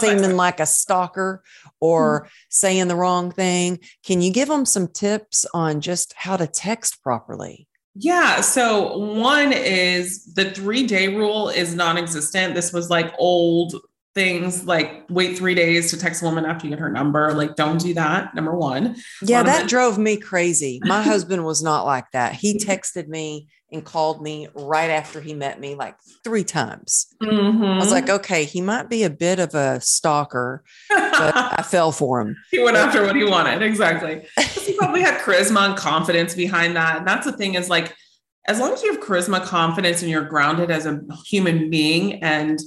seeming 0.00 0.36
like 0.36 0.58
a 0.58 0.64
stalker 0.64 1.42
or 1.80 2.22
mm-hmm. 2.22 2.28
saying 2.48 2.88
the 2.88 2.96
wrong 2.96 3.30
thing. 3.30 3.78
Can 4.04 4.22
you 4.22 4.32
give 4.32 4.48
them 4.48 4.64
some 4.64 4.88
tips 4.88 5.44
on 5.52 5.82
just 5.82 6.14
how 6.16 6.36
to 6.38 6.46
text 6.46 7.02
properly? 7.02 7.68
Yeah. 7.94 8.40
So, 8.40 8.96
one 8.96 9.52
is 9.52 10.32
the 10.34 10.50
three 10.52 10.86
day 10.86 11.14
rule 11.14 11.48
is 11.48 11.74
non 11.74 11.98
existent. 11.98 12.54
This 12.54 12.72
was 12.72 12.90
like 12.90 13.12
old 13.18 13.74
things 14.14 14.64
like 14.64 15.04
wait 15.08 15.36
three 15.36 15.54
days 15.54 15.90
to 15.90 15.98
text 15.98 16.22
a 16.22 16.24
woman 16.24 16.44
after 16.44 16.66
you 16.66 16.70
get 16.70 16.78
her 16.80 16.90
number. 16.90 17.32
Like, 17.32 17.56
don't 17.56 17.80
do 17.80 17.94
that. 17.94 18.34
Number 18.34 18.54
one. 18.56 18.96
Yeah, 19.22 19.42
that 19.42 19.68
drove 19.68 19.98
me 19.98 20.16
crazy. 20.16 20.80
My 20.84 21.02
husband 21.12 21.44
was 21.44 21.62
not 21.62 21.84
like 21.84 22.10
that. 22.12 22.34
He 22.34 22.58
texted 22.58 23.08
me 23.08 23.48
and 23.70 23.84
called 23.84 24.22
me 24.22 24.48
right 24.54 24.90
after 24.90 25.20
he 25.20 25.34
met 25.34 25.60
me 25.60 25.74
like 25.74 25.96
three 26.24 26.44
times. 26.44 27.06
Mm-hmm. 27.22 27.62
I 27.62 27.76
was 27.76 27.84
mm-hmm. 27.84 27.92
like, 27.92 28.08
okay, 28.08 28.44
he 28.44 28.60
might 28.60 28.88
be 28.88 29.02
a 29.02 29.10
bit 29.10 29.38
of 29.38 29.54
a 29.54 29.80
stalker, 29.80 30.64
but 30.88 31.36
I 31.36 31.62
fell 31.62 31.92
for 31.92 32.20
him. 32.20 32.36
He 32.50 32.62
went 32.62 32.76
after 32.76 33.04
what 33.04 33.14
he 33.14 33.24
wanted. 33.24 33.62
Exactly. 33.62 34.26
he 34.38 34.74
probably 34.76 35.02
had 35.02 35.20
charisma 35.20 35.68
and 35.68 35.76
confidence 35.76 36.34
behind 36.34 36.76
that. 36.76 36.98
And 36.98 37.06
that's 37.06 37.26
the 37.26 37.36
thing 37.36 37.54
is 37.54 37.68
like, 37.68 37.94
as 38.46 38.58
long 38.58 38.72
as 38.72 38.82
you 38.82 38.94
have 38.94 39.02
charisma, 39.02 39.44
confidence, 39.44 40.00
and 40.00 40.10
you're 40.10 40.24
grounded 40.24 40.70
as 40.70 40.86
a 40.86 41.02
human 41.26 41.68
being 41.68 42.22
and 42.22 42.58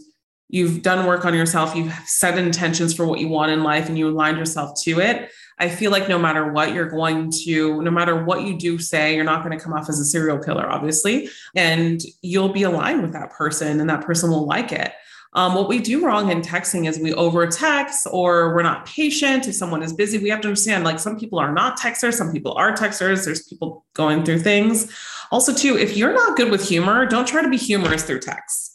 you've 0.52 0.82
done 0.82 1.08
work 1.08 1.26
on 1.26 1.34
yourself, 1.34 1.76
you've 1.76 1.94
set 2.06 2.38
intentions 2.38 2.94
for 2.94 3.08
what 3.08 3.20
you 3.20 3.30
want 3.30 3.52
in 3.52 3.64
life, 3.64 3.88
and 3.88 3.98
you 3.98 4.10
aligned 4.10 4.38
yourself 4.38 4.80
to 4.84 5.00
it. 5.00 5.32
I 5.58 5.70
feel 5.70 5.92
like 5.92 6.10
no 6.10 6.20
matter 6.20 6.52
what 6.52 6.74
you're 6.74 6.90
going 6.90 7.32
to, 7.46 7.82
no 7.82 7.92
matter 7.92 8.24
what 8.24 8.44
you 8.44 8.58
do 8.58 8.78
say, 8.78 9.16
you're 9.16 9.24
not 9.24 9.44
going 9.44 9.58
to 9.58 9.64
come 9.64 9.74
off 9.74 9.90
as 9.90 10.00
a 10.00 10.06
serial 10.06 10.40
killer, 10.40 10.70
obviously, 10.70 11.30
and 11.56 12.02
you'll 12.22 12.52
be 12.52 12.64
aligned 12.64 13.02
with 13.02 13.14
that 13.14 13.32
person, 13.32 13.80
and 13.80 13.90
that 13.90 14.06
person 14.06 14.30
will 14.30 14.46
like 14.46 14.72
it. 14.72 14.92
Um, 15.34 15.56
what 15.56 15.70
we 15.70 15.80
do 15.80 16.06
wrong 16.06 16.30
in 16.30 16.42
texting 16.42 16.90
is 16.90 17.00
we 17.00 17.14
over 17.14 17.48
text 17.48 18.06
or 18.12 18.54
we're 18.54 18.64
not 18.64 18.86
patient. 18.86 19.48
If 19.48 19.56
someone 19.56 19.82
is 19.82 19.94
busy, 19.94 20.18
we 20.18 20.30
have 20.30 20.42
to 20.42 20.50
understand 20.50 20.84
like 20.84 21.00
some 21.00 21.18
people 21.18 21.40
are 21.40 21.54
not 21.54 21.80
texters, 21.80 22.16
some 22.16 22.34
people 22.34 22.52
are 22.56 22.74
texters. 22.74 23.24
There's 23.24 23.48
people 23.48 23.86
going 23.94 24.26
through 24.26 24.40
things. 24.40 24.92
Also, 25.32 25.54
too, 25.54 25.78
if 25.78 25.96
you're 25.96 26.12
not 26.12 26.36
good 26.36 26.52
with 26.52 26.68
humor, 26.68 27.06
don't 27.06 27.26
try 27.26 27.42
to 27.42 27.50
be 27.50 27.56
humorous 27.56 28.04
through 28.04 28.20
text 28.20 28.71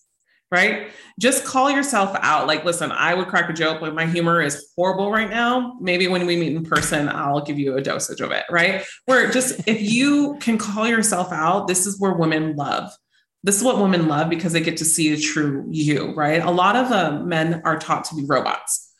right? 0.51 0.91
Just 1.19 1.45
call 1.45 1.71
yourself 1.71 2.17
out. 2.21 2.47
Like, 2.47 2.65
listen, 2.65 2.93
I 2.93 3.15
would 3.15 3.29
crack 3.29 3.51
a 3.51 3.53
joke, 3.53 3.81
but 3.81 3.95
my 3.95 4.07
humor 4.07 4.41
is 4.41 4.73
horrible 4.77 5.11
right 5.11 5.29
now. 5.29 5.77
Maybe 5.81 6.07
when 6.09 6.27
we 6.27 6.37
meet 6.37 6.55
in 6.55 6.65
person, 6.65 7.09
I'll 7.09 7.43
give 7.43 7.59
you 7.59 7.77
a 7.77 7.83
dosage 7.83 8.21
of 8.21 8.31
it, 8.31 8.45
right? 8.51 8.85
Where 9.07 9.31
just 9.31 9.61
if 9.69 9.81
you 9.81 10.37
can 10.41 10.59
call 10.59 10.87
yourself 10.87 11.33
out, 11.33 11.67
this 11.67 11.87
is 11.87 12.01
where 12.01 12.13
women 12.13 12.55
love. 12.57 12.91
This 13.43 13.57
is 13.57 13.63
what 13.63 13.79
women 13.79 14.09
love 14.09 14.29
because 14.29 14.53
they 14.53 14.61
get 14.61 14.77
to 14.79 14.85
see 14.85 15.15
the 15.15 15.21
true 15.21 15.67
you, 15.71 16.15
right? 16.15 16.43
A 16.43 16.51
lot 16.51 16.75
of 16.75 16.91
uh, 16.91 17.23
men 17.23 17.63
are 17.65 17.79
taught 17.79 18.05
to 18.07 18.17
be 18.17 18.25
robots. 18.27 18.93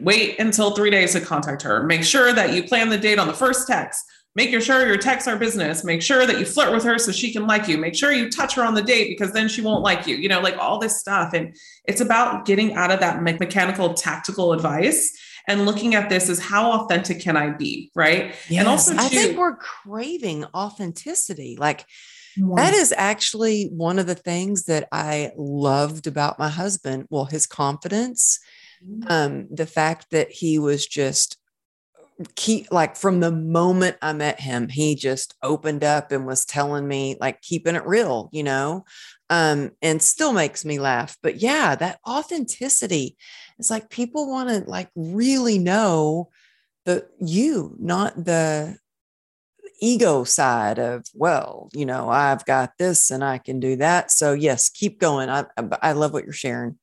Wait 0.00 0.38
until 0.38 0.72
three 0.72 0.90
days 0.90 1.12
to 1.12 1.20
contact 1.20 1.62
her. 1.62 1.82
Make 1.82 2.04
sure 2.04 2.32
that 2.32 2.52
you 2.52 2.62
plan 2.64 2.88
the 2.88 2.98
date 2.98 3.18
on 3.18 3.26
the 3.26 3.32
first 3.34 3.66
text 3.66 4.04
make 4.38 4.62
sure 4.62 4.86
your 4.86 4.96
texts 4.96 5.26
are 5.26 5.36
business. 5.36 5.82
Make 5.82 6.00
sure 6.00 6.24
that 6.24 6.38
you 6.38 6.44
flirt 6.44 6.72
with 6.72 6.84
her 6.84 6.96
so 6.96 7.10
she 7.10 7.32
can 7.32 7.46
like 7.46 7.66
you. 7.66 7.76
Make 7.76 7.96
sure 7.96 8.12
you 8.12 8.30
touch 8.30 8.54
her 8.54 8.62
on 8.64 8.74
the 8.74 8.82
date 8.82 9.08
because 9.08 9.32
then 9.32 9.48
she 9.48 9.60
won't 9.60 9.82
like 9.82 10.06
you 10.06 10.14
you 10.14 10.28
know 10.28 10.40
like 10.40 10.56
all 10.58 10.78
this 10.78 11.00
stuff. 11.00 11.34
And 11.34 11.56
it's 11.86 12.00
about 12.00 12.46
getting 12.46 12.74
out 12.74 12.92
of 12.92 13.00
that 13.00 13.20
mechanical 13.22 13.94
tactical 13.94 14.52
advice 14.52 15.12
and 15.48 15.66
looking 15.66 15.96
at 15.96 16.08
this 16.08 16.28
as 16.28 16.38
how 16.38 16.72
authentic 16.72 17.20
can 17.20 17.36
i 17.36 17.50
be 17.50 17.90
right? 17.94 18.34
Yes, 18.48 18.60
and 18.60 18.68
also 18.68 18.92
too, 18.92 18.98
i 19.00 19.08
think 19.08 19.36
we're 19.36 19.56
craving 19.56 20.44
authenticity. 20.54 21.56
Like 21.58 21.84
that 22.36 22.74
is 22.74 22.94
actually 22.96 23.64
one 23.64 23.98
of 23.98 24.06
the 24.06 24.14
things 24.14 24.64
that 24.64 24.86
I 24.92 25.32
loved 25.36 26.06
about 26.06 26.38
my 26.38 26.48
husband. 26.48 27.06
Well, 27.10 27.24
his 27.24 27.46
confidence, 27.46 28.38
mm-hmm. 28.86 29.10
um, 29.10 29.48
the 29.50 29.66
fact 29.66 30.10
that 30.12 30.30
he 30.30 30.60
was 30.60 30.86
just 30.86 31.36
keep 32.34 32.72
like 32.72 32.96
from 32.96 33.20
the 33.20 33.30
moment 33.30 33.96
I 34.02 34.12
met 34.12 34.40
him, 34.40 34.68
he 34.68 34.94
just 34.94 35.34
opened 35.42 35.84
up 35.84 36.10
and 36.10 36.26
was 36.26 36.44
telling 36.44 36.86
me 36.86 37.16
like 37.20 37.40
keeping 37.42 37.76
it 37.76 37.86
real, 37.86 38.28
you 38.32 38.42
know, 38.42 38.84
um, 39.30 39.70
and 39.82 40.02
still 40.02 40.32
makes 40.32 40.64
me 40.64 40.78
laugh. 40.78 41.16
But 41.22 41.36
yeah, 41.36 41.74
that 41.76 42.00
authenticity 42.06 43.16
is 43.58 43.70
like 43.70 43.90
people 43.90 44.28
want 44.28 44.48
to 44.48 44.68
like 44.68 44.90
really 44.96 45.58
know 45.58 46.30
the 46.84 47.06
you, 47.20 47.76
not 47.78 48.24
the 48.24 48.78
ego 49.80 50.24
side 50.24 50.78
of 50.78 51.06
well, 51.14 51.68
you 51.72 51.86
know, 51.86 52.08
I've 52.08 52.44
got 52.44 52.72
this 52.78 53.10
and 53.10 53.22
I 53.22 53.38
can 53.38 53.60
do 53.60 53.76
that. 53.76 54.10
So 54.10 54.32
yes, 54.32 54.68
keep 54.68 54.98
going. 54.98 55.28
I 55.28 55.44
I 55.82 55.92
love 55.92 56.12
what 56.12 56.24
you're 56.24 56.32
sharing. 56.32 56.78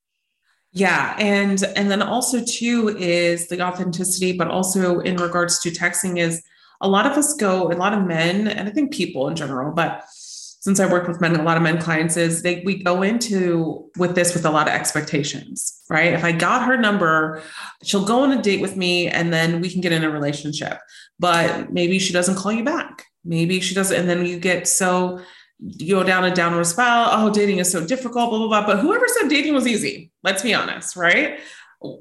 Yeah, 0.76 1.16
and 1.18 1.64
and 1.78 1.90
then 1.90 2.02
also 2.02 2.44
too 2.44 2.90
is 3.00 3.48
the 3.48 3.62
authenticity, 3.62 4.34
but 4.34 4.50
also 4.50 5.00
in 5.00 5.16
regards 5.16 5.58
to 5.60 5.72
texting 5.72 6.20
is 6.20 6.44
a 6.82 6.90
lot 6.90 7.06
of 7.06 7.14
us 7.14 7.34
go, 7.34 7.72
a 7.72 7.76
lot 7.76 7.94
of 7.94 8.06
men, 8.06 8.50
and 8.50 8.68
I 8.68 8.72
think 8.74 8.92
people 8.92 9.30
in 9.30 9.38
general, 9.38 9.72
but 9.72 10.04
since 10.10 10.82
I 10.82 10.92
work 10.92 11.08
with 11.08 11.22
men, 11.22 11.34
a 11.40 11.44
lot 11.44 11.56
of 11.56 11.64
men 11.64 11.80
clients 11.80 12.18
is 12.18 12.42
they 12.42 12.62
we 12.66 12.84
go 12.84 13.04
into 13.04 13.90
with 13.98 14.16
this 14.16 14.34
with 14.34 14.46
a 14.46 14.50
lot 14.50 14.68
of 14.68 14.74
expectations, 14.74 15.82
right? 15.90 16.12
If 16.12 16.26
I 16.26 16.34
got 16.34 16.68
her 16.68 16.76
number, 16.76 17.42
she'll 17.84 18.04
go 18.04 18.24
on 18.24 18.34
a 18.34 18.42
date 18.42 18.60
with 18.60 18.76
me 18.76 19.08
and 19.08 19.32
then 19.32 19.62
we 19.62 19.70
can 19.70 19.80
get 19.80 19.94
in 19.94 20.04
a 20.04 20.10
relationship. 20.10 20.80
But 21.20 21.72
maybe 21.72 22.00
she 22.00 22.12
doesn't 22.12 22.36
call 22.36 22.52
you 22.52 22.66
back. 22.66 23.06
Maybe 23.24 23.62
she 23.62 23.76
doesn't, 23.76 23.98
and 23.98 24.10
then 24.10 24.26
you 24.26 24.40
get 24.40 24.68
so 24.68 25.22
you 25.60 25.96
go 25.96 26.04
down 26.04 26.26
a 26.26 26.34
downward 26.34 26.66
spiral. 26.66 27.08
Oh, 27.12 27.32
dating 27.32 27.60
is 27.60 27.72
so 27.72 27.86
difficult, 27.86 28.30
blah, 28.30 28.40
blah, 28.40 28.48
blah. 28.48 28.66
But 28.66 28.80
whoever 28.80 29.08
said 29.08 29.30
dating 29.30 29.54
was 29.54 29.68
easy, 29.68 30.12
let's 30.24 30.44
be 30.44 30.54
honest, 30.54 30.96
right? 30.96 31.40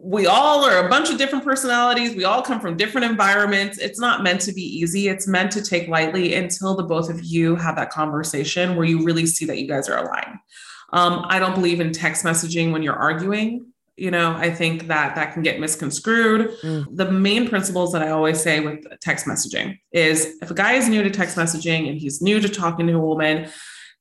we 0.02 0.26
all 0.26 0.64
are 0.64 0.86
a 0.86 0.88
bunch 0.88 1.10
of 1.10 1.18
different 1.18 1.44
personalities. 1.44 2.14
We 2.14 2.24
all 2.24 2.42
come 2.42 2.60
from 2.60 2.76
different 2.76 3.10
environments. 3.10 3.78
It's 3.78 4.00
not 4.00 4.22
meant 4.22 4.40
to 4.42 4.52
be 4.52 4.62
easy. 4.62 5.08
It's 5.08 5.26
meant 5.26 5.52
to 5.52 5.62
take 5.62 5.88
lightly 5.88 6.34
until 6.34 6.74
the 6.74 6.84
both 6.84 7.10
of 7.10 7.22
you 7.22 7.56
have 7.56 7.76
that 7.76 7.90
conversation 7.90 8.76
where 8.76 8.86
you 8.86 9.04
really 9.04 9.26
see 9.26 9.44
that 9.46 9.58
you 9.58 9.66
guys 9.66 9.88
are 9.88 9.98
aligned. 9.98 10.38
Um, 10.92 11.26
I 11.28 11.38
don't 11.38 11.54
believe 11.54 11.80
in 11.80 11.92
text 11.92 12.24
messaging 12.24 12.72
when 12.72 12.82
you're 12.82 12.94
arguing. 12.94 13.66
You 13.96 14.10
know, 14.10 14.32
I 14.32 14.50
think 14.50 14.88
that 14.88 15.14
that 15.14 15.34
can 15.34 15.42
get 15.42 15.60
misconstrued. 15.60 16.50
Mm. 16.62 16.96
The 16.96 17.10
main 17.10 17.48
principles 17.48 17.92
that 17.92 18.02
I 18.02 18.10
always 18.10 18.42
say 18.42 18.60
with 18.60 18.84
text 19.00 19.26
messaging 19.26 19.78
is 19.92 20.36
if 20.42 20.50
a 20.50 20.54
guy 20.54 20.72
is 20.72 20.88
new 20.88 21.02
to 21.02 21.10
text 21.10 21.36
messaging 21.36 21.88
and 21.88 21.98
he's 21.98 22.20
new 22.20 22.40
to 22.40 22.48
talking 22.48 22.88
to 22.88 22.94
a 22.94 22.98
woman, 22.98 23.48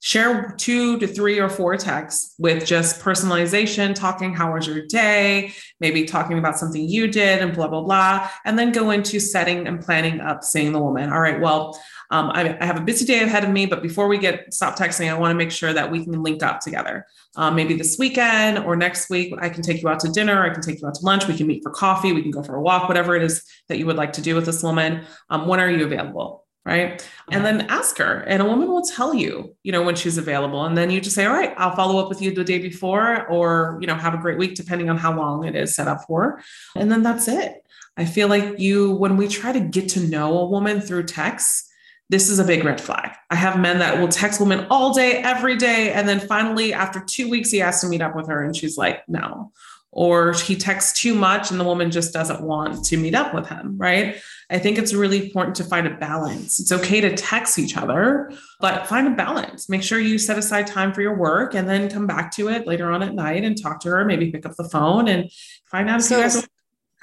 share 0.03 0.53
two 0.57 0.99
to 0.99 1.07
three 1.07 1.39
or 1.39 1.47
four 1.47 1.77
texts 1.77 2.35
with 2.37 2.65
just 2.65 2.99
personalization, 2.99 3.95
talking 3.95 4.33
how 4.33 4.53
was 4.53 4.67
your 4.67 4.85
day, 4.87 5.53
maybe 5.79 6.03
talking 6.03 6.37
about 6.37 6.59
something 6.59 6.89
you 6.89 7.07
did 7.07 7.41
and 7.41 7.53
blah, 7.53 7.69
blah, 7.69 7.81
blah. 7.81 8.29
And 8.43 8.59
then 8.59 8.73
go 8.73 8.91
into 8.91 9.21
setting 9.21 9.65
and 9.65 9.79
planning 9.79 10.19
up 10.19 10.43
seeing 10.43 10.73
the 10.73 10.79
woman. 10.79 11.09
All 11.09 11.21
right, 11.21 11.39
well, 11.39 11.79
um, 12.14 12.30
I, 12.32 12.55
I, 12.61 12.66
have 12.66 12.78
a 12.78 12.82
busy 12.82 13.05
day 13.05 13.24
ahead 13.24 13.43
of 13.43 13.49
me, 13.49 13.66
but 13.66 13.82
before 13.82 14.07
we 14.07 14.20
get 14.20 14.53
stop 14.53 14.78
texting, 14.78 15.09
I 15.09 15.18
want 15.18 15.32
to 15.32 15.36
make 15.36 15.49
sure 15.49 15.74
that 15.74 15.89
we 15.89 16.03
can 16.03 16.22
link 16.22 16.43
up 16.43 16.59
together. 16.59 17.07
Um, 17.36 17.55
maybe 17.55 17.74
this 17.74 17.97
weekend 17.97 18.59
or 18.59 18.76
next 18.76 19.09
week, 19.09 19.34
I 19.39 19.49
can 19.49 19.64
take 19.64 19.82
you 19.82 19.89
out 19.89 19.99
to 20.01 20.09
dinner. 20.09 20.45
I 20.45 20.51
can 20.53 20.61
take 20.61 20.80
you 20.80 20.88
out 20.88 20.93
to 20.93 21.03
lunch. 21.03 21.28
We 21.28 21.36
can 21.36 21.47
meet 21.47 21.64
for 21.64 21.72
coffee. 21.72 22.14
We 22.14 22.22
can 22.22 22.30
go 22.30 22.43
for 22.43 22.55
a 22.55 22.61
walk, 22.61 22.88
whatever 22.88 23.16
it 23.16 23.24
is 23.24 23.43
that 23.68 23.80
you 23.80 23.88
would 23.88 23.95
like 23.95 24.14
to 24.14 24.22
do 24.22 24.36
with 24.36 24.45
this 24.45 24.61
woman. 24.61 25.01
Um, 25.32 25.47
when 25.47 25.59
are 25.59 25.70
you 25.70 25.84
available? 25.86 26.41
right 26.66 27.05
and 27.30 27.43
then 27.43 27.68
ask 27.68 27.97
her 27.97 28.20
and 28.22 28.41
a 28.41 28.45
woman 28.45 28.70
will 28.70 28.84
tell 28.84 29.14
you 29.14 29.53
you 29.64 29.72
know 29.74 29.82
when 29.82 29.95
she's 29.95 30.18
available 30.18 30.64
and 30.64 30.78
then 30.78 30.89
you 30.89 31.01
just 31.01 31.14
say 31.14 31.26
all 31.26 31.34
right 31.34 31.53
i'll 31.57 31.76
follow 31.76 32.01
up 32.01 32.07
with 32.07 32.22
you 32.22 32.34
the 32.34 32.41
day 32.41 32.57
before 32.57 33.28
or 33.28 33.78
you 33.82 33.88
know 33.88 33.95
have 33.95 34.14
a 34.14 34.18
great 34.18 34.38
week 34.38 34.55
depending 34.55 34.89
on 34.89 34.95
how 34.95 35.14
long 35.14 35.43
it 35.43 35.57
is 35.57 35.76
set 35.76 35.89
up 35.89 36.05
for 36.07 36.41
and 36.78 36.89
then 36.89 37.03
that's 37.03 37.28
it 37.28 37.66
i 37.97 38.05
feel 38.05 38.30
like 38.30 38.57
you 38.59 38.93
when 38.93 39.18
we 39.18 39.28
try 39.28 39.51
to 39.51 39.59
get 39.59 39.89
to 39.89 39.99
know 40.07 40.38
a 40.38 40.45
woman 40.45 40.80
through 40.80 41.03
text 41.03 41.70
this 42.10 42.30
is 42.30 42.39
a 42.39 42.43
big 42.43 42.64
red 42.64 42.80
flag. 42.80 43.12
I 43.30 43.36
have 43.36 43.60
men 43.60 43.80
that 43.80 43.99
will 43.99 44.08
text 44.08 44.39
women 44.39 44.68
all 44.70 44.93
day, 44.93 45.18
every 45.18 45.56
day. 45.58 45.91
And 45.93 46.08
then 46.08 46.20
finally, 46.20 46.74
after 46.74 46.99
two 46.99 47.30
weeks, 47.30 47.49
he 47.49 47.60
has 47.60 47.82
to 47.82 47.88
meet 47.88 48.01
up 48.01 48.16
with 48.16 48.28
her. 48.28 48.43
And 48.43 48.56
she's 48.56 48.78
like, 48.78 49.08
no 49.08 49.51
or 49.93 50.34
he 50.34 50.56
texts 50.56 50.99
too 50.99 51.14
much 51.14 51.51
and 51.51 51.60
the 51.60 51.64
woman 51.64 51.91
just 51.91 52.14
doesn't 52.14 52.41
want 52.41 52.84
to 52.84 52.97
meet 52.97 53.14
up 53.14 53.34
with 53.34 53.47
him, 53.47 53.78
right? 53.78 54.18
I 54.49 54.58
think 54.58 54.80
it's 54.80 54.93
really 54.93 55.24
important 55.26 55.56
to 55.58 55.64
find 55.64 55.86
a 55.86 55.95
balance. 55.95 56.60
It's 56.60 56.72
okay 56.72 56.99
to 56.99 57.16
text 57.16 57.60
each 57.60 57.78
other, 57.78 58.32
but 58.60 58.88
find 58.88 59.08
a 59.08 59.12
balance. 59.12 59.70
Make 59.70 59.84
sure 59.84 59.99
you 59.99 60.18
set 60.18 60.38
aside 60.38 60.66
time 60.66 60.93
for 60.93 61.01
your 61.01 61.16
work 61.16 61.54
and 61.54 61.70
then 61.70 61.89
come 61.89 62.08
back 62.08 62.32
to 62.34 62.49
it 62.49 62.66
later 62.66 62.91
on 62.91 63.04
at 63.04 63.14
night 63.14 63.43
and 63.43 63.60
talk 63.60 63.80
to 63.82 63.89
her, 63.89 64.04
maybe 64.04 64.32
pick 64.32 64.47
up 64.47 64.56
the 64.56 64.68
phone 64.68 65.08
and 65.08 65.32
find 65.66 65.88
out 65.89 65.99
if 65.99 66.08
so, 66.08 66.18
you 66.18 66.24
guys 66.24 66.43
are 66.43 66.47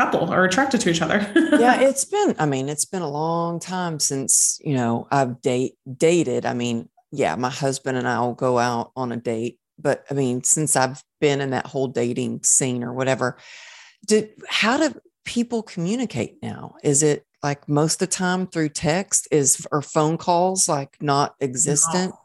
couple 0.01 0.31
are 0.31 0.45
attracted 0.45 0.81
to 0.83 0.91
each 0.91 1.03
other. 1.03 1.31
yeah, 1.59 1.81
it's 1.81 2.05
been, 2.05 2.35
I 2.39 2.47
mean, 2.47 2.69
it's 2.69 2.85
been 2.85 3.03
a 3.03 3.11
long 3.11 3.61
time 3.61 3.99
since, 3.99 4.59
you 4.65 4.75
know, 4.75 5.07
I've 5.11 5.41
date 5.43 5.75
dated. 5.97 6.47
I 6.47 6.55
mean, 6.55 6.89
yeah, 7.13 7.35
my 7.35 7.51
husband 7.51 7.99
and 7.99 8.09
I 8.09 8.21
will 8.21 8.35
go 8.35 8.59
out 8.59 8.93
on 8.97 9.13
a 9.13 9.17
date 9.17 9.61
but 9.83 10.05
I 10.11 10.15
mean, 10.15 10.43
since 10.43 10.77
I've 10.77 11.03
been 11.21 11.41
in 11.41 11.51
that 11.51 11.67
whole 11.67 11.89
dating 11.89 12.43
scene 12.43 12.85
or 12.85 12.93
whatever, 12.93 13.39
did 14.07 14.31
how 14.49 14.77
do 14.77 14.99
people 15.25 15.63
communicate 15.63 16.43
now? 16.43 16.75
Is 16.83 17.03
it 17.03 17.27
like 17.43 17.69
most 17.69 17.95
of 17.95 17.99
the 18.01 18.07
time 18.09 18.47
through 18.47 18.71
text? 18.71 19.29
Is 19.31 19.67
or 19.73 19.83
phone 19.83 20.19
calls 20.19 20.69
like 20.69 20.97
not 21.01 21.35
existent? 21.41 22.13
No. 22.13 22.19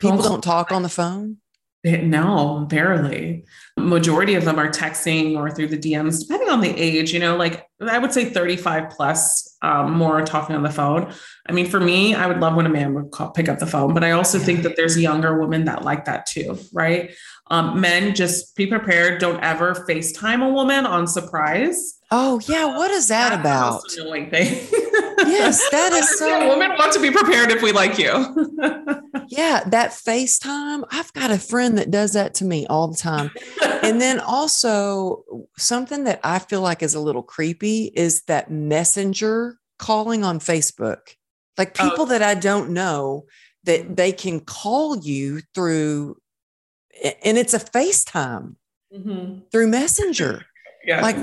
People 0.00 0.22
don't 0.22 0.42
talk 0.42 0.72
on 0.72 0.82
the 0.82 0.88
phone. 0.88 1.38
No, 1.82 2.66
barely. 2.68 3.44
Majority 3.78 4.34
of 4.34 4.44
them 4.44 4.58
are 4.58 4.68
texting 4.68 5.36
or 5.36 5.50
through 5.50 5.68
the 5.68 5.78
DMs, 5.78 6.20
depending 6.20 6.50
on 6.50 6.60
the 6.60 6.68
age. 6.68 7.12
You 7.12 7.20
know, 7.20 7.36
like 7.36 7.66
I 7.80 7.98
would 7.98 8.12
say 8.12 8.26
35 8.26 8.90
plus, 8.90 9.56
um, 9.62 9.94
more 9.94 10.20
talking 10.22 10.54
on 10.54 10.62
the 10.62 10.70
phone. 10.70 11.12
I 11.48 11.52
mean, 11.52 11.66
for 11.66 11.80
me, 11.80 12.14
I 12.14 12.26
would 12.26 12.38
love 12.38 12.54
when 12.54 12.66
a 12.66 12.70
man 12.70 12.92
would 12.94 13.10
call, 13.12 13.30
pick 13.30 13.48
up 13.48 13.60
the 13.60 13.66
phone, 13.66 13.94
but 13.94 14.04
I 14.04 14.10
also 14.10 14.38
think 14.38 14.62
that 14.62 14.76
there's 14.76 14.98
younger 14.98 15.40
women 15.40 15.64
that 15.64 15.82
like 15.82 16.04
that 16.04 16.26
too, 16.26 16.58
right? 16.72 17.12
Um, 17.50 17.80
men, 17.80 18.14
just 18.14 18.54
be 18.56 18.66
prepared. 18.66 19.18
Don't 19.18 19.42
ever 19.42 19.74
FaceTime 19.88 20.46
a 20.46 20.52
woman 20.52 20.84
on 20.84 21.06
surprise. 21.06 21.98
Oh 22.10 22.40
yeah, 22.46 22.76
what 22.76 22.90
is 22.90 23.08
that 23.08 23.30
That's 23.30 23.40
about? 23.40 23.82
Annoying 23.98 24.30
thing. 24.30 24.68
yes, 25.26 25.68
that 25.70 25.92
is 25.92 26.18
so. 26.18 26.48
Women 26.48 26.76
want 26.76 26.92
to 26.92 27.00
be 27.00 27.10
prepared 27.10 27.50
if 27.50 27.62
we 27.62 27.72
like 27.72 27.98
you. 27.98 28.10
yeah, 29.28 29.64
that 29.66 29.90
FaceTime. 29.90 30.84
I've 30.90 31.12
got 31.12 31.30
a 31.30 31.38
friend 31.38 31.78
that 31.78 31.90
does 31.90 32.12
that 32.12 32.34
to 32.34 32.44
me 32.44 32.66
all 32.66 32.88
the 32.88 32.96
time, 32.96 33.30
and 33.82 34.00
then 34.00 34.20
also 34.20 35.24
something 35.56 36.04
that 36.04 36.20
I 36.24 36.38
feel 36.38 36.60
like 36.60 36.82
is 36.82 36.94
a 36.94 37.00
little 37.00 37.22
creepy 37.22 37.92
is 37.94 38.22
that 38.22 38.50
messenger 38.50 39.58
calling 39.78 40.24
on 40.24 40.38
Facebook. 40.38 41.14
Like 41.58 41.76
oh. 41.80 41.90
people 41.90 42.04
oh. 42.04 42.08
that 42.08 42.22
I 42.22 42.34
don't 42.34 42.70
know 42.70 43.26
that 43.64 43.96
they 43.96 44.12
can 44.12 44.40
call 44.40 44.98
you 44.98 45.42
through, 45.54 46.16
and 47.22 47.36
it's 47.36 47.54
a 47.54 47.60
FaceTime 47.60 48.56
mm-hmm. 48.92 49.40
through 49.50 49.66
Messenger. 49.68 50.44
Yeah. 50.84 51.02
Like, 51.02 51.16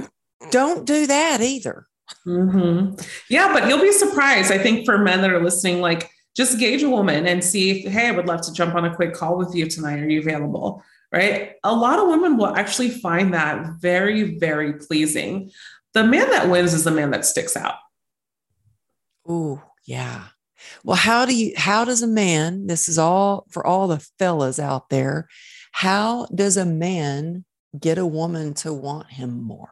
don't 0.51 0.85
do 0.85 1.07
that 1.07 1.41
either. 1.41 1.87
Mm-hmm. 2.25 2.95
Yeah, 3.29 3.53
but 3.53 3.67
you'll 3.67 3.81
be 3.81 3.91
surprised. 3.91 4.51
I 4.51 4.57
think 4.57 4.85
for 4.85 4.97
men 4.97 5.21
that 5.21 5.31
are 5.31 5.43
listening, 5.43 5.81
like 5.81 6.09
just 6.35 6.59
gauge 6.59 6.83
a 6.83 6.89
woman 6.89 7.25
and 7.25 7.43
see 7.43 7.71
if, 7.71 7.91
hey, 7.91 8.07
I 8.07 8.11
would 8.11 8.27
love 8.27 8.41
to 8.41 8.53
jump 8.53 8.75
on 8.75 8.85
a 8.85 8.95
quick 8.95 9.13
call 9.13 9.37
with 9.37 9.55
you 9.55 9.67
tonight. 9.67 9.99
Are 9.99 10.09
you 10.09 10.19
available? 10.19 10.83
Right. 11.11 11.53
A 11.63 11.73
lot 11.73 11.99
of 11.99 12.09
women 12.09 12.37
will 12.37 12.55
actually 12.55 12.89
find 12.89 13.33
that 13.33 13.79
very, 13.79 14.37
very 14.37 14.73
pleasing. 14.73 15.51
The 15.93 16.03
man 16.03 16.29
that 16.31 16.49
wins 16.49 16.73
is 16.73 16.83
the 16.83 16.91
man 16.91 17.11
that 17.11 17.25
sticks 17.25 17.55
out. 17.55 17.75
Oh, 19.27 19.63
yeah. 19.85 20.25
Well, 20.83 20.97
how 20.97 21.25
do 21.25 21.35
you, 21.35 21.53
how 21.55 21.85
does 21.85 22.01
a 22.01 22.07
man, 22.07 22.67
this 22.67 22.89
is 22.89 22.97
all 22.97 23.45
for 23.49 23.65
all 23.65 23.87
the 23.87 24.05
fellas 24.19 24.59
out 24.59 24.89
there, 24.89 25.27
how 25.71 26.25
does 26.33 26.57
a 26.57 26.65
man 26.65 27.45
get 27.79 27.97
a 27.97 28.05
woman 28.05 28.53
to 28.55 28.73
want 28.73 29.11
him 29.11 29.41
more? 29.41 29.69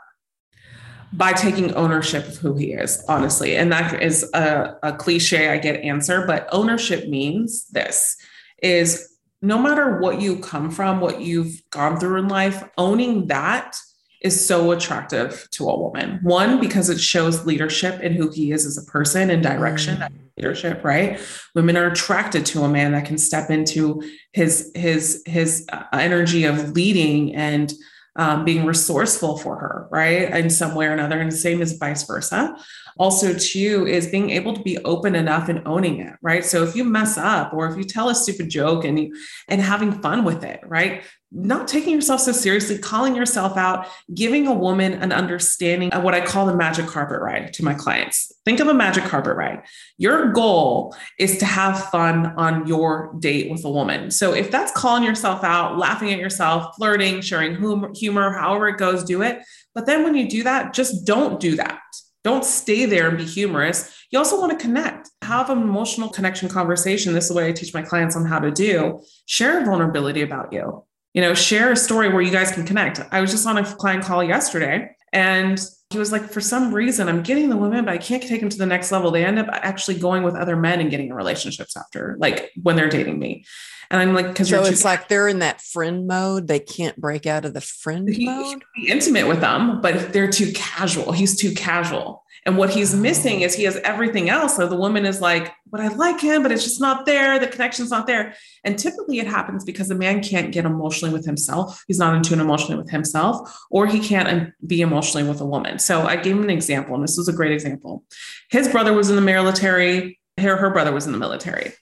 By 1.14 1.34
taking 1.34 1.74
ownership 1.76 2.28
of 2.28 2.38
who 2.38 2.56
he 2.56 2.74
is, 2.74 3.04
honestly. 3.08 3.56
And 3.56 3.72
that 3.72 4.02
is 4.02 4.30
a, 4.34 4.76
a 4.84 4.94
cliche 4.94 5.50
I 5.50 5.58
get 5.58 5.82
answer, 5.82 6.26
but 6.26 6.48
ownership 6.52 7.08
means 7.08 7.68
this 7.70 8.18
is 8.62 9.16
no 9.42 9.58
matter 9.58 10.00
what 10.00 10.20
you 10.22 10.40
come 10.40 10.72
from, 10.72 11.00
what 11.00 11.22
you've 11.22 11.62
gone 11.70 12.00
through 12.00 12.20
in 12.20 12.28
life, 12.28 12.64
owning 12.78 13.28
that 13.28 13.78
is 14.22 14.46
so 14.46 14.72
attractive 14.72 15.48
to 15.52 15.70
a 15.70 15.80
woman. 15.80 16.20
One, 16.24 16.60
because 16.60 16.90
it 16.90 17.00
shows 17.00 17.46
leadership 17.46 18.02
in 18.02 18.14
who 18.14 18.32
he 18.32 18.52
is 18.52 18.66
as 18.66 18.76
a 18.76 18.84
person 18.90 19.30
and 19.30 19.44
direction, 19.44 19.98
mm. 19.98 20.10
leadership, 20.36 20.84
right? 20.84 21.20
Women 21.54 21.78
are 21.78 21.92
attracted 21.92 22.44
to 22.48 22.64
a 22.64 22.70
man 22.70 22.94
that 22.94 23.06
can 23.06 23.20
step 23.20 23.52
into 23.52 24.02
his 24.32 24.72
his 24.74 25.22
his 25.28 25.68
uh, 25.72 25.84
energy 25.94 26.46
of 26.46 26.72
leading 26.72 27.36
and 27.36 27.72
um, 28.16 28.46
being 28.46 28.66
resourceful 28.66 29.38
for 29.38 29.58
her, 29.58 29.88
right? 29.92 30.30
In 30.36 30.50
some 30.50 30.74
way 30.76 30.86
or 30.86 30.94
another. 30.94 31.20
And 31.20 31.32
the 31.32 31.36
same 31.36 31.62
as 31.62 31.74
vice 31.74 32.04
versa. 32.04 32.56
Also, 32.98 33.34
too, 33.34 33.86
is 33.88 34.08
being 34.08 34.30
able 34.30 34.54
to 34.54 34.62
be 34.62 34.78
open 34.80 35.16
enough 35.16 35.50
and 35.50 35.62
owning 35.66 36.00
it, 36.00 36.14
right? 36.22 36.46
So 36.46 36.64
if 36.64 36.76
you 36.76 36.86
mess 36.86 37.18
up 37.18 37.54
or 37.54 37.68
if 37.68 37.78
you 37.78 37.84
tell 37.84 38.10
a 38.10 38.16
stupid 38.16 38.50
joke 38.50 38.86
and 38.86 38.98
you 38.98 39.16
and 39.50 39.62
having 39.62 39.92
fun 40.02 40.24
with 40.24 40.44
it, 40.44 40.62
right? 40.66 41.04
Not 41.36 41.68
taking 41.68 41.94
yourself 41.94 42.22
so 42.22 42.32
seriously, 42.32 42.78
calling 42.78 43.14
yourself 43.14 43.58
out, 43.58 43.88
giving 44.14 44.48
a 44.48 44.54
woman 44.54 44.94
an 44.94 45.12
understanding 45.12 45.92
of 45.92 46.02
what 46.02 46.14
I 46.14 46.26
call 46.26 46.46
the 46.46 46.56
magic 46.56 46.88
carpet 46.88 47.20
ride 47.20 47.54
to 47.56 47.64
my 47.64 47.74
clients. 47.74 48.32
Think 48.46 48.62
of 48.62 48.70
a 48.70 48.74
magic 48.74 49.04
carpet 49.04 49.36
ride. 49.36 49.64
Your 49.98 50.32
goal 50.32 50.96
is 51.20 51.38
to 51.40 51.46
have 51.46 51.90
fun 51.90 52.28
on 52.38 52.66
your 52.68 53.14
date 53.20 53.52
with 53.52 53.66
a 53.66 53.70
woman. 53.70 54.12
So 54.12 54.34
if 54.34 54.50
that's 54.50 54.72
calling 54.72 55.04
yourself 55.04 55.44
out, 55.44 55.78
laughing 55.78 56.14
at 56.14 56.20
yourself, 56.20 56.74
flirting, 56.78 57.20
sharing 57.20 57.58
humor, 57.94 58.32
however 58.32 58.70
it 58.70 58.78
goes, 58.78 59.04
do 59.04 59.22
it. 59.22 59.44
But 59.74 59.88
then 59.88 60.06
when 60.06 60.16
you 60.16 60.30
do 60.30 60.44
that, 60.44 60.74
just 60.74 61.06
don't 61.06 61.40
do 61.40 61.58
that. 61.58 61.82
Don't 62.24 62.46
stay 62.46 62.86
there 62.86 63.10
and 63.10 63.18
be 63.18 63.26
humorous. 63.26 63.94
You 64.10 64.20
also 64.20 64.40
want 64.40 64.58
to 64.58 64.58
connect, 64.58 65.10
have 65.22 65.50
an 65.50 65.62
emotional 65.62 66.10
connection 66.10 66.48
conversation. 66.48 67.14
This 67.14 67.26
is 67.26 67.34
what 67.34 67.44
I 67.44 67.52
teach 67.52 67.74
my 67.74 67.82
clients 67.82 68.16
on 68.16 68.26
how 68.26 68.40
to 68.40 68.52
do. 68.52 69.02
Share 69.26 69.64
vulnerability 69.66 70.22
about 70.22 70.54
you 70.54 70.86
you 71.16 71.22
know, 71.22 71.34
share 71.34 71.72
a 71.72 71.78
story 71.78 72.10
where 72.10 72.22
you 72.22 72.30
guys 72.30 72.52
can 72.52 72.66
connect. 72.66 73.00
I 73.12 73.22
was 73.22 73.32
just 73.32 73.48
on 73.48 73.58
a 73.58 73.64
client 73.64 74.04
call 74.04 74.22
yesterday 74.22 74.92
and 75.14 75.58
he 75.90 75.98
was 75.98 76.12
like, 76.12 76.30
for 76.30 76.42
some 76.42 76.74
reason, 76.74 77.08
I'm 77.08 77.24
getting 77.24 77.48
the 77.48 77.56
women, 77.56 77.86
but 77.86 77.94
I 77.94 77.98
can't 77.98 78.22
take 78.22 78.42
them 78.42 78.50
to 78.50 78.58
the 78.58 78.66
next 78.66 78.92
level. 78.92 79.12
They 79.12 79.24
end 79.24 79.40
up 79.40 79.48
actually 79.50 79.98
going 79.98 80.24
with 80.24 80.36
other 80.36 80.58
men 80.58 80.82
and 80.82 80.92
getting 80.92 81.08
in 81.08 81.14
relationships 81.14 81.78
after, 81.78 82.18
like 82.20 82.52
when 82.62 82.76
they're 82.76 82.90
dating 82.90 83.18
me. 83.18 83.46
And 83.90 84.02
I'm 84.02 84.14
like, 84.14 84.28
because 84.28 84.50
so 84.50 84.62
it's 84.66 84.82
too- 84.82 84.88
like 84.88 85.08
they're 85.08 85.30
in 85.30 85.40
that 85.40 85.62
friend 85.62 86.06
mode. 86.06 86.50
They 86.50 86.60
can't 86.60 87.00
break 87.00 87.26
out 87.26 87.46
of 87.46 87.54
the 87.54 87.62
friend 87.62 88.10
he, 88.10 88.26
mode. 88.26 88.66
Be 88.76 88.90
intimate 88.90 89.26
with 89.26 89.40
them, 89.40 89.80
but 89.80 90.12
they're 90.12 90.30
too 90.30 90.52
casual. 90.54 91.14
He's 91.14 91.38
too 91.38 91.54
casual. 91.54 92.25
And 92.46 92.58
what 92.58 92.70
he's 92.70 92.94
missing 92.94 93.42
is 93.42 93.56
he 93.56 93.64
has 93.64 93.78
everything 93.78 94.30
else. 94.30 94.56
So 94.56 94.68
the 94.68 94.76
woman 94.76 95.04
is 95.04 95.20
like, 95.20 95.52
but 95.66 95.82
I 95.82 95.88
like 95.88 96.22
him, 96.22 96.44
but 96.44 96.52
it's 96.52 96.64
just 96.64 96.80
not 96.80 97.08
there. 97.08 97.40
The 97.40 97.48
connection's 97.48 97.90
not 97.90 98.06
there. 98.06 98.36
And 98.64 98.78
typically 98.78 99.18
it 99.18 99.26
happens 99.26 99.66
because 99.66 99.88
the 99.88 99.96
man 99.96 100.22
can't 100.22 100.52
get 100.52 100.64
emotionally 100.64 101.12
with 101.12 101.26
himself. 101.26 101.84
He's 101.88 101.98
not 101.98 102.16
in 102.16 102.22
tune 102.22 102.40
emotionally 102.40 102.78
with 102.78 102.92
himself, 102.92 103.52
or 103.72 103.88
he 103.88 104.00
can't 104.00 104.30
um, 104.30 104.54
be 104.66 104.82
emotionally 104.82 105.28
with 105.28 105.42
a 105.42 105.46
woman. 105.46 105.80
So 105.80 106.04
I 106.04 106.18
gave 106.18 106.36
him 106.36 106.44
an 106.44 106.52
example, 106.52 106.94
and 106.94 107.04
this 107.04 107.18
was 107.18 107.28
a 107.28 107.34
great 107.34 107.52
example. 107.52 108.04
His 108.52 108.68
brother 108.68 108.94
was 108.94 109.10
in 109.10 109.16
the 109.16 109.24
military, 109.24 110.20
her, 110.38 110.56
her 110.56 110.70
brother 110.70 110.92
was 110.92 111.08
in 111.08 111.14
the 111.14 111.18
military. 111.18 111.74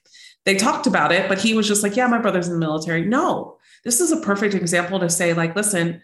They 0.46 0.54
talked 0.56 0.86
about 0.86 1.12
it, 1.12 1.28
but 1.28 1.38
he 1.38 1.54
was 1.54 1.68
just 1.68 1.82
like, 1.82 1.96
yeah, 1.96 2.06
my 2.06 2.18
brother's 2.18 2.48
in 2.48 2.54
the 2.54 2.60
military. 2.60 3.04
No, 3.04 3.58
this 3.84 4.00
is 4.00 4.12
a 4.12 4.20
perfect 4.20 4.54
example 4.54 4.98
to 5.00 5.10
say, 5.10 5.34
like, 5.34 5.54
listen, 5.54 6.00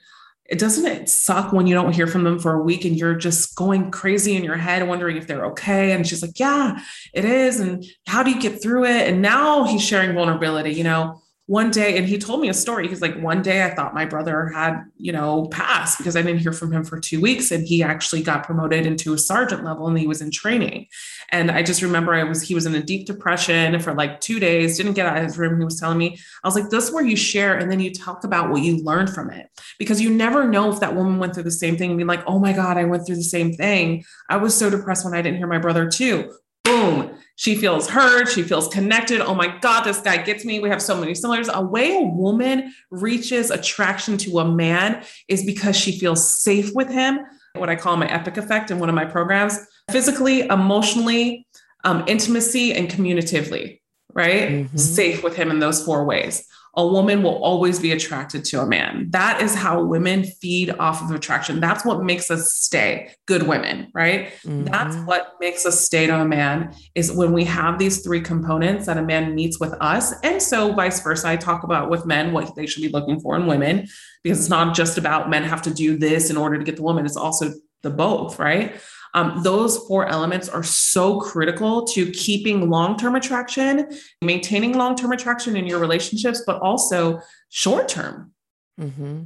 it 0.51 0.59
doesn't 0.59 0.87
it 0.87 1.09
suck 1.09 1.53
when 1.53 1.67
you 1.67 1.75
don't 1.75 1.93
hear 1.93 2.07
from 2.07 2.25
them 2.25 2.39
for 2.39 2.55
a 2.55 2.63
week 2.63 2.85
and 2.85 2.97
you're 2.97 3.15
just 3.15 3.55
going 3.55 3.91
crazy 3.91 4.37
in 4.37 4.45
your 4.45 4.57
head 4.57 4.87
wondering 4.87 5.17
if 5.17 5.27
they're 5.27 5.47
okay? 5.47 5.93
And 5.93 6.07
she's 6.07 6.23
like 6.23 6.39
yeah 6.39 6.81
it 7.15 7.25
is. 7.25 7.61
And 7.61 7.85
how 8.07 8.23
do 8.23 8.31
you 8.31 8.41
get 8.41 8.63
through 8.63 8.85
it? 8.85 9.09
And 9.09 9.23
now 9.23 9.65
he's 9.65 9.83
sharing 9.83 10.15
vulnerability 10.15 10.73
you 10.73 10.85
know 10.85 11.23
one 11.51 11.73
day, 11.73 11.99
and 11.99 12.07
he 12.07 12.17
told 12.17 12.41
me 12.41 12.49
a 12.49 12.55
story. 12.55 12.87
He's 12.87 13.03
like, 13.03 13.21
one 13.21 13.43
day 13.43 13.65
I 13.65 13.75
thought 13.75 13.93
my 13.93 14.05
brother 14.05 14.47
had, 14.55 14.85
you 14.97 15.11
know, 15.11 15.47
passed 15.47 15.99
because 15.99 16.15
I 16.15 16.23
didn't 16.23 16.43
hear 16.43 16.53
from 16.53 16.73
him 16.73 16.85
for 16.85 17.01
two 17.01 17.21
weeks. 17.21 17.51
And 17.51 17.67
he 17.67 17.83
actually 17.83 18.23
got 18.23 18.45
promoted 18.45 18.87
into 18.87 19.15
a 19.15 19.19
sergeant 19.19 19.65
level 19.65 19.89
and 19.89 19.99
he 19.99 20.07
was 20.07 20.23
in 20.23 20.31
training. 20.31 20.87
And 21.31 21.51
I 21.51 21.65
just 21.65 21.83
remember 21.83 22.15
I 22.15 22.23
was, 22.23 22.41
he 22.41 22.55
was 22.55 22.67
in 22.67 22.77
a 22.77 22.81
deep 22.81 23.05
depression 23.05 23.81
for 23.81 23.93
like 23.95 24.21
two 24.21 24.39
days, 24.39 24.77
didn't 24.77 24.93
get 24.93 25.07
out 25.07 25.17
of 25.17 25.25
his 25.25 25.39
room. 25.39 25.59
He 25.59 25.65
was 25.65 25.81
telling 25.81 25.99
me, 25.99 26.17
I 26.45 26.47
was 26.47 26.55
like, 26.55 26.71
this 26.71 26.85
is 26.85 26.95
where 26.95 27.05
you 27.05 27.17
share 27.17 27.59
and 27.59 27.69
then 27.69 27.81
you 27.81 27.93
talk 27.93 28.23
about 28.23 28.51
what 28.51 28.63
you 28.63 28.85
learned 28.85 29.11
from 29.11 29.29
it. 29.31 29.49
Because 29.77 30.01
you 30.01 30.09
never 30.09 30.47
know 30.47 30.71
if 30.73 30.79
that 30.79 30.95
woman 30.95 31.19
went 31.19 31.35
through 31.35 31.43
the 31.43 31.51
same 31.51 31.77
thing 31.77 31.91
and 31.91 31.99
be 31.99 32.05
like, 32.05 32.23
oh 32.29 32.39
my 32.39 32.53
God, 32.53 32.77
I 32.77 32.85
went 32.85 33.07
through 33.07 33.17
the 33.17 33.25
same 33.25 33.55
thing. 33.55 34.05
I 34.29 34.37
was 34.37 34.57
so 34.57 34.71
depressed 34.71 35.05
when 35.05 35.15
I 35.15 35.23
didn't 35.23 35.39
hear 35.39 35.49
my 35.49 35.59
brother 35.59 35.91
too. 35.91 36.33
Boom 36.71 37.17
she 37.41 37.55
feels 37.55 37.89
heard. 37.89 38.29
She 38.29 38.43
feels 38.43 38.69
connected. 38.69 39.23
Oh 39.23 39.35
my 39.35 39.49
God, 39.63 39.85
this 39.85 39.99
guy 40.03 40.19
gets 40.19 40.45
me. 40.45 40.61
We 40.61 40.69
have 40.69 40.83
so 40.83 40.95
many 40.95 41.15
similars. 41.15 41.49
A 41.51 41.63
way 41.63 41.97
a 41.97 42.03
woman 42.03 42.75
reaches 42.91 43.51
attraction 43.51 44.19
to 44.19 44.41
a 44.41 44.45
man 44.45 45.03
is 45.27 45.43
because 45.43 45.75
she 45.75 45.99
feels 45.99 46.39
safe 46.43 46.75
with 46.75 46.91
him. 46.91 47.21
What 47.55 47.71
I 47.71 47.77
call 47.77 47.97
my 47.97 48.07
epic 48.13 48.37
effect 48.37 48.71
in 48.71 48.79
one 48.79 48.91
of 48.91 48.95
my 48.95 49.07
programs 49.07 49.59
physically, 49.91 50.41
emotionally, 50.41 51.47
um, 51.85 52.05
intimacy, 52.07 52.75
and 52.75 52.91
communicatively, 52.91 53.81
right? 54.13 54.51
Mm-hmm. 54.51 54.77
Safe 54.77 55.25
with 55.25 55.35
him 55.35 55.51
in 55.51 55.61
those 55.61 55.83
four 55.83 56.05
ways 56.05 56.47
a 56.75 56.87
woman 56.87 57.23
will 57.23 57.43
always 57.43 57.81
be 57.81 57.91
attracted 57.93 58.45
to 58.45 58.61
a 58.61 58.67
man. 58.67 59.09
That 59.11 59.43
is 59.43 59.55
how 59.55 59.83
women 59.83 60.25
feed 60.25 60.71
off 60.79 61.03
of 61.03 61.11
attraction. 61.11 61.61
That's 61.61 61.85
what 61.85 62.05
makes 62.05 62.31
us 62.31 62.55
stay 62.55 63.13
good 63.27 63.43
women, 63.43 63.91
right? 63.93 64.29
Mm-hmm. 64.45 64.65
That's 64.65 64.97
what 64.99 65.35
makes 65.41 65.67
us 65.67 65.81
stay 65.81 66.07
to 66.07 66.21
a 66.21 66.25
man 66.25 66.75
is 66.95 67.11
when 67.11 67.33
we 67.33 67.45
have 67.45 67.79
these 67.79 68.05
three 68.05 68.21
components 68.21 68.87
that 68.87 68.99
a 68.99 69.03
man 69.03 69.35
meets 69.35 69.59
with 69.59 69.75
us. 69.81 70.15
And 70.23 70.41
so 70.41 70.73
vice 70.73 71.01
versa, 71.01 71.29
I 71.29 71.37
talk 71.37 71.65
about 71.65 71.91
with 71.91 72.07
men 72.07 72.33
what 72.33 72.55
they 72.55 72.67
should 72.67 72.83
be 72.83 72.89
looking 72.89 73.19
for 73.21 73.37
in 73.37 73.47
women 73.47 73.89
because 74.23 74.39
it's 74.39 74.51
not 74.51 74.75
just 74.77 74.97
about 74.97 75.31
men 75.31 75.43
have 75.43 75.63
to 75.63 75.75
do 75.75 75.97
this 75.97 76.31
in 76.31 76.37
order 76.37 76.57
to 76.59 76.65
get 76.65 76.77
the 76.77 76.83
woman, 76.83 77.05
it's 77.05 77.17
also 77.17 77.53
the 77.83 77.91
both, 77.91 78.39
right? 78.39 78.75
Um, 79.15 79.43
those 79.43 79.79
four 79.87 80.07
elements 80.07 80.49
are 80.49 80.63
so 80.63 81.21
critical 81.21 81.85
to 81.89 82.11
keeping 82.11 82.71
long 82.71 82.97
term 82.97 83.17
attraction, 83.17 83.91
maintaining 84.23 84.75
long 84.75 84.97
term 84.97 85.13
attraction 85.13 85.57
in 85.57 85.67
your 85.67 85.79
relationships, 85.79 86.43
but 86.47 86.61
also 86.61 87.21
short 87.49 87.89
term. 87.89 88.33
Mm-hmm. 88.81 89.23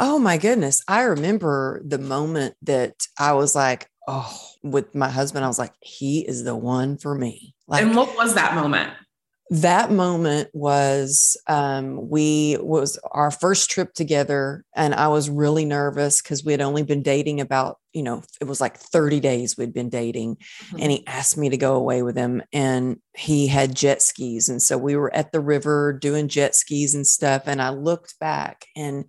Oh 0.00 0.18
my 0.18 0.38
goodness. 0.38 0.82
I 0.88 1.02
remember 1.02 1.82
the 1.84 1.98
moment 1.98 2.54
that 2.62 3.06
I 3.18 3.34
was 3.34 3.54
like, 3.54 3.88
oh, 4.06 4.34
with 4.62 4.94
my 4.94 5.10
husband, 5.10 5.44
I 5.44 5.48
was 5.48 5.58
like, 5.58 5.74
he 5.80 6.26
is 6.26 6.44
the 6.44 6.56
one 6.56 6.96
for 6.96 7.14
me. 7.14 7.54
Like, 7.66 7.82
and 7.82 7.94
what 7.94 8.16
was 8.16 8.34
that 8.34 8.54
moment? 8.54 8.92
that 9.50 9.90
moment 9.90 10.50
was 10.52 11.36
um, 11.46 12.08
we 12.08 12.58
was 12.60 12.98
our 13.12 13.30
first 13.30 13.70
trip 13.70 13.94
together 13.94 14.64
and 14.76 14.94
i 14.94 15.08
was 15.08 15.30
really 15.30 15.64
nervous 15.64 16.20
because 16.20 16.44
we 16.44 16.52
had 16.52 16.60
only 16.60 16.82
been 16.82 17.02
dating 17.02 17.40
about 17.40 17.78
you 17.98 18.04
know 18.04 18.22
it 18.40 18.44
was 18.44 18.60
like 18.60 18.78
30 18.78 19.20
days 19.20 19.58
we'd 19.58 19.74
been 19.74 19.90
dating 19.90 20.36
mm-hmm. 20.36 20.76
and 20.80 20.92
he 20.92 21.06
asked 21.06 21.36
me 21.36 21.48
to 21.50 21.56
go 21.56 21.74
away 21.74 22.02
with 22.02 22.16
him 22.16 22.42
and 22.52 23.00
he 23.16 23.48
had 23.48 23.74
jet 23.74 24.00
skis 24.00 24.48
and 24.48 24.62
so 24.62 24.78
we 24.78 24.96
were 24.96 25.14
at 25.14 25.32
the 25.32 25.40
river 25.40 25.92
doing 25.92 26.28
jet 26.28 26.54
skis 26.54 26.94
and 26.94 27.06
stuff 27.06 27.42
and 27.46 27.60
i 27.60 27.70
looked 27.70 28.18
back 28.20 28.64
and 28.76 29.04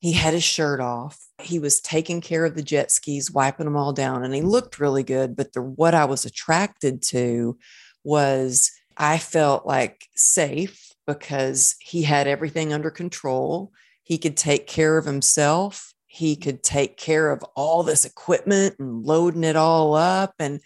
he 0.00 0.12
had 0.12 0.32
his 0.32 0.44
shirt 0.44 0.80
off 0.80 1.18
he 1.42 1.58
was 1.58 1.80
taking 1.80 2.20
care 2.20 2.44
of 2.44 2.54
the 2.54 2.62
jet 2.62 2.90
skis 2.90 3.30
wiping 3.30 3.66
them 3.66 3.76
all 3.76 3.92
down 3.92 4.24
and 4.24 4.34
he 4.34 4.42
looked 4.42 4.80
really 4.80 5.02
good 5.02 5.36
but 5.36 5.52
the 5.52 5.60
what 5.62 5.94
i 5.94 6.04
was 6.04 6.24
attracted 6.24 7.02
to 7.02 7.58
was 8.04 8.72
I 8.98 9.18
felt 9.18 9.64
like 9.64 10.06
safe 10.16 10.92
because 11.06 11.76
he 11.80 12.02
had 12.02 12.26
everything 12.26 12.72
under 12.72 12.90
control. 12.90 13.72
He 14.02 14.18
could 14.18 14.36
take 14.36 14.66
care 14.66 14.98
of 14.98 15.04
himself. 15.04 15.94
He 16.18 16.36
could 16.36 16.62
take 16.62 16.96
care 16.96 17.30
of 17.30 17.42
all 17.54 17.82
this 17.82 18.04
equipment 18.04 18.74
and 18.78 19.04
loading 19.04 19.44
it 19.44 19.56
all 19.56 19.94
up. 19.94 20.34
And 20.38 20.60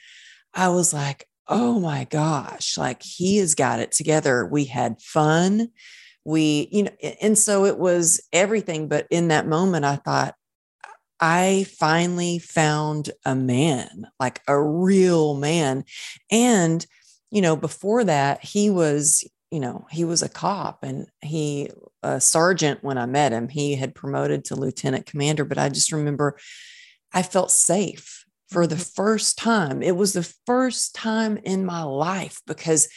I 0.55 0.69
was 0.69 0.93
like, 0.93 1.29
oh 1.47 1.79
my 1.79 2.05
gosh, 2.05 2.79
like 2.79 3.03
he 3.03 3.37
has 3.37 3.55
got 3.55 3.79
it 3.79 3.93
together. 3.93 4.47
We 4.47 4.65
had 4.65 5.01
fun. 5.01 5.69
We, 6.25 6.69
you 6.73 6.85
know, 6.85 6.91
and 7.21 7.37
so 7.37 7.67
it 7.67 7.79
was 7.79 8.21
everything. 8.33 8.89
But 8.89 9.07
in 9.11 9.29
that 9.29 9.47
moment, 9.47 9.85
I 9.85 9.97
thought, 9.97 10.35
I 11.21 11.67
finally 11.79 12.39
found 12.41 13.11
a 13.25 13.35
man, 13.37 14.07
like 14.19 14.41
a 14.49 14.61
real 14.61 15.37
man. 15.37 15.85
And 16.31 16.85
you 17.31 17.41
know, 17.41 17.57
before 17.57 18.05
that, 18.05 18.45
he 18.45 18.69
was, 18.69 19.25
you 19.53 19.61
know, 19.61 19.87
he 19.91 20.05
was 20.05 20.23
a 20.23 20.31
cop 20.31 20.83
and 20.83 21.07
he, 21.21 21.69
a 22.03 22.21
sergeant 22.21 22.83
when 22.83 22.97
I 22.97 23.05
met 23.05 23.33
him, 23.33 23.49
he 23.51 23.75
had 23.75 23.95
promoted 23.95 24.47
to 24.47 24.57
lieutenant 24.57 25.05
commander. 25.05 25.45
But 25.45 25.59
I 25.59 25.69
just 25.69 25.93
remember 25.93 26.39
I 27.13 27.23
felt 27.23 27.51
safe 27.51 28.25
for 28.49 28.67
the 28.67 28.77
mm-hmm. 28.77 28.83
first 28.95 29.37
time. 29.37 29.83
It 29.83 29.95
was 29.95 30.15
the 30.15 30.33
first 30.47 30.95
time 30.95 31.37
in 31.37 31.67
my 31.67 31.83
life 31.83 32.41
because, 32.47 32.89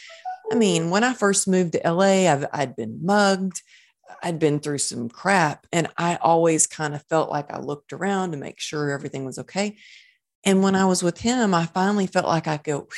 I 0.50 0.54
mean, 0.54 0.88
when 0.88 1.04
I 1.04 1.12
first 1.12 1.46
moved 1.46 1.72
to 1.74 1.92
LA, 1.92 2.32
I've, 2.32 2.46
I'd 2.54 2.74
been 2.74 3.00
mugged. 3.04 3.60
I'd 4.22 4.38
been 4.38 4.60
through 4.60 4.78
some 4.78 5.10
crap 5.10 5.66
and 5.72 5.88
I 5.98 6.16
always 6.16 6.66
kind 6.66 6.94
of 6.94 7.04
felt 7.10 7.28
like 7.28 7.52
I 7.52 7.58
looked 7.58 7.92
around 7.92 8.30
to 8.30 8.38
make 8.38 8.60
sure 8.60 8.90
everything 8.90 9.26
was 9.26 9.38
okay. 9.40 9.76
And 10.42 10.62
when 10.62 10.74
I 10.74 10.86
was 10.86 11.02
with 11.02 11.18
him, 11.18 11.52
I 11.52 11.66
finally 11.66 12.06
felt 12.06 12.26
like 12.26 12.48
I 12.48 12.56
go, 12.56 12.88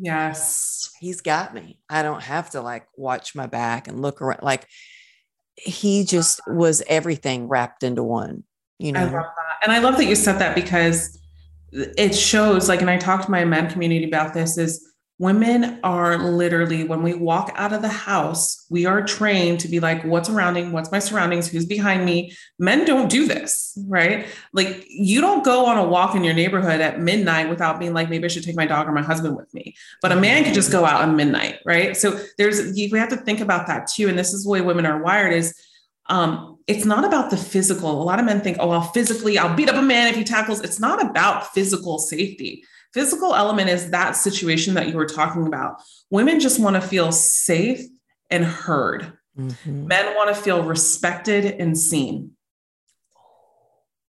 Yes. 0.00 0.90
He's 0.98 1.20
got 1.20 1.54
me. 1.54 1.78
I 1.88 2.02
don't 2.02 2.22
have 2.22 2.50
to 2.50 2.62
like 2.62 2.86
watch 2.96 3.34
my 3.34 3.46
back 3.46 3.86
and 3.86 4.00
look 4.00 4.22
around. 4.22 4.42
Like 4.42 4.66
he 5.56 6.04
just 6.04 6.40
was 6.46 6.82
everything 6.86 7.48
wrapped 7.48 7.82
into 7.82 8.02
one, 8.02 8.44
you 8.78 8.92
know. 8.92 9.00
I 9.00 9.04
love 9.04 9.12
that. 9.12 9.58
And 9.62 9.72
I 9.72 9.78
love 9.78 9.98
that 9.98 10.06
you 10.06 10.14
said 10.14 10.38
that 10.38 10.54
because 10.54 11.20
it 11.72 12.14
shows 12.14 12.68
like, 12.68 12.80
and 12.80 12.88
I 12.88 12.96
talked 12.96 13.26
to 13.26 13.30
my 13.30 13.44
men 13.44 13.70
community 13.70 14.04
about 14.06 14.32
this 14.32 14.56
is 14.56 14.89
women 15.20 15.78
are 15.84 16.16
literally 16.16 16.82
when 16.82 17.02
we 17.02 17.12
walk 17.12 17.52
out 17.54 17.74
of 17.74 17.82
the 17.82 17.88
house 17.88 18.64
we 18.70 18.86
are 18.86 19.02
trained 19.02 19.60
to 19.60 19.68
be 19.68 19.78
like 19.78 20.02
what's 20.02 20.30
surrounding 20.30 20.72
what's 20.72 20.90
my 20.90 20.98
surroundings 20.98 21.46
who's 21.46 21.66
behind 21.66 22.06
me 22.06 22.34
men 22.58 22.86
don't 22.86 23.10
do 23.10 23.26
this 23.26 23.78
right 23.86 24.26
like 24.54 24.82
you 24.88 25.20
don't 25.20 25.44
go 25.44 25.66
on 25.66 25.76
a 25.76 25.86
walk 25.86 26.14
in 26.14 26.24
your 26.24 26.32
neighborhood 26.32 26.80
at 26.80 27.00
midnight 27.00 27.50
without 27.50 27.78
being 27.78 27.92
like 27.92 28.08
maybe 28.08 28.24
i 28.24 28.28
should 28.28 28.42
take 28.42 28.56
my 28.56 28.64
dog 28.64 28.88
or 28.88 28.92
my 28.92 29.02
husband 29.02 29.36
with 29.36 29.52
me 29.52 29.74
but 30.00 30.10
a 30.10 30.16
man 30.16 30.42
could 30.42 30.54
just 30.54 30.72
go 30.72 30.86
out 30.86 31.06
at 31.06 31.14
midnight 31.14 31.56
right 31.66 31.98
so 31.98 32.18
there's 32.38 32.72
we 32.72 32.98
have 32.98 33.10
to 33.10 33.18
think 33.18 33.40
about 33.40 33.66
that 33.66 33.86
too 33.86 34.08
and 34.08 34.18
this 34.18 34.32
is 34.32 34.44
the 34.44 34.50
way 34.50 34.62
women 34.62 34.86
are 34.86 35.02
wired 35.02 35.34
is 35.34 35.54
um, 36.08 36.58
it's 36.66 36.84
not 36.84 37.04
about 37.04 37.30
the 37.30 37.36
physical. 37.36 38.02
A 38.02 38.02
lot 38.02 38.18
of 38.18 38.24
men 38.24 38.40
think, 38.40 38.56
oh, 38.58 38.70
I'll 38.70 38.82
physically, 38.82 39.38
I'll 39.38 39.54
beat 39.54 39.68
up 39.68 39.76
a 39.76 39.82
man 39.82 40.08
if 40.08 40.16
he 40.16 40.24
tackles. 40.24 40.60
It's 40.60 40.80
not 40.80 41.00
about 41.00 41.54
physical 41.54 42.00
safety. 42.00 42.64
Physical 42.92 43.34
element 43.34 43.70
is 43.70 43.90
that 43.90 44.16
situation 44.16 44.74
that 44.74 44.88
you 44.88 44.96
were 44.96 45.06
talking 45.06 45.46
about. 45.46 45.76
Women 46.10 46.40
just 46.40 46.58
want 46.58 46.74
to 46.74 46.82
feel 46.82 47.12
safe 47.12 47.80
and 48.30 48.44
heard. 48.44 49.12
Mm-hmm. 49.38 49.86
Men 49.86 50.16
want 50.16 50.34
to 50.34 50.40
feel 50.40 50.64
respected 50.64 51.44
and 51.44 51.78
seen. 51.78 52.32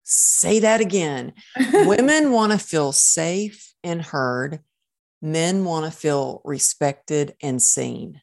Say 0.04 0.58
that 0.60 0.80
again. 0.80 1.34
Women 1.72 2.32
want 2.32 2.52
to 2.52 2.58
feel 2.58 2.92
safe 2.92 3.72
and 3.84 4.02
heard. 4.02 4.60
Men 5.20 5.64
want 5.64 5.84
to 5.84 5.96
feel 5.96 6.40
respected 6.44 7.34
and 7.42 7.62
seen. 7.62 8.20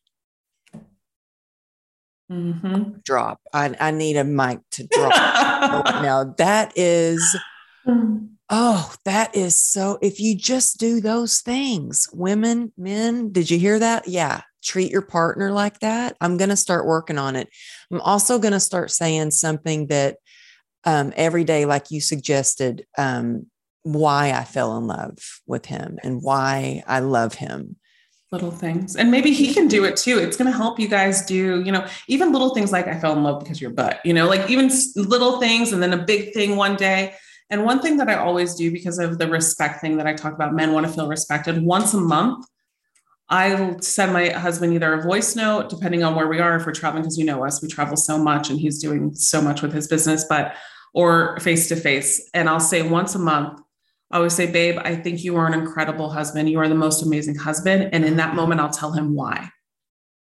Mm-hmm. 2.31 2.99
Drop. 3.03 3.39
I, 3.53 3.75
I 3.79 3.91
need 3.91 4.17
a 4.17 4.23
mic 4.23 4.59
to 4.71 4.87
drop 4.87 5.13
now. 5.85 6.35
That 6.37 6.73
is. 6.75 7.37
Oh, 8.49 8.91
that 9.05 9.35
is 9.35 9.61
so. 9.61 9.99
If 10.01 10.19
you 10.19 10.35
just 10.35 10.79
do 10.79 11.01
those 11.01 11.41
things, 11.41 12.07
women, 12.11 12.73
men, 12.77 13.31
did 13.31 13.51
you 13.51 13.59
hear 13.59 13.77
that? 13.77 14.07
Yeah. 14.07 14.41
Treat 14.63 14.91
your 14.91 15.03
partner 15.03 15.51
like 15.51 15.79
that. 15.79 16.17
I'm 16.19 16.37
going 16.37 16.49
to 16.49 16.55
start 16.55 16.85
working 16.85 17.17
on 17.17 17.35
it. 17.35 17.47
I'm 17.91 18.01
also 18.01 18.39
going 18.39 18.53
to 18.53 18.59
start 18.59 18.91
saying 18.91 19.31
something 19.31 19.87
that 19.87 20.17
um, 20.83 21.13
every 21.15 21.43
day, 21.43 21.65
like 21.65 21.91
you 21.91 22.01
suggested, 22.01 22.85
um, 22.97 23.45
why 23.83 24.31
I 24.31 24.43
fell 24.43 24.77
in 24.77 24.87
love 24.87 25.17
with 25.45 25.65
him 25.65 25.99
and 26.03 26.21
why 26.21 26.83
I 26.87 26.99
love 26.99 27.35
him 27.35 27.77
little 28.31 28.51
things 28.51 28.95
and 28.95 29.09
maybe 29.09 29.31
he 29.31 29.51
can 29.53 29.67
do 29.67 29.85
it 29.85 29.97
too 29.97 30.19
it's 30.19 30.37
going 30.37 30.49
to 30.49 30.55
help 30.55 30.79
you 30.79 30.87
guys 30.87 31.25
do 31.25 31.63
you 31.63 31.71
know 31.71 31.83
even 32.07 32.31
little 32.31 32.53
things 32.53 32.71
like 32.71 32.87
i 32.87 32.95
fell 32.99 33.13
in 33.13 33.23
love 33.23 33.39
because 33.39 33.59
your 33.59 33.71
butt 33.71 33.99
you 34.05 34.13
know 34.13 34.27
like 34.27 34.47
even 34.51 34.69
little 34.95 35.39
things 35.39 35.73
and 35.73 35.81
then 35.81 35.93
a 35.93 36.05
big 36.05 36.31
thing 36.31 36.55
one 36.55 36.75
day 36.75 37.15
and 37.49 37.65
one 37.65 37.81
thing 37.81 37.97
that 37.97 38.09
i 38.09 38.15
always 38.15 38.55
do 38.55 38.71
because 38.71 38.99
of 38.99 39.17
the 39.17 39.27
respect 39.27 39.81
thing 39.81 39.97
that 39.97 40.07
i 40.07 40.13
talk 40.13 40.33
about 40.33 40.53
men 40.53 40.73
want 40.73 40.85
to 40.85 40.91
feel 40.91 41.07
respected 41.07 41.61
once 41.61 41.93
a 41.93 41.99
month 41.99 42.45
i 43.29 43.75
send 43.79 44.13
my 44.13 44.29
husband 44.29 44.73
either 44.73 44.93
a 44.93 45.01
voice 45.01 45.35
note 45.35 45.69
depending 45.69 46.03
on 46.03 46.15
where 46.15 46.27
we 46.27 46.39
are 46.39 46.55
if 46.55 46.65
we're 46.65 46.71
traveling 46.71 47.03
because 47.03 47.17
you 47.17 47.25
know 47.25 47.45
us 47.45 47.61
we 47.61 47.67
travel 47.67 47.97
so 47.97 48.17
much 48.17 48.49
and 48.49 48.59
he's 48.59 48.81
doing 48.81 49.13
so 49.13 49.41
much 49.41 49.61
with 49.61 49.73
his 49.73 49.87
business 49.87 50.25
but 50.27 50.53
or 50.93 51.39
face 51.39 51.67
to 51.67 51.75
face 51.75 52.29
and 52.33 52.49
i'll 52.49 52.59
say 52.59 52.81
once 52.81 53.15
a 53.15 53.19
month 53.19 53.59
I 54.11 54.17
always 54.17 54.33
say, 54.33 54.51
babe, 54.51 54.79
I 54.79 54.95
think 54.95 55.23
you 55.23 55.35
are 55.35 55.45
an 55.45 55.53
incredible 55.53 56.09
husband. 56.09 56.49
You 56.49 56.59
are 56.59 56.67
the 56.67 56.75
most 56.75 57.03
amazing 57.03 57.35
husband. 57.35 57.89
And 57.93 58.03
in 58.03 58.17
that 58.17 58.35
moment, 58.35 58.59
I'll 58.59 58.71
tell 58.71 58.91
him 58.91 59.13
why. 59.13 59.49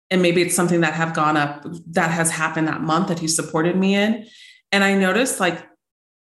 And 0.10 0.22
maybe 0.22 0.42
it's 0.42 0.56
something 0.56 0.82
that 0.82 0.94
have 0.94 1.14
gone 1.14 1.38
up 1.38 1.66
that 1.92 2.12
has 2.12 2.30
happened 2.30 2.68
that 2.68 2.82
month 2.82 3.08
that 3.08 3.20
he 3.20 3.30
supported 3.30 3.78
me 3.78 3.96
in. 3.96 4.26
And 4.74 4.84
I 4.84 4.96
noticed 4.96 5.40
like 5.40 5.66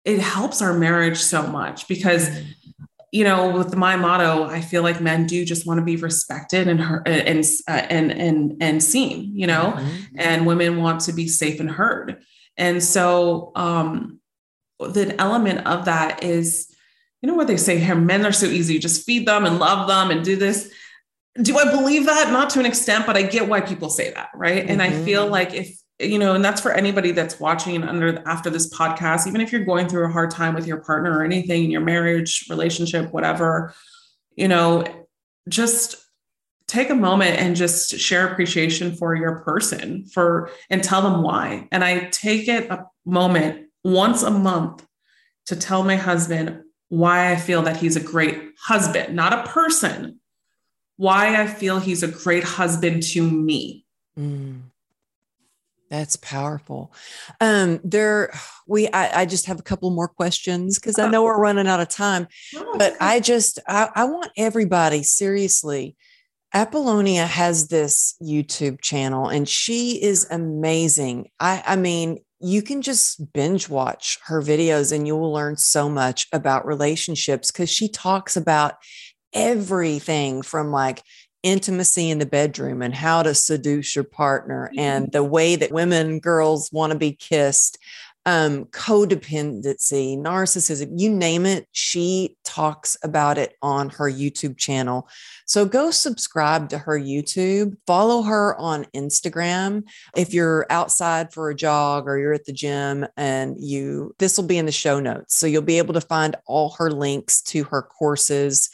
it 0.04 0.20
helps 0.20 0.62
our 0.62 0.72
marriage 0.72 1.18
so 1.18 1.46
much 1.46 1.88
because 1.88 2.30
you 3.10 3.24
know 3.24 3.50
with 3.50 3.74
my 3.74 3.96
motto 3.96 4.44
i 4.44 4.60
feel 4.60 4.82
like 4.82 5.00
men 5.00 5.26
do 5.26 5.44
just 5.44 5.66
want 5.66 5.78
to 5.78 5.84
be 5.84 5.96
respected 5.96 6.68
and 6.68 6.80
heard 6.80 7.06
and 7.06 7.44
uh, 7.68 7.86
and 7.88 8.12
and 8.12 8.56
and 8.60 8.82
seen 8.82 9.30
you 9.34 9.46
know 9.46 9.74
mm-hmm. 9.76 9.96
and 10.16 10.46
women 10.46 10.80
want 10.82 11.00
to 11.00 11.12
be 11.12 11.26
safe 11.26 11.60
and 11.60 11.70
heard 11.70 12.22
and 12.56 12.82
so 12.82 13.52
um 13.54 14.20
the 14.78 15.14
element 15.20 15.66
of 15.66 15.86
that 15.86 16.22
is 16.22 16.74
you 17.22 17.28
know 17.28 17.34
what 17.34 17.46
they 17.46 17.56
say 17.56 17.78
here 17.78 17.94
men 17.94 18.26
are 18.26 18.32
so 18.32 18.46
easy 18.46 18.78
just 18.78 19.04
feed 19.04 19.26
them 19.26 19.44
and 19.44 19.58
love 19.58 19.88
them 19.88 20.10
and 20.10 20.24
do 20.24 20.36
this 20.36 20.70
do 21.40 21.56
i 21.56 21.70
believe 21.70 22.06
that 22.06 22.30
not 22.30 22.50
to 22.50 22.60
an 22.60 22.66
extent 22.66 23.06
but 23.06 23.16
i 23.16 23.22
get 23.22 23.48
why 23.48 23.60
people 23.60 23.88
say 23.88 24.12
that 24.12 24.28
right 24.34 24.62
mm-hmm. 24.62 24.72
and 24.72 24.82
i 24.82 24.90
feel 24.90 25.22
mm-hmm. 25.22 25.32
like 25.32 25.54
if 25.54 25.80
you 25.98 26.18
know 26.18 26.34
and 26.34 26.44
that's 26.44 26.60
for 26.60 26.72
anybody 26.72 27.10
that's 27.10 27.40
watching 27.40 27.82
under 27.82 28.22
after 28.26 28.50
this 28.50 28.72
podcast 28.72 29.26
even 29.26 29.40
if 29.40 29.50
you're 29.50 29.64
going 29.64 29.88
through 29.88 30.04
a 30.04 30.12
hard 30.12 30.30
time 30.30 30.54
with 30.54 30.66
your 30.66 30.78
partner 30.78 31.18
or 31.18 31.24
anything 31.24 31.64
in 31.64 31.70
your 31.70 31.80
marriage 31.80 32.46
relationship 32.48 33.12
whatever 33.12 33.74
you 34.36 34.48
know 34.48 34.84
just 35.48 35.96
take 36.66 36.90
a 36.90 36.94
moment 36.94 37.38
and 37.38 37.56
just 37.56 37.98
share 37.98 38.28
appreciation 38.28 38.94
for 38.94 39.14
your 39.14 39.40
person 39.40 40.04
for 40.06 40.50
and 40.70 40.84
tell 40.84 41.02
them 41.02 41.22
why 41.22 41.66
and 41.72 41.82
i 41.82 42.00
take 42.10 42.48
it 42.48 42.70
a 42.70 42.84
moment 43.04 43.66
once 43.82 44.22
a 44.22 44.30
month 44.30 44.86
to 45.46 45.56
tell 45.56 45.82
my 45.82 45.96
husband 45.96 46.62
why 46.88 47.32
I 47.32 47.36
feel 47.36 47.62
that 47.62 47.76
he's 47.76 47.96
a 47.96 48.00
great 48.00 48.52
husband, 48.60 49.14
not 49.14 49.32
a 49.32 49.48
person, 49.48 50.20
why 50.96 51.40
I 51.40 51.46
feel 51.46 51.78
he's 51.78 52.02
a 52.02 52.08
great 52.08 52.44
husband 52.44 53.02
to 53.04 53.22
me. 53.22 53.84
Mm, 54.18 54.62
that's 55.90 56.16
powerful. 56.16 56.92
Um, 57.40 57.80
there, 57.82 58.32
we, 58.66 58.88
I, 58.88 59.22
I, 59.22 59.26
just 59.26 59.46
have 59.46 59.58
a 59.58 59.62
couple 59.62 59.90
more 59.90 60.08
questions 60.08 60.78
because 60.78 60.98
I 60.98 61.08
know 61.08 61.24
we're 61.24 61.40
running 61.40 61.66
out 61.66 61.80
of 61.80 61.88
time, 61.88 62.28
oh, 62.56 62.76
but 62.78 62.94
I 63.00 63.20
just, 63.20 63.58
I, 63.66 63.88
I 63.94 64.04
want 64.04 64.30
everybody 64.36 65.02
seriously. 65.02 65.96
Apollonia 66.54 67.26
has 67.26 67.68
this 67.68 68.14
YouTube 68.22 68.80
channel 68.80 69.28
and 69.28 69.48
she 69.48 70.02
is 70.02 70.26
amazing. 70.30 71.28
I, 71.40 71.62
I 71.66 71.76
mean, 71.76 72.18
you 72.40 72.62
can 72.62 72.82
just 72.82 73.32
binge 73.32 73.68
watch 73.68 74.18
her 74.24 74.40
videos 74.40 74.92
and 74.92 75.06
you 75.06 75.16
will 75.16 75.32
learn 75.32 75.56
so 75.56 75.88
much 75.88 76.26
about 76.32 76.66
relationships 76.66 77.50
because 77.50 77.70
she 77.70 77.88
talks 77.88 78.36
about 78.36 78.74
everything 79.32 80.42
from 80.42 80.70
like 80.70 81.02
intimacy 81.48 82.10
in 82.10 82.18
the 82.18 82.26
bedroom 82.26 82.82
and 82.82 82.94
how 82.94 83.22
to 83.22 83.34
seduce 83.34 83.94
your 83.94 84.04
partner 84.04 84.70
and 84.76 85.06
mm-hmm. 85.06 85.12
the 85.12 85.24
way 85.24 85.56
that 85.56 85.72
women 85.72 86.20
girls 86.20 86.70
want 86.72 86.92
to 86.92 86.98
be 86.98 87.12
kissed 87.12 87.78
um, 88.28 88.66
codependency, 88.66 90.18
narcissism, 90.18 91.00
you 91.00 91.08
name 91.08 91.46
it. 91.46 91.66
She 91.72 92.36
talks 92.44 92.94
about 93.02 93.38
it 93.38 93.54
on 93.62 93.88
her 93.88 94.10
YouTube 94.10 94.58
channel. 94.58 95.08
So 95.46 95.64
go 95.64 95.90
subscribe 95.90 96.68
to 96.68 96.78
her 96.78 97.00
YouTube, 97.00 97.78
follow 97.86 98.20
her 98.20 98.54
on 98.56 98.84
Instagram. 98.94 99.84
If 100.14 100.34
you're 100.34 100.66
outside 100.68 101.32
for 101.32 101.48
a 101.48 101.54
jog 101.54 102.06
or 102.06 102.18
you're 102.18 102.34
at 102.34 102.44
the 102.44 102.52
gym 102.52 103.06
and 103.16 103.56
you, 103.58 104.14
this 104.18 104.36
will 104.36 104.46
be 104.46 104.58
in 104.58 104.66
the 104.66 104.72
show 104.72 105.00
notes. 105.00 105.34
So 105.34 105.46
you'll 105.46 105.62
be 105.62 105.78
able 105.78 105.94
to 105.94 106.00
find 106.02 106.36
all 106.44 106.74
her 106.76 106.90
links 106.90 107.40
to 107.44 107.64
her 107.64 107.80
courses 107.80 108.68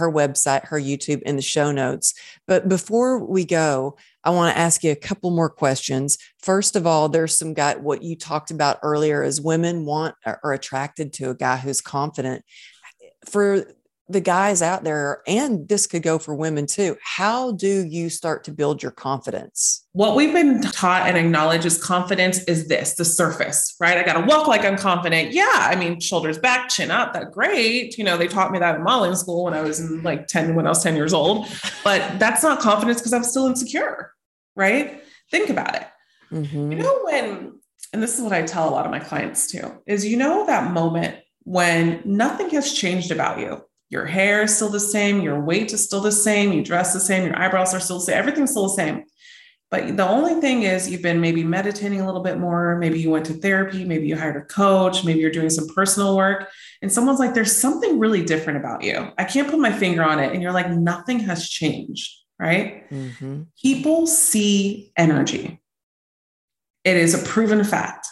her 0.00 0.10
website, 0.10 0.66
her 0.66 0.80
YouTube 0.80 1.22
in 1.22 1.36
the 1.36 1.42
show 1.42 1.70
notes. 1.70 2.14
But 2.48 2.68
before 2.68 3.24
we 3.24 3.44
go, 3.44 3.96
I 4.24 4.30
want 4.30 4.54
to 4.54 4.60
ask 4.60 4.82
you 4.82 4.90
a 4.90 4.96
couple 4.96 5.30
more 5.30 5.48
questions. 5.48 6.18
First 6.42 6.74
of 6.74 6.86
all, 6.86 7.08
there's 7.08 7.38
some 7.38 7.54
guy, 7.54 7.76
what 7.76 8.02
you 8.02 8.16
talked 8.16 8.50
about 8.50 8.80
earlier 8.82 9.22
is 9.22 9.40
women 9.40 9.86
want 9.86 10.14
are 10.26 10.52
attracted 10.52 11.12
to 11.14 11.30
a 11.30 11.34
guy 11.34 11.56
who's 11.56 11.80
confident. 11.80 12.44
For 13.28 13.64
the 14.10 14.20
guys 14.20 14.62
out 14.62 14.84
there, 14.84 15.22
and 15.26 15.68
this 15.68 15.86
could 15.86 16.02
go 16.02 16.18
for 16.18 16.34
women 16.34 16.66
too. 16.66 16.96
How 17.02 17.52
do 17.52 17.86
you 17.86 18.10
start 18.10 18.44
to 18.44 18.52
build 18.52 18.82
your 18.82 18.92
confidence? 18.92 19.86
What 19.92 20.16
we've 20.16 20.32
been 20.32 20.60
taught 20.62 21.08
and 21.08 21.16
acknowledged 21.16 21.66
as 21.66 21.82
confidence 21.82 22.42
is 22.44 22.68
this 22.68 22.94
the 22.94 23.04
surface, 23.04 23.76
right? 23.80 23.98
I 23.98 24.02
got 24.02 24.20
to 24.20 24.26
walk 24.26 24.46
like 24.46 24.64
I'm 24.64 24.76
confident. 24.76 25.32
Yeah. 25.32 25.44
I 25.52 25.76
mean, 25.76 26.00
shoulders 26.00 26.38
back, 26.38 26.68
chin 26.68 26.90
up. 26.90 27.12
That 27.12 27.32
great. 27.32 27.96
You 27.98 28.04
know, 28.04 28.16
they 28.16 28.28
taught 28.28 28.52
me 28.52 28.58
that 28.58 28.76
in 28.76 28.82
modeling 28.82 29.16
school 29.16 29.44
when 29.44 29.54
I 29.54 29.62
was 29.62 29.80
in 29.80 30.02
like 30.02 30.26
10, 30.26 30.54
when 30.54 30.66
I 30.66 30.70
was 30.70 30.82
10 30.82 30.96
years 30.96 31.12
old. 31.12 31.46
But 31.84 32.18
that's 32.18 32.42
not 32.42 32.60
confidence 32.60 33.00
because 33.00 33.12
I'm 33.12 33.24
still 33.24 33.46
insecure, 33.46 34.12
right? 34.56 35.02
Think 35.30 35.50
about 35.50 35.74
it. 35.76 35.86
Mm-hmm. 36.32 36.72
You 36.72 36.78
know, 36.78 37.00
when, 37.04 37.60
and 37.92 38.02
this 38.02 38.16
is 38.16 38.22
what 38.22 38.32
I 38.32 38.42
tell 38.42 38.68
a 38.68 38.70
lot 38.70 38.84
of 38.84 38.90
my 38.90 39.00
clients 39.00 39.50
too, 39.50 39.82
is 39.86 40.06
you 40.06 40.16
know, 40.16 40.46
that 40.46 40.72
moment 40.72 41.16
when 41.44 42.00
nothing 42.04 42.50
has 42.50 42.72
changed 42.72 43.10
about 43.10 43.38
you 43.40 43.64
your 43.90 44.06
hair 44.06 44.42
is 44.42 44.54
still 44.54 44.70
the 44.70 44.80
same, 44.80 45.20
your 45.20 45.40
weight 45.40 45.72
is 45.72 45.84
still 45.84 46.00
the 46.00 46.12
same, 46.12 46.52
you 46.52 46.64
dress 46.64 46.94
the 46.94 47.00
same, 47.00 47.26
your 47.26 47.38
eyebrows 47.38 47.74
are 47.74 47.80
still 47.80 47.98
the 47.98 48.04
same, 48.06 48.16
everything's 48.16 48.52
still 48.52 48.68
the 48.68 48.74
same. 48.74 49.04
But 49.70 49.96
the 49.96 50.08
only 50.08 50.40
thing 50.40 50.62
is, 50.62 50.90
you've 50.90 51.02
been 51.02 51.20
maybe 51.20 51.44
meditating 51.44 52.00
a 52.00 52.06
little 52.06 52.22
bit 52.22 52.38
more. 52.38 52.76
Maybe 52.78 52.98
you 52.98 53.08
went 53.08 53.26
to 53.26 53.34
therapy. 53.34 53.84
Maybe 53.84 54.08
you 54.08 54.16
hired 54.16 54.36
a 54.36 54.44
coach. 54.44 55.04
Maybe 55.04 55.20
you're 55.20 55.30
doing 55.30 55.48
some 55.48 55.68
personal 55.68 56.16
work. 56.16 56.50
And 56.82 56.90
someone's 56.90 57.20
like, 57.20 57.34
there's 57.34 57.56
something 57.56 58.00
really 58.00 58.24
different 58.24 58.58
about 58.58 58.82
you. 58.82 59.12
I 59.16 59.22
can't 59.22 59.48
put 59.48 59.60
my 59.60 59.70
finger 59.70 60.02
on 60.02 60.18
it. 60.18 60.32
And 60.32 60.42
you're 60.42 60.50
like, 60.50 60.68
nothing 60.70 61.20
has 61.20 61.48
changed. 61.48 62.10
Right. 62.36 62.90
Mm-hmm. 62.90 63.42
People 63.62 64.08
see 64.08 64.92
energy, 64.96 65.60
it 66.82 66.96
is 66.96 67.14
a 67.14 67.24
proven 67.24 67.62
fact. 67.62 68.08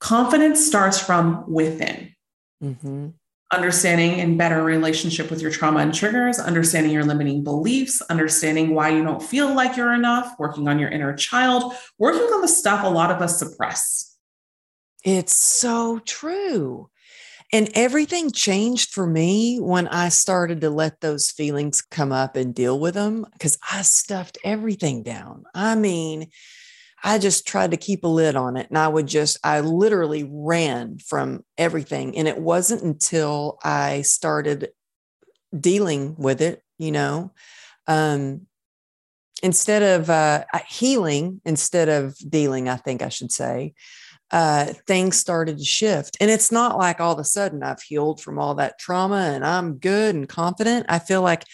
Confidence 0.00 0.64
starts 0.64 0.98
from 0.98 1.44
within. 1.52 2.14
Mm-hmm 2.62 3.08
understanding 3.52 4.20
and 4.20 4.36
better 4.36 4.62
relationship 4.62 5.30
with 5.30 5.40
your 5.40 5.50
trauma 5.50 5.80
and 5.80 5.94
triggers, 5.94 6.38
understanding 6.38 6.92
your 6.92 7.04
limiting 7.04 7.42
beliefs, 7.42 8.02
understanding 8.02 8.74
why 8.74 8.90
you 8.90 9.02
don't 9.02 9.22
feel 9.22 9.54
like 9.54 9.76
you're 9.76 9.94
enough, 9.94 10.34
working 10.38 10.68
on 10.68 10.78
your 10.78 10.90
inner 10.90 11.14
child, 11.14 11.72
working 11.98 12.22
on 12.22 12.42
the 12.42 12.48
stuff 12.48 12.84
a 12.84 12.88
lot 12.88 13.10
of 13.10 13.22
us 13.22 13.38
suppress. 13.38 14.16
It's 15.04 15.34
so 15.34 16.00
true. 16.00 16.90
And 17.50 17.70
everything 17.74 18.30
changed 18.30 18.90
for 18.90 19.06
me 19.06 19.56
when 19.56 19.88
I 19.88 20.10
started 20.10 20.60
to 20.60 20.70
let 20.70 21.00
those 21.00 21.30
feelings 21.30 21.80
come 21.80 22.12
up 22.12 22.36
and 22.36 22.54
deal 22.54 22.78
with 22.78 22.92
them 22.92 23.26
because 23.32 23.56
I 23.72 23.80
stuffed 23.82 24.36
everything 24.44 25.02
down. 25.02 25.44
I 25.54 25.74
mean, 25.74 26.28
I 27.02 27.18
just 27.18 27.46
tried 27.46 27.70
to 27.70 27.76
keep 27.76 28.04
a 28.04 28.08
lid 28.08 28.36
on 28.36 28.56
it. 28.56 28.68
And 28.68 28.78
I 28.78 28.88
would 28.88 29.06
just, 29.06 29.38
I 29.44 29.60
literally 29.60 30.28
ran 30.28 30.98
from 30.98 31.44
everything. 31.56 32.16
And 32.16 32.26
it 32.26 32.38
wasn't 32.38 32.82
until 32.82 33.58
I 33.62 34.02
started 34.02 34.70
dealing 35.58 36.16
with 36.18 36.40
it, 36.40 36.62
you 36.78 36.92
know, 36.92 37.32
um, 37.86 38.46
instead 39.42 39.82
of 39.82 40.10
uh, 40.10 40.44
healing, 40.68 41.40
instead 41.44 41.88
of 41.88 42.16
dealing, 42.28 42.68
I 42.68 42.76
think 42.76 43.02
I 43.02 43.08
should 43.08 43.32
say, 43.32 43.74
uh, 44.30 44.66
things 44.86 45.16
started 45.16 45.58
to 45.58 45.64
shift. 45.64 46.16
And 46.20 46.30
it's 46.30 46.52
not 46.52 46.76
like 46.76 47.00
all 47.00 47.12
of 47.12 47.18
a 47.18 47.24
sudden 47.24 47.62
I've 47.62 47.80
healed 47.80 48.20
from 48.20 48.38
all 48.38 48.56
that 48.56 48.78
trauma 48.78 49.32
and 49.34 49.44
I'm 49.44 49.78
good 49.78 50.14
and 50.14 50.28
confident. 50.28 50.86
I 50.88 50.98
feel 50.98 51.22
like 51.22 51.44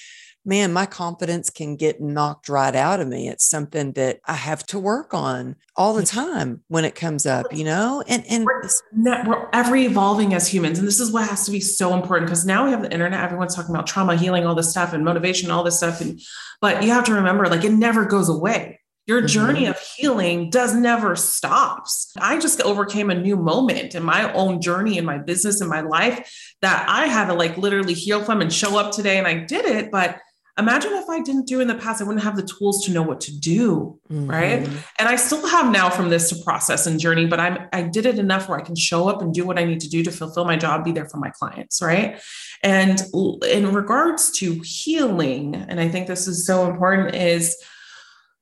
man, 0.45 0.73
my 0.73 0.87
confidence 0.87 1.49
can 1.49 1.77
get 1.77 2.01
knocked 2.01 2.49
right 2.49 2.75
out 2.75 3.01
of 3.01 3.09
me. 3.09 3.29
It's 3.29 3.49
something 3.49 3.93
that 3.93 4.21
I 4.27 4.35
have 4.35 4.65
to 4.67 4.79
work 4.79 5.15
on 5.15 5.57
all 5.77 5.95
the 5.95 6.05
time 6.05 6.63
when 6.69 6.85
it 6.85 6.95
comes 6.95 7.25
up, 7.25 7.47
you 7.53 7.65
know? 7.65 8.03
And 8.07 8.25
and 8.29 8.45
we're, 8.45 9.25
we're 9.27 9.49
ever 9.53 9.77
evolving 9.77 10.35
as 10.35 10.47
humans. 10.47 10.79
And 10.79 10.87
this 10.87 11.01
is 11.01 11.11
what 11.11 11.29
has 11.29 11.47
to 11.47 11.51
be 11.51 11.61
so 11.61 11.95
important 11.95 12.29
because 12.29 12.45
now 12.45 12.65
we 12.65 12.71
have 12.73 12.83
the 12.83 12.93
internet, 12.93 13.25
everyone's 13.25 13.55
talking 13.55 13.75
about 13.75 13.87
trauma 13.87 14.17
healing, 14.17 14.47
all 14.47 14.55
this 14.55 14.71
stuff 14.71 14.93
and 14.93 15.05
motivation, 15.05 15.51
all 15.51 15.65
this 15.65 15.79
stuff. 15.79 16.01
And 16.01 16.21
but 16.61 16.83
you 16.83 16.91
have 16.91 17.05
to 17.05 17.15
remember, 17.15 17.47
like 17.47 17.65
it 17.65 17.73
never 17.73 18.05
goes 18.05 18.29
away. 18.29 18.81
Your 19.07 19.21
journey 19.21 19.63
mm-hmm. 19.63 19.73
of 19.73 19.81
healing 19.81 20.49
does 20.49 20.75
never 20.75 21.15
stops. 21.15 22.11
I 22.19 22.39
just 22.39 22.63
overcame 22.63 23.11
a 23.11 23.15
new 23.15 23.37
moment 23.37 23.95
in 23.95 24.03
my 24.03 24.33
own 24.33 24.63
journey 24.63 24.97
in 24.97 25.05
my 25.05 25.19
business 25.19 25.61
in 25.61 25.69
my 25.69 25.83
life 25.83 26.55
that 26.63 26.89
I 26.89 27.07
had 27.07 27.27
to 27.27 27.35
like 27.35 27.59
literally 27.59 27.93
heal 27.93 28.25
from 28.25 28.41
and 28.41 28.51
show 28.51 28.79
up 28.79 28.93
today 28.93 29.19
and 29.19 29.27
I 29.27 29.35
did 29.45 29.67
it, 29.67 29.91
but 29.91 30.21
imagine 30.59 30.93
if 30.93 31.09
I 31.09 31.21
didn't 31.21 31.47
do 31.47 31.61
in 31.61 31.69
the 31.69 31.75
past, 31.75 32.01
I 32.01 32.05
wouldn't 32.05 32.25
have 32.25 32.37
the 32.37 32.45
tools 32.45 32.85
to 32.85 32.93
know 32.93 33.03
what 33.03 33.21
to 33.23 33.39
do. 33.39 33.99
Mm-hmm. 34.11 34.31
Right. 34.31 34.69
And 34.99 35.09
I 35.09 35.17
still 35.17 35.47
have 35.47 35.71
now 35.71 35.91
from 35.91 36.11
this 36.11 36.29
to 36.31 36.45
process 36.45 36.87
and 36.87 37.01
journey, 37.01 37.27
but 37.27 37.41
I'm, 37.41 37.69
I 37.73 37.83
did 37.83 38.07
it 38.07 38.19
enough 38.19 38.49
where 38.49 38.59
I 38.59 38.63
can 38.63 38.77
show 38.77 39.09
up 39.09 39.21
and 39.21 39.35
do 39.35 39.45
what 39.45 39.59
I 39.59 39.65
need 39.65 39.81
to 39.81 39.89
do 39.89 40.03
to 40.05 40.13
fulfill 40.13 40.45
my 40.45 40.57
job, 40.57 40.85
be 40.85 40.93
there 40.93 41.09
for 41.09 41.19
my 41.19 41.31
clients. 41.31 41.83
Right. 41.83 42.21
And 42.63 43.03
in 43.49 43.73
regards 43.73 44.31
to 44.39 44.61
healing, 44.65 45.55
and 45.55 45.81
I 45.81 45.89
think 45.89 46.07
this 46.07 46.29
is 46.29 46.47
so 46.47 46.71
important, 46.71 47.15
is 47.15 47.57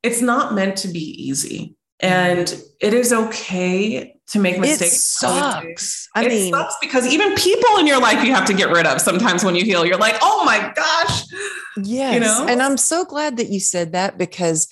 it's 0.02 0.20
not 0.20 0.54
meant 0.54 0.76
to 0.78 0.88
be 0.88 1.00
easy. 1.00 1.76
And 2.00 2.52
it 2.80 2.94
is 2.94 3.12
okay 3.12 4.11
to 4.28 4.38
make 4.38 4.58
mistakes. 4.58 4.94
It 4.94 4.98
sucks. 4.98 6.08
I 6.14 6.24
it 6.24 6.28
mean, 6.28 6.52
sucks 6.52 6.76
because 6.80 7.06
even 7.06 7.34
people 7.34 7.76
in 7.78 7.86
your 7.86 8.00
life 8.00 8.24
you 8.24 8.32
have 8.34 8.46
to 8.46 8.54
get 8.54 8.70
rid 8.70 8.86
of 8.86 9.00
sometimes 9.00 9.44
when 9.44 9.54
you 9.54 9.64
heal. 9.64 9.84
You're 9.84 9.98
like, 9.98 10.16
oh 10.22 10.44
my 10.44 10.72
gosh. 10.74 11.24
Yes. 11.76 12.14
You 12.14 12.20
know? 12.20 12.46
And 12.48 12.62
I'm 12.62 12.76
so 12.76 13.04
glad 13.04 13.36
that 13.36 13.48
you 13.48 13.60
said 13.60 13.92
that 13.92 14.18
because 14.18 14.68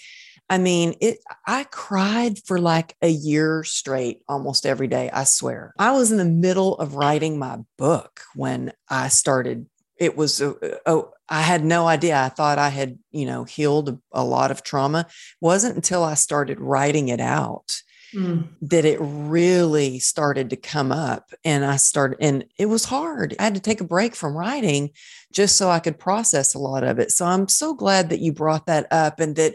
I 0.48 0.58
mean, 0.58 0.94
it 1.00 1.18
I 1.46 1.64
cried 1.64 2.38
for 2.44 2.58
like 2.58 2.96
a 3.02 3.08
year 3.08 3.62
straight 3.62 4.22
almost 4.28 4.66
every 4.66 4.88
day, 4.88 5.08
I 5.12 5.24
swear. 5.24 5.72
I 5.78 5.92
was 5.92 6.10
in 6.10 6.18
the 6.18 6.24
middle 6.24 6.76
of 6.78 6.96
writing 6.96 7.38
my 7.38 7.58
book 7.78 8.22
when 8.34 8.72
I 8.88 9.08
started. 9.08 9.66
It 9.96 10.16
was 10.16 10.42
uh, 10.42 10.54
uh, 10.62 10.76
oh, 10.86 11.12
I 11.28 11.42
had 11.42 11.64
no 11.64 11.86
idea. 11.86 12.20
I 12.20 12.30
thought 12.30 12.58
I 12.58 12.70
had, 12.70 12.98
you 13.12 13.26
know, 13.26 13.44
healed 13.44 14.00
a 14.10 14.24
lot 14.24 14.50
of 14.50 14.64
trauma. 14.64 15.06
It 15.08 15.14
wasn't 15.40 15.76
until 15.76 16.02
I 16.02 16.14
started 16.14 16.58
writing 16.58 17.08
it 17.08 17.20
out 17.20 17.82
mm. 18.14 18.48
that 18.62 18.84
it 18.84 18.98
really 19.00 19.98
started 19.98 20.50
to 20.50 20.56
come 20.56 20.92
up. 20.92 21.32
And 21.44 21.64
I 21.64 21.76
started, 21.76 22.18
and 22.20 22.44
it 22.58 22.66
was 22.66 22.84
hard. 22.84 23.34
I 23.38 23.44
had 23.44 23.54
to 23.54 23.60
take 23.60 23.80
a 23.80 23.84
break 23.84 24.14
from 24.14 24.36
writing 24.36 24.90
just 25.32 25.56
so 25.56 25.70
I 25.70 25.80
could 25.80 25.98
process 25.98 26.54
a 26.54 26.58
lot 26.58 26.84
of 26.84 26.98
it. 26.98 27.10
So 27.10 27.24
I'm 27.24 27.48
so 27.48 27.74
glad 27.74 28.10
that 28.10 28.20
you 28.20 28.32
brought 28.32 28.66
that 28.66 28.86
up 28.90 29.20
and 29.20 29.36
that 29.36 29.54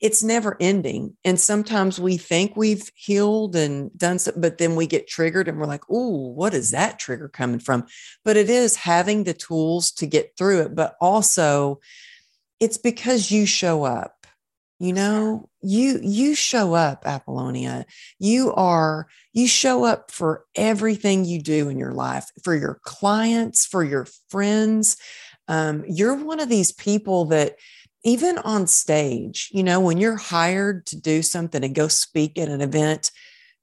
it's 0.00 0.22
never 0.22 0.56
ending. 0.60 1.16
And 1.24 1.40
sometimes 1.40 1.98
we 1.98 2.16
think 2.16 2.54
we've 2.54 2.90
healed 2.94 3.56
and 3.56 3.96
done 3.96 4.18
so, 4.18 4.32
but 4.36 4.58
then 4.58 4.76
we 4.76 4.86
get 4.86 5.08
triggered 5.08 5.48
and 5.48 5.58
we're 5.58 5.66
like, 5.66 5.84
oh, 5.90 6.28
what 6.28 6.54
is 6.54 6.70
that 6.72 6.98
trigger 6.98 7.28
coming 7.28 7.60
from? 7.60 7.86
But 8.24 8.36
it 8.36 8.50
is 8.50 8.76
having 8.76 9.24
the 9.24 9.34
tools 9.34 9.90
to 9.92 10.06
get 10.06 10.36
through 10.36 10.62
it, 10.62 10.74
but 10.74 10.96
also 11.00 11.80
it's 12.60 12.78
because 12.78 13.30
you 13.30 13.46
show 13.46 13.84
up 13.84 14.15
you 14.78 14.92
know 14.92 15.48
you 15.62 15.98
you 16.02 16.34
show 16.34 16.74
up 16.74 17.02
apollonia. 17.06 17.86
You 18.18 18.52
are 18.54 19.06
you 19.32 19.46
show 19.46 19.84
up 19.84 20.10
for 20.10 20.44
everything 20.54 21.24
you 21.24 21.40
do 21.40 21.68
in 21.68 21.78
your 21.78 21.92
life 21.92 22.30
for 22.42 22.54
your 22.54 22.80
clients 22.82 23.66
for 23.66 23.82
your 23.84 24.06
friends. 24.28 24.96
Um, 25.48 25.84
you're 25.88 26.16
one 26.16 26.40
of 26.40 26.48
these 26.48 26.72
people 26.72 27.26
that 27.26 27.56
even 28.04 28.38
on 28.38 28.66
stage 28.66 29.48
you 29.52 29.62
know 29.62 29.80
when 29.80 29.98
you're 29.98 30.16
hired 30.16 30.86
to 30.86 31.00
do 31.00 31.22
something 31.22 31.64
and 31.64 31.74
go 31.74 31.88
speak 31.88 32.38
at 32.38 32.48
an 32.48 32.60
event 32.60 33.10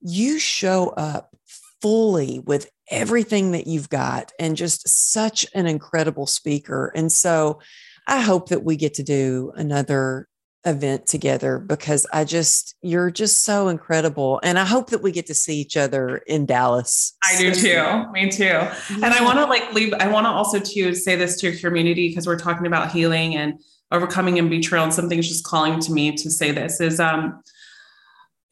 you 0.02 0.40
show 0.40 0.90
up 0.90 1.34
fully 1.82 2.40
with 2.40 2.70
everything 2.90 3.52
that 3.52 3.68
you've 3.68 3.90
got 3.90 4.32
and 4.40 4.56
just 4.56 4.88
such 4.88 5.46
an 5.54 5.68
incredible 5.68 6.26
speaker. 6.26 6.92
And 6.96 7.12
so 7.12 7.60
I 8.08 8.22
hope 8.22 8.50
that 8.50 8.64
we 8.64 8.76
get 8.76 8.94
to 8.96 9.04
do 9.04 9.52
another 9.56 10.28
event 10.66 11.06
together 11.06 11.60
because 11.60 12.06
I 12.14 12.24
just 12.24 12.76
you're 12.82 13.12
just 13.12 13.44
so 13.44 13.68
incredible 13.68 14.40
and 14.44 14.58
I 14.58 14.64
hope 14.64 14.92
that 14.92 15.02
we 15.02 15.12
get 15.12 15.28
to 15.28 15.34
see 15.34 15.58
each 15.58 15.76
other 15.76 16.18
in 16.18 16.46
Dallas. 16.46 17.18
I 17.24 17.38
do 17.38 17.54
too. 17.54 18.06
Me 18.14 18.30
too. 18.30 18.44
Yeah. 18.44 18.76
And 18.94 19.06
I 19.06 19.24
want 19.24 19.40
to 19.40 19.46
like 19.46 19.74
leave 19.74 19.94
I 19.94 20.08
want 20.08 20.26
to 20.26 20.30
also 20.30 20.60
to 20.60 20.96
say 20.96 21.16
this 21.16 21.40
to 21.42 21.50
your 21.50 21.60
community 21.60 22.10
because 22.10 22.28
we're 22.28 22.40
talking 22.40 22.66
about 22.66 22.92
healing 22.92 23.36
and 23.36 23.60
overcoming 23.92 24.40
and 24.40 24.50
betrayal 24.50 24.86
and 24.86 24.94
something's 24.94 25.28
just 25.28 25.44
calling 25.44 25.80
to 25.82 25.92
me 25.92 26.16
to 26.16 26.32
say 26.32 26.52
this 26.52 26.80
is 26.80 27.00
um 27.00 27.42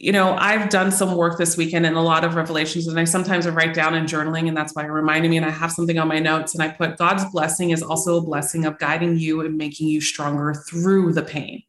you 0.01 0.11
know, 0.11 0.35
I've 0.35 0.69
done 0.69 0.91
some 0.91 1.15
work 1.15 1.37
this 1.37 1.55
weekend 1.55 1.85
and 1.85 1.95
a 1.95 2.01
lot 2.01 2.23
of 2.23 2.33
revelations, 2.33 2.87
and 2.87 2.99
I 2.99 3.03
sometimes 3.03 3.47
write 3.47 3.75
down 3.75 3.93
in 3.93 4.05
journaling, 4.05 4.47
and 4.47 4.57
that's 4.57 4.75
why 4.75 4.83
it 4.83 4.87
reminded 4.87 5.29
me. 5.29 5.37
And 5.37 5.45
I 5.45 5.51
have 5.51 5.71
something 5.71 5.99
on 5.99 6.07
my 6.07 6.17
notes, 6.17 6.55
and 6.55 6.63
I 6.63 6.69
put 6.69 6.97
God's 6.97 7.23
blessing 7.25 7.69
is 7.69 7.83
also 7.83 8.17
a 8.17 8.21
blessing 8.21 8.65
of 8.65 8.79
guiding 8.79 9.19
you 9.19 9.41
and 9.41 9.57
making 9.57 9.89
you 9.89 10.01
stronger 10.01 10.55
through 10.55 11.13
the 11.13 11.21
pain. 11.21 11.61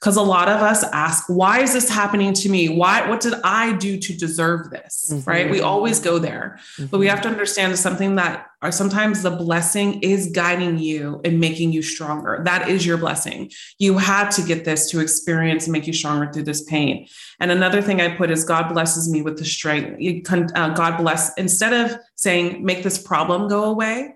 Because 0.00 0.16
a 0.16 0.22
lot 0.22 0.48
of 0.48 0.62
us 0.62 0.84
ask, 0.84 1.24
why 1.28 1.60
is 1.60 1.72
this 1.72 1.88
happening 1.88 2.32
to 2.34 2.48
me? 2.48 2.68
Why, 2.68 3.08
what 3.08 3.20
did 3.20 3.34
I 3.42 3.72
do 3.72 3.98
to 3.98 4.16
deserve 4.16 4.70
this? 4.70 5.10
Mm-hmm. 5.12 5.28
Right? 5.28 5.50
We 5.50 5.60
always 5.60 5.98
go 5.98 6.18
there, 6.18 6.58
mm-hmm. 6.76 6.86
but 6.86 6.98
we 7.00 7.08
have 7.08 7.20
to 7.22 7.28
understand 7.28 7.78
something 7.78 8.16
that 8.16 8.46
or 8.60 8.72
sometimes 8.72 9.22
the 9.22 9.30
blessing 9.30 10.00
is 10.00 10.32
guiding 10.32 10.78
you 10.78 11.20
and 11.24 11.38
making 11.38 11.72
you 11.72 11.80
stronger. 11.80 12.40
That 12.44 12.68
is 12.68 12.84
your 12.84 12.96
blessing. 12.96 13.52
You 13.78 13.98
had 13.98 14.30
to 14.32 14.42
get 14.42 14.64
this 14.64 14.90
to 14.90 14.98
experience 14.98 15.66
and 15.66 15.72
make 15.72 15.86
you 15.86 15.92
stronger 15.92 16.32
through 16.32 16.42
this 16.42 16.64
pain. 16.64 17.06
And 17.38 17.52
another 17.52 17.80
thing 17.80 18.00
I 18.00 18.16
put 18.16 18.32
is 18.32 18.44
God 18.44 18.72
blesses 18.72 19.08
me 19.08 19.22
with 19.22 19.38
the 19.38 19.44
strength. 19.44 20.00
Uh, 20.28 20.70
God 20.70 20.96
bless, 20.96 21.32
instead 21.34 21.72
of 21.72 21.98
saying, 22.16 22.64
make 22.64 22.82
this 22.82 22.98
problem 22.98 23.48
go 23.48 23.64
away, 23.64 24.14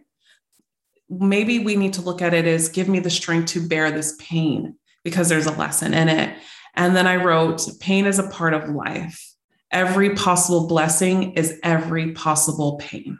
maybe 1.08 1.60
we 1.60 1.76
need 1.76 1.92
to 1.92 2.02
look 2.02 2.20
at 2.20 2.34
it 2.34 2.46
as 2.46 2.68
give 2.68 2.88
me 2.88 2.98
the 2.98 3.10
strength 3.10 3.52
to 3.52 3.66
bear 3.66 3.92
this 3.92 4.16
pain 4.18 4.74
because 5.04 5.28
there's 5.28 5.46
a 5.46 5.52
lesson 5.52 5.94
in 5.94 6.08
it. 6.08 6.36
And 6.74 6.96
then 6.96 7.06
I 7.06 7.16
wrote, 7.16 7.68
pain 7.80 8.06
is 8.06 8.18
a 8.18 8.28
part 8.28 8.54
of 8.54 8.70
life. 8.70 9.34
Every 9.70 10.14
possible 10.14 10.66
blessing 10.66 11.32
is 11.32 11.58
every 11.62 12.12
possible 12.12 12.76
pain. 12.76 13.18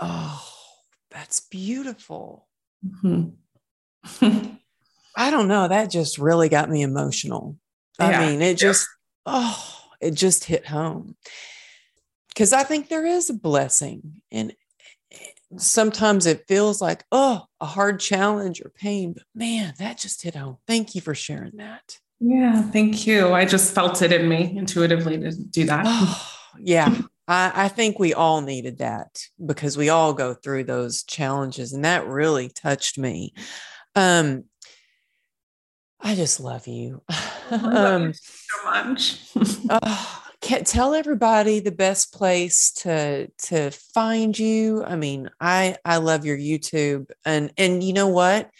Oh, 0.00 0.44
that's 1.10 1.40
beautiful. 1.40 2.48
Mm-hmm. 2.84 4.54
I 5.16 5.30
don't 5.30 5.48
know. 5.48 5.68
That 5.68 5.90
just 5.90 6.18
really 6.18 6.48
got 6.48 6.68
me 6.68 6.82
emotional. 6.82 7.56
I 7.98 8.10
yeah. 8.10 8.26
mean, 8.26 8.42
it 8.42 8.58
just, 8.58 8.88
oh, 9.24 9.80
it 10.00 10.12
just 10.12 10.44
hit 10.44 10.66
home. 10.66 11.16
Because 12.28 12.52
I 12.52 12.64
think 12.64 12.88
there 12.88 13.06
is 13.06 13.30
a 13.30 13.34
blessing. 13.34 14.20
And 14.32 14.54
sometimes 15.56 16.26
it 16.26 16.46
feels 16.48 16.80
like, 16.80 17.04
oh, 17.12 17.44
a 17.60 17.66
hard 17.66 18.00
challenge 18.00 18.60
or 18.60 18.70
pain. 18.70 19.12
But 19.12 19.24
man, 19.34 19.74
that 19.78 19.98
just 19.98 20.22
hit 20.22 20.34
home. 20.34 20.58
Thank 20.66 20.94
you 20.94 21.00
for 21.00 21.14
sharing 21.14 21.56
that. 21.56 21.98
Yeah, 22.20 22.62
thank 22.62 23.06
you. 23.06 23.32
I 23.32 23.44
just 23.44 23.74
felt 23.74 24.00
it 24.02 24.12
in 24.12 24.28
me 24.28 24.56
intuitively 24.56 25.18
to 25.18 25.32
do 25.32 25.64
that. 25.66 25.84
Oh, 25.86 26.30
yeah. 26.58 26.94
I, 27.26 27.52
I 27.54 27.68
think 27.68 27.98
we 27.98 28.14
all 28.14 28.40
needed 28.40 28.78
that 28.78 29.22
because 29.44 29.76
we 29.76 29.88
all 29.88 30.12
go 30.12 30.34
through 30.34 30.64
those 30.64 31.04
challenges, 31.04 31.72
and 31.72 31.84
that 31.84 32.06
really 32.06 32.48
touched 32.48 32.98
me. 32.98 33.34
Um, 33.94 34.44
I 36.00 36.14
just 36.14 36.40
love 36.40 36.66
you. 36.66 37.02
um, 37.50 38.08
you 38.08 38.12
so 38.12 38.64
much. 38.64 39.20
uh, 39.70 40.06
tell 40.44 40.94
everybody 40.94 41.60
the 41.60 41.72
best 41.72 42.12
place 42.12 42.72
to 42.82 43.28
to 43.44 43.70
find 43.70 44.38
you. 44.38 44.84
I 44.84 44.96
mean, 44.96 45.30
I 45.40 45.76
I 45.84 45.98
love 45.98 46.24
your 46.24 46.38
YouTube, 46.38 47.10
and 47.24 47.52
and 47.56 47.82
you 47.82 47.92
know 47.92 48.08
what? 48.08 48.50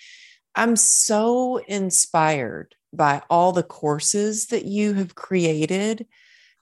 I'm 0.55 0.76
so 0.76 1.57
inspired 1.68 2.74
by 2.93 3.22
all 3.28 3.53
the 3.53 3.62
courses 3.62 4.47
that 4.47 4.64
you 4.64 4.95
have 4.95 5.14
created 5.14 6.07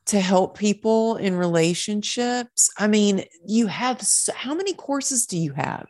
to 0.06 0.20
help 0.20 0.58
people 0.58 1.16
in 1.16 1.36
relationships? 1.36 2.70
I 2.78 2.86
mean, 2.86 3.24
you 3.46 3.66
have 3.68 4.02
so, 4.02 4.32
how 4.34 4.54
many 4.54 4.74
courses 4.74 5.26
do 5.26 5.38
you 5.38 5.52
have? 5.52 5.88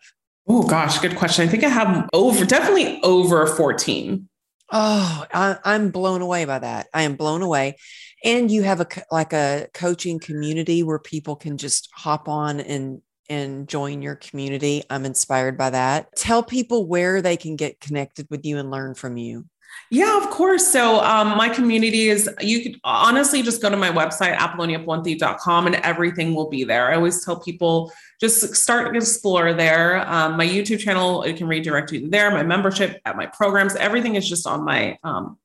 Oh 0.49 0.63
gosh, 0.63 0.99
good 0.99 1.17
question. 1.17 1.47
I 1.47 1.51
think 1.51 1.65
I 1.65 1.69
have 1.69 2.09
over 2.13 2.45
definitely 2.45 3.01
over 3.03 3.47
14. 3.47 4.29
Oh, 4.75 5.27
I, 5.35 5.59
am 5.65 5.91
blown 5.91 6.23
away 6.23 6.47
by 6.47 6.59
that. 6.59 6.89
I 6.95 7.03
am 7.03 7.17
blown 7.17 7.43
away. 7.43 7.77
And 8.25 8.51
you 8.51 8.63
have 8.63 8.81
a 8.81 8.87
like 9.11 9.33
a 9.33 9.69
coaching 9.75 10.19
community 10.19 10.83
where 10.83 10.99
people 10.99 11.37
can 11.37 11.57
just 11.57 11.89
hop 11.93 12.29
on 12.29 12.61
and 12.61 13.03
and 13.29 13.69
join 13.69 14.03
your 14.03 14.17
community. 14.17 14.85
I'm 14.91 15.05
inspired 15.05 15.57
by 15.57 15.71
that. 15.71 16.15
Tell 16.17 16.43
people 16.43 16.87
where 16.87 17.23
they 17.23 17.37
can 17.37 17.57
get 17.57 17.81
connected 17.81 18.27
with 18.31 18.45
you 18.45 18.59
and 18.59 18.71
learn 18.71 18.95
from 18.95 19.17
you. 19.17 19.47
Yeah, 19.91 20.19
of 20.19 20.31
course. 20.31 20.67
So 20.67 21.01
um, 21.01 21.37
my 21.37 21.49
community 21.49 22.09
is, 22.09 22.29
you 22.41 22.63
could 22.63 22.81
honestly 22.85 23.43
just 23.43 23.61
go 23.61 23.71
to 23.71 23.77
my 23.77 23.91
website, 23.91 24.37
apolloniaponti.com, 24.37 25.67
and 25.67 25.77
everything 25.77 26.35
will 26.35 26.49
be 26.49 26.65
there. 26.65 26.91
I 26.91 26.97
always 26.97 27.25
tell 27.25 27.41
people 27.41 27.93
just 28.21 28.55
start 28.55 28.93
to 28.93 28.99
explore 28.99 29.53
there. 29.53 30.07
Um, 30.09 30.37
my 30.37 30.47
YouTube 30.47 30.81
channel, 30.81 31.23
it 31.23 31.37
can 31.37 31.47
redirect 31.47 31.93
you 31.93 32.09
there. 32.09 32.31
My 32.31 32.43
membership 32.43 33.01
at 33.05 33.17
my 33.17 33.27
programs, 33.27 33.75
everything 33.77 34.15
is 34.17 34.29
just 34.29 34.47
on 34.47 34.65
my 34.65 34.99
um, 35.05 35.39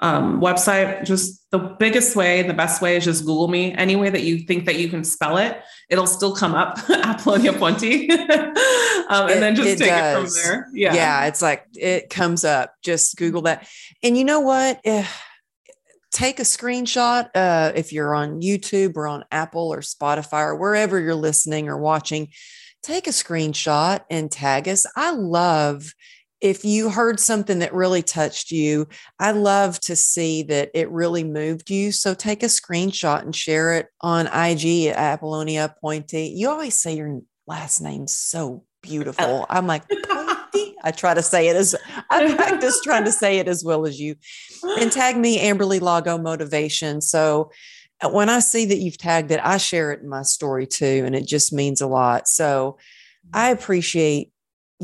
um, 0.00 0.40
website. 0.40 1.04
Just 1.04 1.46
the 1.50 1.58
biggest 1.58 2.16
way, 2.16 2.40
and 2.40 2.50
the 2.50 2.54
best 2.54 2.82
way 2.82 2.96
is 2.96 3.04
just 3.04 3.24
Google 3.24 3.48
me. 3.48 3.72
Any 3.72 3.96
way 3.96 4.10
that 4.10 4.22
you 4.22 4.38
think 4.40 4.66
that 4.66 4.76
you 4.76 4.88
can 4.88 5.04
spell 5.04 5.36
it, 5.36 5.60
it'll 5.88 6.06
still 6.06 6.34
come 6.34 6.54
up, 6.54 6.78
Apollonia 6.90 7.52
Ponti. 7.52 8.10
um, 8.10 8.26
and 8.28 9.30
it, 9.30 9.40
then 9.40 9.54
just 9.54 9.68
it 9.68 9.78
take 9.78 9.88
does. 9.88 10.36
it 10.36 10.40
from 10.40 10.50
there. 10.50 10.68
Yeah. 10.74 10.94
Yeah. 10.94 11.26
It's 11.26 11.42
like 11.42 11.66
it 11.74 12.10
comes 12.10 12.44
up. 12.44 12.74
Just 12.82 13.16
Google 13.16 13.42
that. 13.42 13.68
And 14.02 14.16
you 14.16 14.24
know 14.24 14.40
what? 14.40 14.80
Eh, 14.84 15.06
take 16.10 16.38
a 16.38 16.44
screenshot 16.44 17.28
uh, 17.34 17.72
if 17.74 17.92
you're 17.92 18.14
on 18.14 18.40
YouTube 18.40 18.96
or 18.96 19.06
on 19.08 19.24
Apple 19.30 19.72
or 19.72 19.80
Spotify 19.80 20.44
or 20.44 20.56
wherever 20.56 20.98
you're 20.98 21.14
listening 21.14 21.68
or 21.68 21.76
watching. 21.76 22.28
Take 22.82 23.06
a 23.06 23.10
screenshot 23.10 24.00
and 24.10 24.30
tag 24.30 24.68
us. 24.68 24.86
I 24.94 25.10
love 25.10 25.94
if 26.44 26.62
you 26.62 26.90
heard 26.90 27.18
something 27.18 27.60
that 27.60 27.72
really 27.72 28.02
touched 28.02 28.50
you, 28.50 28.86
I 29.18 29.30
love 29.30 29.80
to 29.80 29.96
see 29.96 30.42
that 30.42 30.70
it 30.74 30.90
really 30.90 31.24
moved 31.24 31.70
you. 31.70 31.90
So 31.90 32.12
take 32.12 32.42
a 32.42 32.46
screenshot 32.46 33.22
and 33.22 33.34
share 33.34 33.72
it 33.78 33.86
on 34.02 34.26
IG 34.26 34.88
at 34.88 34.98
Apollonia 34.98 35.74
Ponti. 35.80 36.34
You 36.36 36.50
always 36.50 36.78
say 36.78 36.96
your 36.96 37.22
last 37.46 37.80
name 37.80 38.06
so 38.06 38.62
beautiful. 38.82 39.46
I'm 39.48 39.66
like, 39.66 39.84
Ponti. 39.88 40.76
I 40.84 40.90
try 40.90 41.14
to 41.14 41.22
say 41.22 41.48
it 41.48 41.56
as 41.56 41.74
I 42.10 42.34
practice 42.34 42.78
trying 42.82 43.04
to 43.04 43.12
say 43.12 43.38
it 43.38 43.48
as 43.48 43.64
well 43.64 43.86
as 43.86 43.98
you. 43.98 44.16
And 44.78 44.92
tag 44.92 45.16
me 45.16 45.38
Amberly 45.38 45.80
Lago 45.80 46.18
Motivation. 46.18 47.00
So 47.00 47.52
uh, 48.02 48.10
when 48.10 48.28
I 48.28 48.40
see 48.40 48.66
that 48.66 48.80
you've 48.80 48.98
tagged 48.98 49.30
it, 49.30 49.40
I 49.42 49.56
share 49.56 49.92
it 49.92 50.02
in 50.02 50.10
my 50.10 50.20
story 50.20 50.66
too. 50.66 51.04
And 51.06 51.16
it 51.16 51.26
just 51.26 51.54
means 51.54 51.80
a 51.80 51.86
lot. 51.86 52.28
So 52.28 52.76
I 53.32 53.48
appreciate 53.48 54.33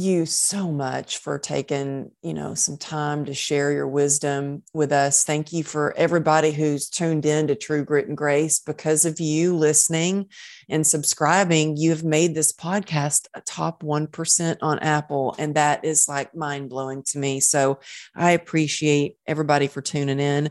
you 0.00 0.26
so 0.26 0.70
much 0.70 1.18
for 1.18 1.38
taking 1.38 2.10
you 2.22 2.34
know 2.34 2.54
some 2.54 2.76
time 2.76 3.24
to 3.26 3.34
share 3.34 3.72
your 3.72 3.86
wisdom 3.86 4.62
with 4.74 4.92
us. 4.92 5.24
Thank 5.24 5.52
you 5.52 5.62
for 5.62 5.94
everybody 5.96 6.50
who's 6.50 6.88
tuned 6.88 7.26
in 7.26 7.46
to 7.46 7.54
true 7.54 7.84
grit 7.84 8.08
and 8.08 8.16
grace. 8.16 8.58
Because 8.58 9.04
of 9.04 9.20
you 9.20 9.56
listening 9.56 10.28
and 10.68 10.86
subscribing 10.86 11.76
you 11.76 11.90
have 11.90 12.04
made 12.04 12.34
this 12.34 12.52
podcast 12.52 13.26
a 13.34 13.40
top 13.40 13.82
1% 13.82 14.56
on 14.62 14.78
apple 14.80 15.34
and 15.38 15.54
that 15.54 15.84
is 15.84 16.08
like 16.08 16.34
mind-blowing 16.34 17.02
to 17.04 17.18
me. 17.18 17.40
So 17.40 17.80
i 18.16 18.32
appreciate 18.32 19.16
everybody 19.26 19.66
for 19.66 19.80
tuning 19.80 20.20
in. 20.20 20.50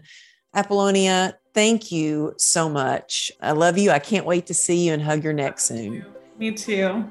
Apollonia 0.54 1.38
thank 1.54 1.92
you 1.92 2.34
so 2.38 2.70
much. 2.70 3.32
I 3.42 3.52
love 3.52 3.78
you. 3.78 3.92
I 3.92 4.00
can't 4.00 4.26
wait 4.26 4.48
to 4.48 4.54
see 4.54 4.88
you 4.88 4.94
and 4.94 5.02
hug 5.02 5.24
your 5.24 5.34
neck 5.34 5.60
soon. 5.60 6.06
me 6.38 6.52
too 6.52 7.06